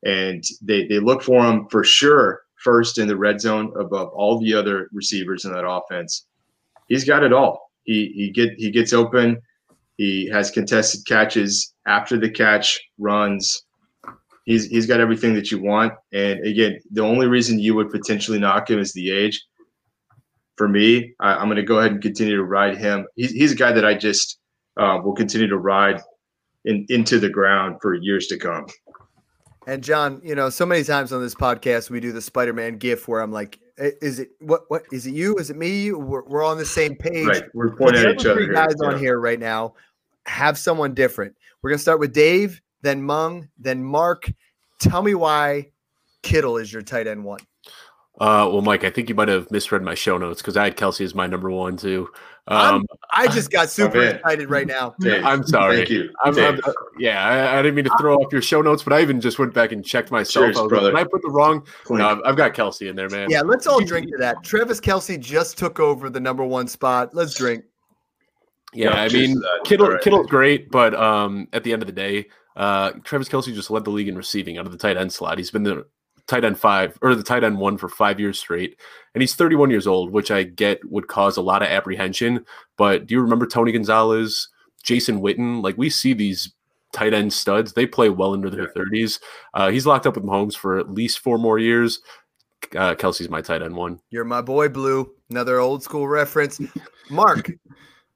And 0.06 0.44
they, 0.62 0.88
they 0.88 1.00
look 1.00 1.24
for 1.24 1.44
him 1.46 1.68
for 1.70 1.84
sure 1.84 2.42
first 2.60 2.98
in 2.98 3.08
the 3.08 3.18
red 3.18 3.42
zone 3.42 3.74
above 3.80 4.10
all 4.10 4.40
the 4.40 4.54
other 4.54 4.90
receivers 4.94 5.46
in 5.46 5.52
that 5.52 5.68
offense. 5.68 6.28
He's 6.88 7.06
got 7.06 7.24
it 7.24 7.34
all. 7.34 7.72
He 7.84 8.12
he 8.16 8.30
get 8.30 8.54
he 8.58 8.72
gets 8.72 8.94
open. 8.94 9.42
He 9.98 10.30
has 10.30 10.52
contested 10.52 11.06
catches 11.06 11.74
after 11.86 12.18
the 12.18 12.30
catch, 12.30 12.80
runs. 12.98 13.64
He's 14.46 14.66
he's 14.66 14.86
got 14.86 15.00
everything 15.00 15.34
that 15.36 15.52
you 15.52 15.62
want. 15.62 15.94
And 16.14 16.46
again, 16.46 16.80
the 16.92 17.02
only 17.02 17.28
reason 17.28 17.60
you 17.60 17.76
would 17.76 17.90
potentially 17.90 18.40
knock 18.40 18.70
him 18.70 18.80
is 18.80 18.94
the 18.94 19.12
age. 19.12 19.42
For 20.56 20.68
me, 20.68 21.14
I, 21.20 21.42
am 21.42 21.48
going 21.48 21.56
to 21.56 21.64
go 21.64 21.80
ahead 21.80 21.94
and 21.94 22.02
continue 22.02 22.36
to 22.36 22.44
ride 22.44 22.78
him. 22.78 23.06
He's 23.16 23.32
he's 23.32 23.52
a 23.54 23.56
guy 23.56 23.72
that 23.72 23.86
I 23.86 23.94
just 23.94 24.40
uh, 24.80 25.00
will 25.04 25.14
continue 25.14 25.48
to 25.48 25.58
ride 25.58 26.02
in, 26.66 26.86
into 26.90 27.20
the 27.20 27.30
ground 27.30 27.78
for 27.82 27.94
years 27.94 28.28
to 28.28 28.38
come. 28.38 28.66
And 29.68 29.84
John, 29.84 30.22
you 30.24 30.34
know, 30.34 30.50
so 30.50 30.66
many 30.66 30.84
times 30.84 31.14
on 31.14 31.22
this 31.22 31.36
podcast 31.36 31.90
we 31.90 32.00
do 32.00 32.12
the 32.12 32.22
Spider-Man 32.22 32.78
gif 32.78 33.08
where 33.08 33.22
I'm 33.22 33.32
like 33.32 33.60
Is 33.78 34.20
it 34.20 34.30
what? 34.40 34.62
What 34.70 34.84
is 34.92 35.06
it? 35.06 35.14
You? 35.14 35.36
Is 35.38 35.50
it 35.50 35.58
me? 35.58 35.92
We're, 35.92 36.24
we're 36.24 36.44
on 36.44 36.58
the 36.58 36.66
same 36.66 36.96
page. 36.96 37.28
Right. 37.28 37.44
We're 37.54 37.76
pointing 37.76 38.04
at 38.06 38.16
each 38.16 38.26
other. 38.26 38.36
Three 38.36 38.46
Here. 38.46 38.54
guys 38.54 38.76
Yeah. 38.82 38.88
on 38.90 39.00
here 39.00 39.20
right 39.20 39.40
now 39.40 39.76
have 40.26 40.58
someone 40.58 40.94
different. 40.94 41.36
We're 41.62 41.70
gonna 41.70 41.78
start 41.80 42.00
with 42.00 42.14
Dave, 42.14 42.62
then 42.82 43.06
Meng, 43.06 43.50
then 43.60 43.84
Mark. 43.84 44.32
Tell 44.80 45.02
me 45.04 45.14
why 45.14 45.72
Kittle 46.24 46.58
is 46.58 46.72
your 46.74 46.82
tight 46.82 47.06
end 47.06 47.24
one. 47.24 47.40
Uh, 48.20 48.50
well, 48.52 48.62
Mike, 48.62 48.84
I 48.84 48.90
think 48.90 49.08
you 49.08 49.16
might 49.16 49.30
have 49.30 49.50
misread 49.50 49.82
my 49.82 49.96
show 49.96 50.18
notes 50.18 50.42
because 50.42 50.58
I 50.58 50.66
had 50.66 50.76
Kelce 50.76 51.02
as 51.06 51.16
my 51.16 51.26
number 51.26 51.50
one 51.50 51.78
too. 51.78 52.10
I'm- 52.48 52.76
Um, 52.76 52.86
I 53.14 53.28
just 53.28 53.50
got 53.52 53.70
super 53.70 53.98
man. 54.00 54.16
excited 54.16 54.50
right 54.50 54.68
now. 54.68 54.94
Dave, 55.00 55.24
I'm 55.24 55.46
sorry. 55.46 55.78
Thank 55.78 55.90
you. 55.90 56.10
I'm, 56.24 56.38
I'm- 56.38 56.56
Dave. 56.56 56.64
yeah, 56.98 57.24
I, 57.24 57.60
I 57.60 57.62
didn't 57.62 57.76
mean 57.76 57.86
to 57.86 57.96
throw 58.00 58.16
off 58.18 58.32
your 58.34 58.42
show 58.42 58.62
notes, 58.62 58.84
but 58.84 58.92
I 58.92 59.02
even 59.02 59.22
just 59.22 59.40
went 59.40 59.54
back 59.54 59.72
and 59.72 59.86
checked 59.86 60.12
myself. 60.12 60.46
Cheers, 60.48 60.58
I 60.58 60.62
was 60.64 60.72
like, 60.72 60.80
brother. 60.80 60.92
Did 60.92 61.00
I 61.00 61.04
put 61.06 61.22
the 61.22 61.30
wrong? 61.30 61.66
Clink. 61.86 62.00
No, 62.00 62.10
I've, 62.10 62.20
I've 62.26 62.36
got 62.36 62.54
Kelce 62.54 62.90
in 62.90 62.96
there, 62.96 63.10
man. 63.10 63.30
Yeah, 63.30 63.42
let's 63.42 63.68
all 63.68 63.80
drink 63.80 64.08
to 64.12 64.18
that. 64.18 64.44
Travis 64.44 64.82
Kelce 64.82 65.20
just 65.20 65.58
took 65.58 65.80
over 65.80 66.10
the 66.10 66.20
number 66.20 66.44
one 66.44 66.68
spot. 66.68 67.14
Let's 67.16 67.36
drink. 67.36 67.64
Yeah, 68.74 68.90
Yeah, 68.96 69.02
I 69.04 69.08
mean, 69.10 69.36
to 69.36 69.40
that. 69.40 69.60
Kittle 69.66 69.86
All 69.86 69.92
right. 69.94 70.02
Kittle's 70.02 70.28
great, 70.28 70.70
but 70.72 70.94
um, 70.96 71.48
at 71.54 71.64
the 71.64 71.72
end 71.72 71.82
of 71.84 71.88
the 71.88 71.94
day, 71.94 72.28
uh, 72.58 72.92
Travis 73.04 73.30
Kelce 73.30 73.54
just 73.54 73.72
led 73.72 73.86
the 73.86 73.92
league 73.92 74.08
in 74.10 74.16
receiving 74.18 74.58
out 74.58 74.66
of 74.66 74.72
the 74.72 74.78
tight 74.78 74.98
end 74.98 75.14
slot. 75.14 75.38
He's 75.38 75.52
been 75.52 75.64
the 75.64 75.86
tight 76.30 76.46
end 76.46 76.60
five 76.60 76.98
or 77.02 77.16
the 77.16 77.24
tight 77.24 77.44
end 77.44 77.58
one 77.58 77.78
for 77.78 77.90
five 77.90 78.20
years 78.20 78.40
straight, 78.40 78.80
and 79.14 79.22
he's 79.22 79.36
31 79.36 79.70
years 79.70 79.88
old, 79.88 80.12
which 80.12 80.32
I 80.32 80.44
get 80.44 80.80
would 80.90 81.08
cause 81.08 81.36
a 81.36 81.42
lot 81.42 81.62
of 81.62 81.68
apprehension. 81.68 82.46
But 82.78 83.08
do 83.08 83.16
you 83.16 83.22
remember 83.22 83.46
Tony 83.46 83.72
Gonzalez, 83.72 84.48
Jason 84.84 85.22
Witten? 85.22 85.64
Like 85.64 85.78
we 85.78 85.90
see 85.90 86.14
these 86.14 86.54
tight 86.94 87.14
end 87.14 87.34
studs; 87.34 87.74
they 87.74 87.86
play 87.86 88.10
well 88.10 88.34
into 88.34 88.50
their 88.50 88.68
30s. 88.68 89.20
Uh, 89.54 89.70
he's 89.70 89.86
locked 89.86 90.08
up 90.08 90.16
with 90.16 90.24
Mahomes 90.24 90.56
for 90.56 90.78
at 90.78 90.92
least 90.92 91.20
four 91.20 91.38
more 91.38 91.60
years. 91.60 92.00
Uh, 92.76 92.94
Kelce's 92.94 93.30
my 93.30 93.42
tight 93.42 93.62
end 93.62 93.76
one. 93.76 94.00
You're 94.12 94.26
my 94.26 94.42
boy, 94.42 94.70
Blue. 94.70 95.12
Another 95.30 95.60
old 95.60 95.82
school 95.84 96.08
reference. 96.08 96.62
Mark, 97.10 97.52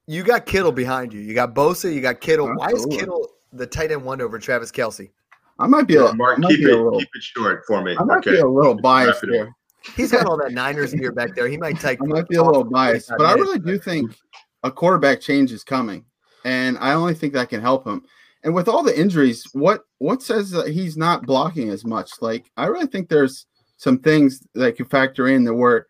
you 0.06 0.22
got 0.22 0.46
Kittle 0.46 0.72
behind 0.72 1.12
you. 1.12 1.20
You 1.20 1.34
got 1.34 1.54
Bosa. 1.54 1.92
You 1.92 2.00
got 2.00 2.20
Kittle. 2.20 2.54
Why 2.54 2.68
is 2.68 2.86
Kittle 2.86 3.28
the 3.52 3.66
tight 3.66 3.90
end 3.90 4.04
one 4.04 4.20
over 4.20 4.38
Travis 4.38 4.70
Kelce? 4.70 5.10
I 5.58 5.66
might 5.66 5.86
be 5.86 5.96
a, 5.96 6.12
Mark, 6.14 6.38
might 6.38 6.50
keep 6.50 6.60
be 6.60 6.64
it 6.64 6.72
a 6.72 6.82
little, 6.82 6.98
keep 6.98 7.08
it 7.14 7.22
short 7.22 7.62
for 7.66 7.82
me. 7.82 7.96
I 7.98 8.04
might 8.04 8.18
okay. 8.18 8.32
be 8.32 8.38
a 8.38 8.46
little 8.46 8.74
biased 8.74 9.22
Wrap 9.22 9.30
it 9.34 9.40
up. 9.40 9.46
here. 9.46 9.56
He's 9.96 10.12
got 10.12 10.26
all 10.26 10.36
that 10.38 10.52
Niners 10.52 10.94
gear 10.94 11.12
back 11.12 11.34
there. 11.34 11.46
He 11.46 11.56
might 11.56 11.78
take. 11.78 12.00
I 12.02 12.06
might 12.06 12.28
be 12.28 12.36
a 12.36 12.42
little 12.42 12.64
biased, 12.64 13.12
but 13.16 13.26
I 13.26 13.34
really 13.34 13.58
do 13.58 13.78
think 13.78 14.16
a 14.62 14.70
quarterback 14.70 15.20
change 15.20 15.52
is 15.52 15.62
coming, 15.62 16.04
and 16.44 16.78
I 16.78 16.94
only 16.94 17.14
think 17.14 17.34
that 17.34 17.50
can 17.50 17.60
help 17.60 17.86
him. 17.86 18.02
And 18.42 18.54
with 18.54 18.68
all 18.68 18.82
the 18.82 18.98
injuries, 18.98 19.46
what 19.52 19.82
what 19.98 20.22
says 20.22 20.50
that 20.50 20.68
he's 20.68 20.96
not 20.96 21.26
blocking 21.26 21.70
as 21.70 21.84
much? 21.84 22.10
Like 22.20 22.50
I 22.56 22.66
really 22.66 22.86
think 22.86 23.08
there's 23.08 23.46
some 23.76 23.98
things 23.98 24.42
that 24.54 24.76
can 24.76 24.86
factor 24.86 25.28
in 25.28 25.44
that 25.44 25.54
were 25.54 25.86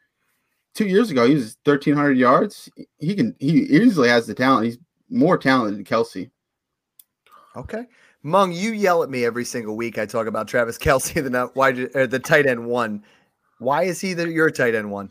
two 0.75 0.87
years 0.87 1.11
ago 1.11 1.27
he 1.27 1.35
was 1.35 1.57
1300 1.65 2.17
yards. 2.19 2.69
He 2.99 3.15
can 3.15 3.35
he 3.39 3.61
easily 3.65 4.09
has 4.09 4.27
the 4.27 4.35
talent. 4.35 4.67
He's 4.67 4.79
more 5.09 5.39
talented 5.39 5.79
than 5.79 5.85
Kelce. 5.85 6.31
Okay. 7.57 7.87
Meng, 8.25 8.53
you 8.53 8.72
yell 8.72 9.03
at 9.03 9.11
me 9.11 9.25
every 9.25 9.45
single 9.45 9.77
week. 9.77 9.99
I 9.99 10.07
talk 10.07 10.27
about 10.27 10.49
Travis 10.49 10.79
Kelce, 10.79 11.14
the 11.31 11.51
wide 11.55 11.77
the 12.11 12.18
tight 12.18 12.47
end 12.47 12.66
one. 12.66 13.05
Why 13.59 13.85
is 13.85 14.01
he 14.01 14.14
the 14.14 14.29
your 14.29 14.51
tight 14.51 14.75
end 14.75 14.91
one? 14.91 15.11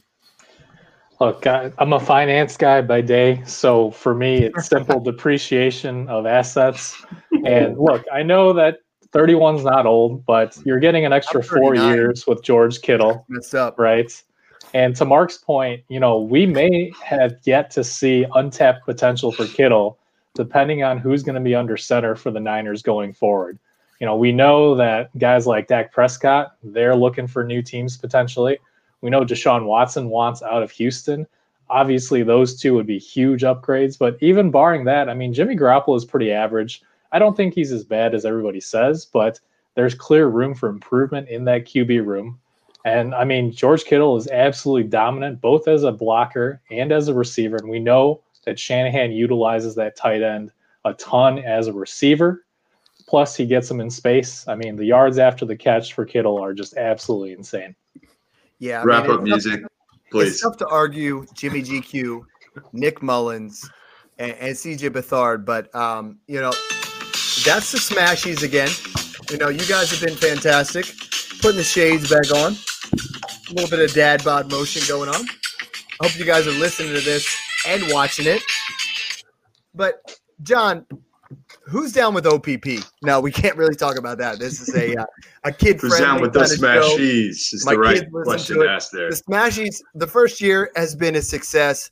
Look, 1.22 1.45
I, 1.45 1.72
I'm 1.78 1.93
a 1.93 1.99
finance 1.99 2.57
guy 2.57 2.82
by 2.82 3.01
day, 3.01 3.41
so 3.45 3.91
for 3.91 4.16
me, 4.16 4.45
it's 4.45 4.68
simple 4.68 4.99
depreciation 4.99 6.09
of 6.09 6.26
assets. 6.26 7.01
And 7.45 7.78
look, 7.78 8.03
I 8.11 8.24
know 8.24 8.51
that 8.53 8.80
31's 9.11 9.64
not 9.64 9.86
old, 9.86 10.26
but 10.26 10.57
you're 10.66 10.80
getting 10.80 11.05
an 11.05 11.14
extra 11.14 11.43
four 11.43 11.76
years 11.76 12.26
with 12.26 12.43
George 12.43 12.82
Kittle, 12.82 13.26
Messed 13.30 13.53
up. 13.53 13.78
right? 13.78 14.11
And 14.74 14.95
to 14.95 15.05
Mark's 15.05 15.38
point, 15.38 15.84
you 15.88 15.99
know, 15.99 16.20
we 16.20 16.47
may 16.47 16.91
have 17.03 17.36
yet 17.43 17.70
to 17.72 17.84
see 17.84 18.26
untapped 18.34 18.86
potential 18.86 19.32
for 19.32 19.45
Kittle, 19.45 19.99
depending 20.36 20.84
on 20.84 20.97
who's 20.97 21.23
going 21.23 21.36
to 21.36 21.41
be 21.41 21.55
under 21.55 21.77
center 21.77 22.15
for 22.15 22.31
the 22.31 22.39
Niners 22.39 22.81
going 22.81 23.13
forward. 23.13 23.59
You 23.99 24.07
know, 24.07 24.15
we 24.15 24.31
know 24.31 24.75
that 24.75 25.17
guys 25.17 25.47
like 25.47 25.67
Dak 25.67 25.93
Prescott, 25.93 26.55
they're 26.63 26.95
looking 26.95 27.27
for 27.27 27.43
new 27.43 27.61
teams 27.61 27.97
potentially. 27.97 28.57
We 29.01 29.09
know 29.09 29.23
Deshaun 29.23 29.65
Watson 29.65 30.09
wants 30.09 30.41
out 30.41 30.63
of 30.63 30.71
Houston. 30.71 31.27
Obviously, 31.69 32.23
those 32.23 32.59
two 32.59 32.73
would 32.73 32.88
be 32.88 32.97
huge 32.97 33.41
upgrades. 33.43 33.97
But 33.97 34.17
even 34.21 34.51
barring 34.51 34.86
that, 34.86 35.09
I 35.09 35.13
mean, 35.13 35.34
Jimmy 35.34 35.55
Garoppolo 35.55 35.95
is 35.95 36.05
pretty 36.05 36.31
average. 36.31 36.81
I 37.11 37.19
don't 37.19 37.38
think 37.38 37.53
he's 37.53 37.71
as 37.71 37.84
bad 37.84 38.15
as 38.15 38.25
everybody 38.25 38.59
says, 38.59 39.05
but 39.05 39.39
there's 39.75 39.95
clear 39.95 40.27
room 40.27 40.55
for 40.55 40.69
improvement 40.69 41.29
in 41.29 41.45
that 41.45 41.65
QB 41.65 42.05
room. 42.05 42.39
And 42.86 43.15
I 43.15 43.23
mean, 43.23 43.51
George 43.51 43.86
Kittle 43.86 44.17
is 44.17 44.27
absolutely 44.27 44.89
dominant, 44.89 45.39
both 45.39 45.67
as 45.67 45.84
a 45.84 45.91
blocker 45.91 46.61
and 46.69 46.91
as 46.91 47.07
a 47.07 47.13
receiver. 47.13 47.57
And 47.57 47.69
we 47.69 47.79
know 47.79 48.21
that 48.45 48.59
Shanahan 48.59 49.11
utilizes 49.11 49.75
that 49.75 49.95
tight 49.95 50.21
end 50.21 50.51
a 50.85 50.93
ton 50.93 51.39
as 51.39 51.67
a 51.67 51.73
receiver. 51.73 52.45
Plus, 53.07 53.35
he 53.35 53.45
gets 53.45 53.67
them 53.67 53.79
in 53.79 53.89
space. 53.89 54.47
I 54.47 54.55
mean, 54.55 54.75
the 54.75 54.85
yards 54.85 55.17
after 55.17 55.45
the 55.45 55.55
catch 55.55 55.93
for 55.93 56.05
Kittle 56.05 56.41
are 56.41 56.53
just 56.53 56.77
absolutely 56.77 57.33
insane. 57.33 57.75
Yeah. 58.59 58.81
I 58.81 58.83
Wrap 58.83 59.03
mean, 59.03 59.11
up 59.11 59.19
it's 59.19 59.29
music, 59.29 59.61
Tough, 59.61 59.71
it's 59.95 60.11
please. 60.11 60.41
tough 60.41 60.57
to 60.57 60.67
argue 60.67 61.25
Jimmy 61.33 61.61
GQ, 61.61 62.21
Nick 62.71 63.01
Mullens, 63.01 63.69
and, 64.19 64.31
and 64.33 64.55
CJ 64.55 64.89
Beathard, 64.91 65.45
but 65.45 65.73
um, 65.75 66.19
you 66.27 66.39
know, 66.39 66.53
that's 67.45 67.71
the 67.71 67.77
smashies 67.77 68.43
again. 68.43 68.69
You 69.29 69.37
know, 69.37 69.49
you 69.49 69.65
guys 69.67 69.91
have 69.91 70.01
been 70.01 70.15
fantastic. 70.17 70.85
Putting 71.41 71.57
the 71.57 71.63
shades 71.63 72.09
back 72.09 72.31
on. 72.31 72.53
A 73.49 73.53
little 73.53 73.69
bit 73.69 73.79
of 73.79 73.93
dad 73.93 74.23
bod 74.23 74.49
motion 74.49 74.81
going 74.87 75.09
on. 75.09 75.25
I 75.99 76.07
hope 76.07 76.17
you 76.17 76.25
guys 76.25 76.47
are 76.47 76.51
listening 76.51 76.93
to 76.93 77.01
this 77.01 77.27
and 77.68 77.84
watching 77.91 78.28
it. 78.28 78.41
But 79.74 80.18
John, 80.43 80.86
who's 81.66 81.91
down 81.91 82.14
with 82.14 82.26
OPP? 82.26 82.84
No, 83.01 83.20
we 83.20 83.32
can't 83.32 83.55
really 83.57 83.76
talk 83.76 83.97
about 83.97 84.18
that. 84.20 84.39
This 84.39 84.61
is 84.61 84.76
a 84.76 84.95
uh, 85.01 85.05
a 85.43 85.51
kid 85.51 85.80
Who's 85.80 85.97
down 85.97 86.22
with 86.22 86.34
the 86.34 86.39
kind 86.39 86.51
of 86.51 86.57
show. 86.57 86.97
smashies? 86.97 87.53
Is 87.53 87.66
My 87.66 87.74
the 87.74 87.80
right 87.80 88.11
question 88.11 88.59
to 88.59 88.68
ask 88.68 88.91
there. 88.91 89.09
The 89.09 89.16
Smashies, 89.16 89.82
the 89.95 90.07
first 90.07 90.41
year 90.41 90.72
has 90.76 90.95
been 90.95 91.16
a 91.16 91.22
success. 91.22 91.91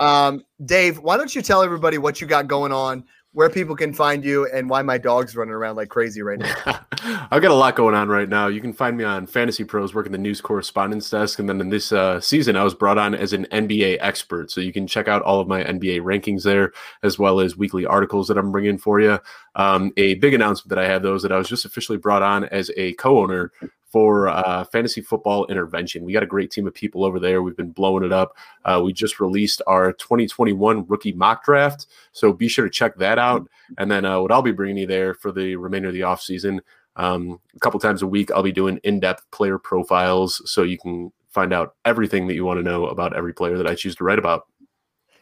Um, 0.00 0.44
Dave, 0.64 0.98
why 1.00 1.16
don't 1.16 1.34
you 1.34 1.42
tell 1.42 1.62
everybody 1.62 1.98
what 1.98 2.20
you 2.20 2.26
got 2.26 2.46
going 2.46 2.72
on, 2.72 3.04
where 3.38 3.48
people 3.48 3.76
can 3.76 3.92
find 3.92 4.24
you, 4.24 4.48
and 4.52 4.68
why 4.68 4.82
my 4.82 4.98
dog's 4.98 5.36
running 5.36 5.54
around 5.54 5.76
like 5.76 5.88
crazy 5.88 6.22
right 6.22 6.40
now? 6.40 6.56
I've 7.30 7.40
got 7.40 7.52
a 7.52 7.54
lot 7.54 7.76
going 7.76 7.94
on 7.94 8.08
right 8.08 8.28
now. 8.28 8.48
You 8.48 8.60
can 8.60 8.72
find 8.72 8.96
me 8.96 9.04
on 9.04 9.28
Fantasy 9.28 9.62
Pros 9.62 9.94
working 9.94 10.10
the 10.10 10.18
news 10.18 10.40
correspondence 10.40 11.08
desk. 11.08 11.38
And 11.38 11.48
then 11.48 11.60
in 11.60 11.68
this 11.68 11.92
uh, 11.92 12.20
season, 12.20 12.56
I 12.56 12.64
was 12.64 12.74
brought 12.74 12.98
on 12.98 13.14
as 13.14 13.32
an 13.32 13.46
NBA 13.52 13.98
expert. 14.00 14.50
So 14.50 14.60
you 14.60 14.72
can 14.72 14.88
check 14.88 15.06
out 15.06 15.22
all 15.22 15.38
of 15.38 15.46
my 15.46 15.62
NBA 15.62 16.00
rankings 16.00 16.42
there, 16.42 16.72
as 17.04 17.16
well 17.20 17.38
as 17.38 17.56
weekly 17.56 17.86
articles 17.86 18.26
that 18.26 18.38
I'm 18.38 18.50
bringing 18.50 18.76
for 18.76 18.98
you. 18.98 19.20
Um, 19.54 19.92
a 19.96 20.14
big 20.14 20.34
announcement 20.34 20.70
that 20.70 20.78
I 20.80 20.88
have, 20.88 21.04
though, 21.04 21.14
is 21.14 21.22
that 21.22 21.30
I 21.30 21.38
was 21.38 21.48
just 21.48 21.64
officially 21.64 21.98
brought 21.98 22.22
on 22.24 22.42
as 22.46 22.72
a 22.76 22.94
co 22.94 23.22
owner 23.22 23.52
for 23.90 24.28
uh, 24.28 24.64
Fantasy 24.64 25.00
Football 25.00 25.46
Intervention. 25.46 26.04
We 26.04 26.12
got 26.12 26.22
a 26.22 26.26
great 26.26 26.50
team 26.50 26.66
of 26.66 26.74
people 26.74 27.04
over 27.04 27.18
there. 27.18 27.42
We've 27.42 27.56
been 27.56 27.72
blowing 27.72 28.04
it 28.04 28.12
up. 28.12 28.36
Uh, 28.64 28.80
we 28.84 28.92
just 28.92 29.20
released 29.20 29.62
our 29.66 29.92
2021 29.92 30.86
rookie 30.86 31.12
mock 31.12 31.44
draft. 31.44 31.86
So 32.12 32.32
be 32.32 32.48
sure 32.48 32.64
to 32.64 32.70
check 32.70 32.96
that 32.96 33.18
out. 33.18 33.48
And 33.78 33.90
then 33.90 34.04
uh, 34.04 34.20
what 34.20 34.32
I'll 34.32 34.42
be 34.42 34.52
bringing 34.52 34.78
you 34.78 34.86
there 34.86 35.14
for 35.14 35.32
the 35.32 35.56
remainder 35.56 35.88
of 35.88 35.94
the 35.94 36.00
offseason 36.00 36.60
um, 36.96 37.40
a 37.54 37.60
couple 37.60 37.80
times 37.80 38.02
a 38.02 38.06
week, 38.06 38.30
I'll 38.32 38.42
be 38.42 38.52
doing 38.52 38.78
in 38.82 39.00
depth 39.00 39.24
player 39.30 39.58
profiles 39.58 40.42
so 40.50 40.62
you 40.62 40.78
can 40.78 41.12
find 41.30 41.52
out 41.52 41.76
everything 41.84 42.26
that 42.26 42.34
you 42.34 42.44
want 42.44 42.58
to 42.58 42.64
know 42.64 42.86
about 42.86 43.16
every 43.16 43.32
player 43.32 43.56
that 43.56 43.66
I 43.66 43.74
choose 43.74 43.94
to 43.96 44.04
write 44.04 44.18
about. 44.18 44.46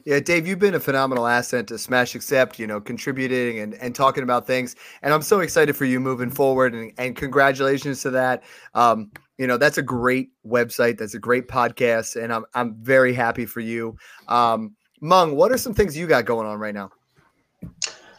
Yeah, 0.06 0.20
Dave, 0.20 0.46
you've 0.46 0.60
been 0.60 0.76
a 0.76 0.80
phenomenal 0.80 1.26
asset 1.26 1.66
to 1.66 1.78
Smash 1.78 2.14
Accept, 2.14 2.60
you 2.60 2.66
know, 2.68 2.80
contributing 2.80 3.58
and, 3.58 3.74
and 3.74 3.92
talking 3.92 4.22
about 4.22 4.46
things. 4.46 4.76
And 5.02 5.12
I'm 5.12 5.20
so 5.20 5.40
excited 5.40 5.74
for 5.74 5.84
you 5.84 5.98
moving 5.98 6.30
forward 6.30 6.74
and, 6.74 6.92
and 6.96 7.16
congratulations 7.16 8.02
to 8.02 8.10
that. 8.10 8.44
Um, 8.74 9.10
you 9.36 9.48
know, 9.48 9.56
that's 9.56 9.78
a 9.78 9.82
great 9.82 10.30
website. 10.46 10.96
That's 10.96 11.14
a 11.14 11.18
great 11.18 11.48
podcast. 11.48 12.22
And 12.22 12.32
I'm, 12.32 12.44
I'm 12.54 12.76
very 12.76 13.14
happy 13.14 13.46
for 13.46 13.58
you. 13.58 13.96
Um, 14.28 14.76
Meng, 15.00 15.34
what 15.34 15.50
are 15.50 15.58
some 15.58 15.74
things 15.74 15.96
you 15.96 16.06
got 16.06 16.24
going 16.24 16.46
on 16.46 16.60
right 16.60 16.74
now? 16.74 16.92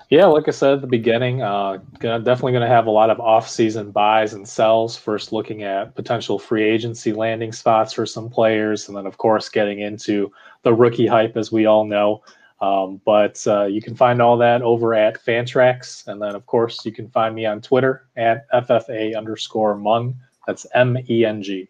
Yeah, 0.09 0.25
like 0.25 0.49
I 0.49 0.51
said 0.51 0.73
at 0.73 0.81
the 0.81 0.87
beginning, 0.87 1.41
uh, 1.41 1.77
gonna, 1.99 2.21
definitely 2.21 2.51
going 2.51 2.67
to 2.67 2.73
have 2.73 2.87
a 2.87 2.91
lot 2.91 3.09
of 3.09 3.19
off-season 3.21 3.91
buys 3.91 4.33
and 4.33 4.47
sells. 4.47 4.97
First, 4.97 5.31
looking 5.31 5.63
at 5.63 5.95
potential 5.95 6.37
free 6.37 6.63
agency 6.63 7.13
landing 7.13 7.53
spots 7.53 7.93
for 7.93 8.05
some 8.05 8.29
players, 8.29 8.87
and 8.89 8.97
then, 8.97 9.05
of 9.05 9.17
course, 9.17 9.47
getting 9.49 9.79
into 9.79 10.31
the 10.63 10.73
rookie 10.73 11.07
hype, 11.07 11.37
as 11.37 11.51
we 11.51 11.65
all 11.65 11.85
know. 11.85 12.23
Um, 12.59 12.99
but 13.05 13.45
uh, 13.45 13.65
you 13.65 13.81
can 13.81 13.95
find 13.95 14.21
all 14.21 14.37
that 14.37 14.61
over 14.61 14.95
at 14.95 15.23
Fantrax, 15.23 16.07
and 16.07 16.21
then, 16.21 16.35
of 16.35 16.45
course, 16.47 16.83
you 16.85 16.91
can 16.91 17.07
find 17.09 17.35
me 17.35 17.45
on 17.45 17.61
Twitter 17.61 18.07
at 18.17 18.49
FFA 18.51 19.15
underscore 19.15 19.77
Meng. 19.77 20.15
That's 20.47 20.65
M 20.73 20.97
E 21.09 21.25
N 21.25 21.43
G. 21.43 21.67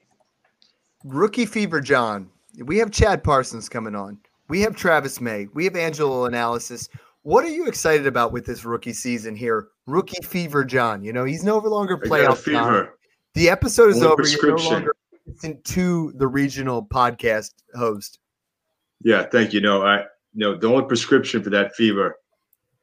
Rookie 1.04 1.46
Fever 1.46 1.82
John. 1.82 2.30
We 2.64 2.78
have 2.78 2.92
Chad 2.92 3.24
Parsons 3.24 3.68
coming 3.70 3.96
on. 3.96 4.18
We 4.48 4.62
have 4.62 4.76
Travis 4.76 5.20
May. 5.20 5.48
We 5.54 5.66
have 5.66 5.76
Angelo 5.76 6.26
Analysis. 6.26 6.88
What 7.24 7.44
are 7.44 7.50
you 7.50 7.68
excited 7.68 8.08
about 8.08 8.32
with 8.32 8.46
this 8.46 8.64
rookie 8.64 8.94
season 8.94 9.36
here? 9.36 9.68
Rookie 9.86 10.24
Fever 10.24 10.64
John. 10.64 11.04
You 11.04 11.12
know, 11.12 11.26
he's 11.26 11.44
no 11.44 11.58
longer 11.58 12.00
I 12.02 12.08
playoff 12.08 12.28
time. 12.46 12.64
fever. 12.64 12.98
The 13.34 13.50
episode 13.50 13.90
is 13.90 14.00
Full 14.00 14.14
over. 14.14 14.26
You're 14.26 14.56
no 14.56 14.64
longer 14.64 14.96
adjacent 15.28 15.64
to 15.66 16.14
the 16.16 16.28
regional 16.28 16.86
podcast 16.86 17.52
host. 17.76 18.20
Yeah, 19.04 19.24
thank 19.24 19.54
you. 19.54 19.62
No, 19.62 19.86
I 19.86 20.06
no 20.34 20.58
the 20.58 20.68
only 20.68 20.86
prescription 20.86 21.44
for 21.44 21.50
that 21.52 21.76
fever, 21.76 22.16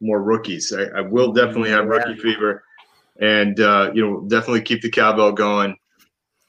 more 0.01 0.23
rookies. 0.23 0.73
I, 0.73 0.99
I 0.99 1.01
will 1.01 1.33
definitely 1.33 1.71
have 1.71 1.87
rookie 1.87 2.17
fever, 2.17 2.63
and 3.21 3.59
uh, 3.61 3.91
you 3.95 4.05
know 4.05 4.21
definitely 4.29 4.63
keep 4.63 4.83
the 4.83 4.91
cowbell 4.91 5.33
going, 5.33 5.77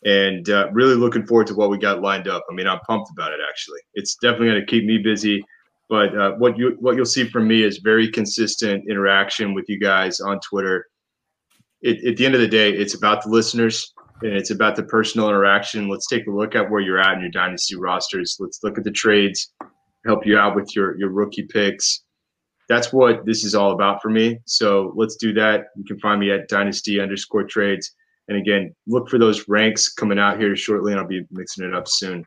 and 0.03 0.49
uh, 0.49 0.69
really 0.71 0.95
looking 0.95 1.25
forward 1.25 1.47
to 1.47 1.55
what 1.55 1.69
we 1.69 1.77
got 1.77 2.01
lined 2.01 2.27
up. 2.27 2.43
I 2.49 2.53
mean, 2.53 2.67
I'm 2.67 2.79
pumped 2.87 3.09
about 3.11 3.33
it. 3.33 3.39
Actually, 3.47 3.79
it's 3.95 4.15
definitely 4.15 4.47
going 4.47 4.61
to 4.61 4.65
keep 4.65 4.85
me 4.85 4.99
busy. 4.99 5.43
But 5.89 6.17
uh, 6.17 6.31
what 6.33 6.57
you 6.57 6.77
what 6.79 6.95
you'll 6.95 7.05
see 7.05 7.25
from 7.25 7.47
me 7.47 7.63
is 7.63 7.77
very 7.77 8.09
consistent 8.09 8.89
interaction 8.89 9.53
with 9.53 9.65
you 9.67 9.79
guys 9.79 10.19
on 10.19 10.39
Twitter. 10.39 10.87
It, 11.81 12.03
at 12.07 12.17
the 12.17 12.25
end 12.25 12.33
of 12.33 12.41
the 12.41 12.47
day, 12.47 12.71
it's 12.71 12.95
about 12.95 13.23
the 13.23 13.29
listeners 13.29 13.93
it's 14.21 14.51
about 14.51 14.75
the 14.75 14.83
personal 14.83 15.27
interaction. 15.27 15.89
Let's 15.89 16.07
take 16.07 16.27
a 16.27 16.31
look 16.31 16.55
at 16.55 16.69
where 16.69 16.81
you're 16.81 16.99
at 16.99 17.15
in 17.15 17.21
your 17.21 17.31
dynasty 17.31 17.75
rosters. 17.75 18.37
Let's 18.39 18.59
look 18.63 18.77
at 18.77 18.83
the 18.83 18.91
trades, 18.91 19.53
help 20.05 20.25
you 20.25 20.37
out 20.37 20.55
with 20.55 20.75
your 20.75 20.97
your 20.97 21.09
rookie 21.09 21.43
picks. 21.43 22.03
That's 22.67 22.91
what 22.91 23.25
this 23.25 23.43
is 23.43 23.53
all 23.53 23.71
about 23.71 24.01
for 24.01 24.09
me. 24.09 24.39
So 24.45 24.93
let's 24.95 25.15
do 25.17 25.33
that. 25.33 25.65
You 25.75 25.83
can 25.83 25.99
find 25.99 26.19
me 26.19 26.31
at 26.31 26.47
dynasty 26.47 26.99
underscore 26.99 27.43
trades. 27.43 27.93
And 28.27 28.37
again, 28.37 28.73
look 28.87 29.07
for 29.07 29.19
those 29.19 29.47
ranks 29.47 29.93
coming 29.93 30.17
out 30.17 30.39
here 30.39 30.55
shortly, 30.55 30.91
and 30.91 30.99
I'll 30.99 31.07
be 31.07 31.25
mixing 31.29 31.63
it 31.63 31.75
up 31.75 31.87
soon. 31.87 32.25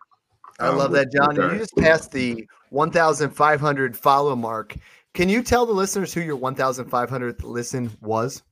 I 0.60 0.68
love 0.68 0.88
um, 0.88 0.92
that, 0.92 1.12
John. 1.12 1.34
You 1.34 1.58
just 1.58 1.76
passed 1.76 2.12
the 2.12 2.46
1,500 2.70 3.96
follow 3.96 4.36
mark. 4.36 4.76
Can 5.14 5.28
you 5.28 5.42
tell 5.42 5.66
the 5.66 5.72
listeners 5.72 6.14
who 6.14 6.20
your 6.20 6.36
1,500th 6.36 7.42
listen 7.42 7.90
was? 8.00 8.42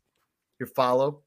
Your 0.58 0.68
follow? 0.68 1.22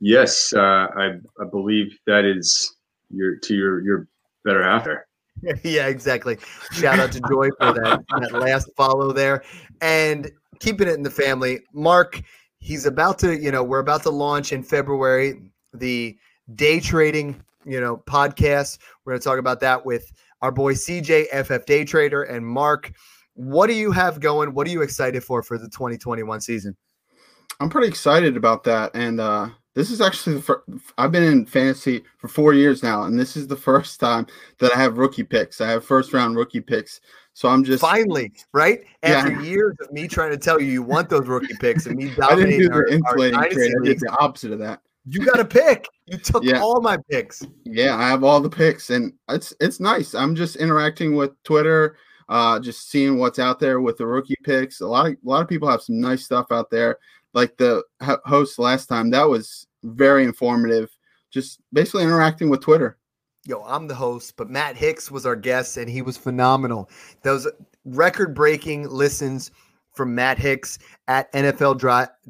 Yes, 0.00 0.52
uh, 0.54 0.88
I 0.96 1.12
I 1.40 1.44
believe 1.50 1.98
that 2.06 2.24
is 2.24 2.76
your 3.10 3.36
to 3.36 3.54
your 3.54 3.82
your 3.82 4.08
better 4.44 4.62
half 4.62 4.84
there. 4.84 5.06
yeah, 5.62 5.86
exactly. 5.86 6.38
Shout 6.72 6.98
out 6.98 7.12
to 7.12 7.20
Joy 7.28 7.48
for 7.58 7.72
that, 7.72 8.04
that 8.20 8.32
last 8.32 8.70
follow 8.76 9.12
there, 9.12 9.42
and 9.80 10.30
keeping 10.58 10.88
it 10.88 10.94
in 10.94 11.02
the 11.02 11.10
family. 11.10 11.60
Mark, 11.72 12.20
he's 12.58 12.86
about 12.86 13.18
to, 13.20 13.38
you 13.38 13.50
know, 13.50 13.62
we're 13.62 13.78
about 13.80 14.02
to 14.02 14.10
launch 14.10 14.52
in 14.52 14.62
February 14.62 15.40
the 15.72 16.16
day 16.54 16.80
trading, 16.80 17.42
you 17.64 17.80
know, 17.80 17.96
podcast. 18.06 18.78
We're 19.04 19.12
going 19.12 19.20
to 19.20 19.24
talk 19.24 19.38
about 19.38 19.60
that 19.60 19.84
with 19.84 20.12
our 20.42 20.52
boy 20.52 20.74
CJ, 20.74 21.28
FF 21.44 21.64
Day 21.66 21.84
Trader, 21.84 22.24
and 22.24 22.46
Mark. 22.46 22.92
What 23.34 23.68
do 23.68 23.74
you 23.74 23.92
have 23.92 24.20
going? 24.20 24.52
What 24.52 24.66
are 24.66 24.70
you 24.70 24.82
excited 24.82 25.24
for 25.24 25.42
for 25.42 25.56
the 25.56 25.68
2021 25.68 26.40
season? 26.40 26.76
I'm 27.60 27.70
pretty 27.70 27.88
excited 27.88 28.36
about 28.36 28.64
that, 28.64 28.90
and 28.94 29.20
uh, 29.20 29.50
this 29.74 29.90
is 29.90 30.00
actually 30.00 30.36
the 30.36 30.42
first. 30.42 30.62
I've 30.98 31.12
been 31.12 31.22
in 31.22 31.46
fantasy 31.46 32.02
for 32.18 32.28
four 32.28 32.54
years 32.54 32.82
now, 32.82 33.04
and 33.04 33.18
this 33.18 33.36
is 33.36 33.46
the 33.46 33.56
first 33.56 34.00
time 34.00 34.26
that 34.58 34.72
I 34.74 34.78
have 34.78 34.98
rookie 34.98 35.22
picks. 35.22 35.60
I 35.60 35.70
have 35.70 35.84
first 35.84 36.12
round 36.12 36.36
rookie 36.36 36.60
picks. 36.60 37.00
So 37.34 37.48
I'm 37.48 37.62
just 37.62 37.80
finally 37.80 38.32
right 38.52 38.80
after 39.02 39.32
yeah. 39.32 39.42
years 39.42 39.76
of 39.80 39.92
me 39.92 40.08
trying 40.08 40.30
to 40.30 40.36
tell 40.36 40.60
you 40.60 40.66
you 40.66 40.82
want 40.82 41.08
those 41.08 41.26
rookie 41.28 41.54
picks 41.60 41.86
and 41.86 41.96
me 41.96 42.12
dominating 42.14 42.20
I 42.32 42.34
didn't 42.36 42.58
do 42.58 42.68
the 42.68 42.74
our, 42.74 42.84
inflating 42.86 43.38
our 43.38 43.48
trade. 43.48 43.72
I 43.80 43.84
did 43.84 44.00
the 44.00 44.16
opposite 44.20 44.52
of 44.52 44.58
that. 44.58 44.80
You 45.06 45.24
got 45.24 45.40
a 45.40 45.44
pick. 45.44 45.86
You 46.06 46.18
took 46.18 46.44
yeah. 46.44 46.60
all 46.60 46.80
my 46.80 46.98
picks. 47.10 47.42
Yeah, 47.64 47.96
I 47.96 48.08
have 48.08 48.24
all 48.24 48.40
the 48.40 48.50
picks, 48.50 48.90
and 48.90 49.12
it's 49.28 49.54
it's 49.60 49.78
nice. 49.78 50.14
I'm 50.14 50.34
just 50.34 50.56
interacting 50.56 51.14
with 51.14 51.30
Twitter, 51.44 51.96
uh, 52.28 52.58
just 52.58 52.90
seeing 52.90 53.18
what's 53.18 53.38
out 53.38 53.60
there 53.60 53.80
with 53.80 53.96
the 53.96 54.06
rookie 54.06 54.36
picks. 54.42 54.80
A 54.80 54.86
lot 54.86 55.06
of 55.06 55.12
a 55.12 55.16
lot 55.22 55.42
of 55.42 55.48
people 55.48 55.70
have 55.70 55.82
some 55.82 56.00
nice 56.00 56.24
stuff 56.24 56.46
out 56.50 56.70
there 56.70 56.98
like 57.34 57.56
the 57.56 57.82
host 58.00 58.58
last 58.58 58.86
time. 58.86 59.10
That 59.10 59.28
was 59.28 59.66
very 59.82 60.24
informative. 60.24 60.90
Just 61.30 61.60
basically 61.72 62.02
interacting 62.02 62.50
with 62.50 62.60
Twitter. 62.60 62.98
Yo, 63.46 63.62
I'm 63.62 63.88
the 63.88 63.94
host, 63.94 64.36
but 64.36 64.50
Matt 64.50 64.76
Hicks 64.76 65.10
was 65.10 65.24
our 65.24 65.36
guest, 65.36 65.76
and 65.78 65.88
he 65.88 66.02
was 66.02 66.16
phenomenal. 66.16 66.90
Those 67.22 67.48
record-breaking 67.84 68.88
listens 68.88 69.50
from 69.94 70.14
Matt 70.14 70.38
Hicks 70.38 70.78
at 71.08 71.32
NFL 71.32 71.80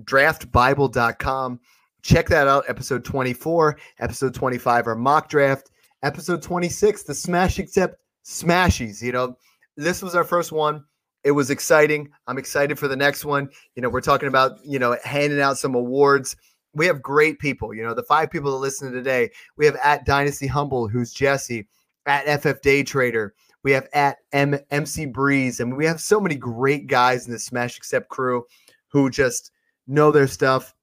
draftbible.com. 0.04 1.60
Check 2.02 2.28
that 2.28 2.46
out. 2.46 2.64
Episode 2.68 3.04
24, 3.04 3.78
episode 3.98 4.34
25, 4.34 4.86
our 4.86 4.94
mock 4.94 5.28
draft, 5.28 5.70
episode 6.02 6.42
26, 6.42 7.02
the 7.02 7.14
smash 7.14 7.58
accept 7.58 7.96
smashies. 8.24 9.02
You 9.02 9.12
know, 9.12 9.36
this 9.76 10.02
was 10.02 10.14
our 10.14 10.24
first 10.24 10.52
one. 10.52 10.84
It 11.24 11.32
was 11.32 11.50
exciting. 11.50 12.10
I'm 12.26 12.38
excited 12.38 12.78
for 12.78 12.88
the 12.88 12.96
next 12.96 13.24
one. 13.24 13.48
You 13.74 13.82
know, 13.82 13.88
we're 13.90 14.00
talking 14.00 14.28
about, 14.28 14.52
you 14.64 14.78
know, 14.78 14.96
handing 15.04 15.40
out 15.40 15.58
some 15.58 15.74
awards. 15.74 16.36
We 16.74 16.86
have 16.86 17.02
great 17.02 17.38
people. 17.38 17.74
You 17.74 17.82
know, 17.82 17.94
the 17.94 18.02
five 18.02 18.30
people 18.30 18.50
that 18.52 18.58
listen 18.58 18.92
today, 18.92 19.30
we 19.56 19.66
have 19.66 19.76
at 19.82 20.06
Dynasty 20.06 20.46
Humble, 20.46 20.88
who's 20.88 21.12
Jesse, 21.12 21.66
at 22.06 22.40
FF 22.40 22.62
Day 22.62 22.82
Trader. 22.82 23.34
We 23.62 23.72
have 23.72 23.88
at 23.92 24.18
M- 24.32 24.58
MC 24.70 25.06
Breeze. 25.06 25.60
and 25.60 25.76
we 25.76 25.84
have 25.84 26.00
so 26.00 26.20
many 26.20 26.34
great 26.36 26.86
guys 26.86 27.26
in 27.26 27.32
the 27.32 27.38
Smash 27.38 27.76
Accept 27.76 28.08
crew 28.08 28.44
who 28.88 29.10
just 29.10 29.50
know 29.86 30.10
their 30.10 30.26
stuff. 30.26 30.74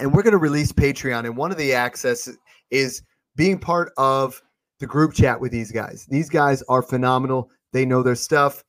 And 0.00 0.14
we're 0.14 0.22
going 0.22 0.32
to 0.32 0.38
release 0.38 0.72
Patreon. 0.72 1.26
And 1.26 1.36
one 1.36 1.50
of 1.50 1.58
the 1.58 1.74
access 1.74 2.28
is 2.70 3.02
being 3.36 3.58
part 3.58 3.92
of 3.98 4.40
the 4.80 4.86
group 4.86 5.12
chat 5.12 5.40
with 5.40 5.52
these 5.52 5.72
guys. 5.72 6.06
These 6.08 6.30
guys 6.30 6.62
are 6.68 6.82
phenomenal. 6.82 7.50
They 7.72 7.84
know 7.84 8.02
their 8.02 8.14
stuff. 8.14 8.64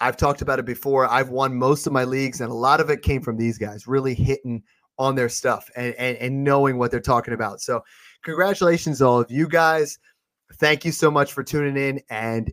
I've 0.00 0.16
talked 0.16 0.42
about 0.42 0.58
it 0.58 0.64
before. 0.64 1.06
I've 1.06 1.28
won 1.28 1.54
most 1.54 1.86
of 1.86 1.92
my 1.92 2.04
leagues, 2.04 2.40
and 2.40 2.50
a 2.50 2.54
lot 2.54 2.80
of 2.80 2.90
it 2.90 3.02
came 3.02 3.20
from 3.22 3.36
these 3.36 3.58
guys 3.58 3.86
really 3.86 4.14
hitting 4.14 4.62
on 4.98 5.14
their 5.14 5.28
stuff 5.28 5.68
and, 5.76 5.94
and, 5.94 6.16
and 6.18 6.44
knowing 6.44 6.78
what 6.78 6.90
they're 6.90 7.00
talking 7.00 7.34
about. 7.34 7.60
So, 7.60 7.82
congratulations, 8.22 9.02
all 9.02 9.20
of 9.20 9.30
you 9.30 9.48
guys. 9.48 9.98
Thank 10.54 10.84
you 10.84 10.92
so 10.92 11.10
much 11.10 11.32
for 11.32 11.42
tuning 11.42 11.76
in 11.76 12.00
and 12.10 12.52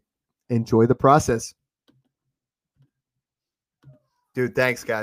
enjoy 0.49 0.85
the 0.85 0.95
process. 0.95 1.53
Dude, 4.33 4.55
thanks, 4.55 4.83
guys. 4.83 4.95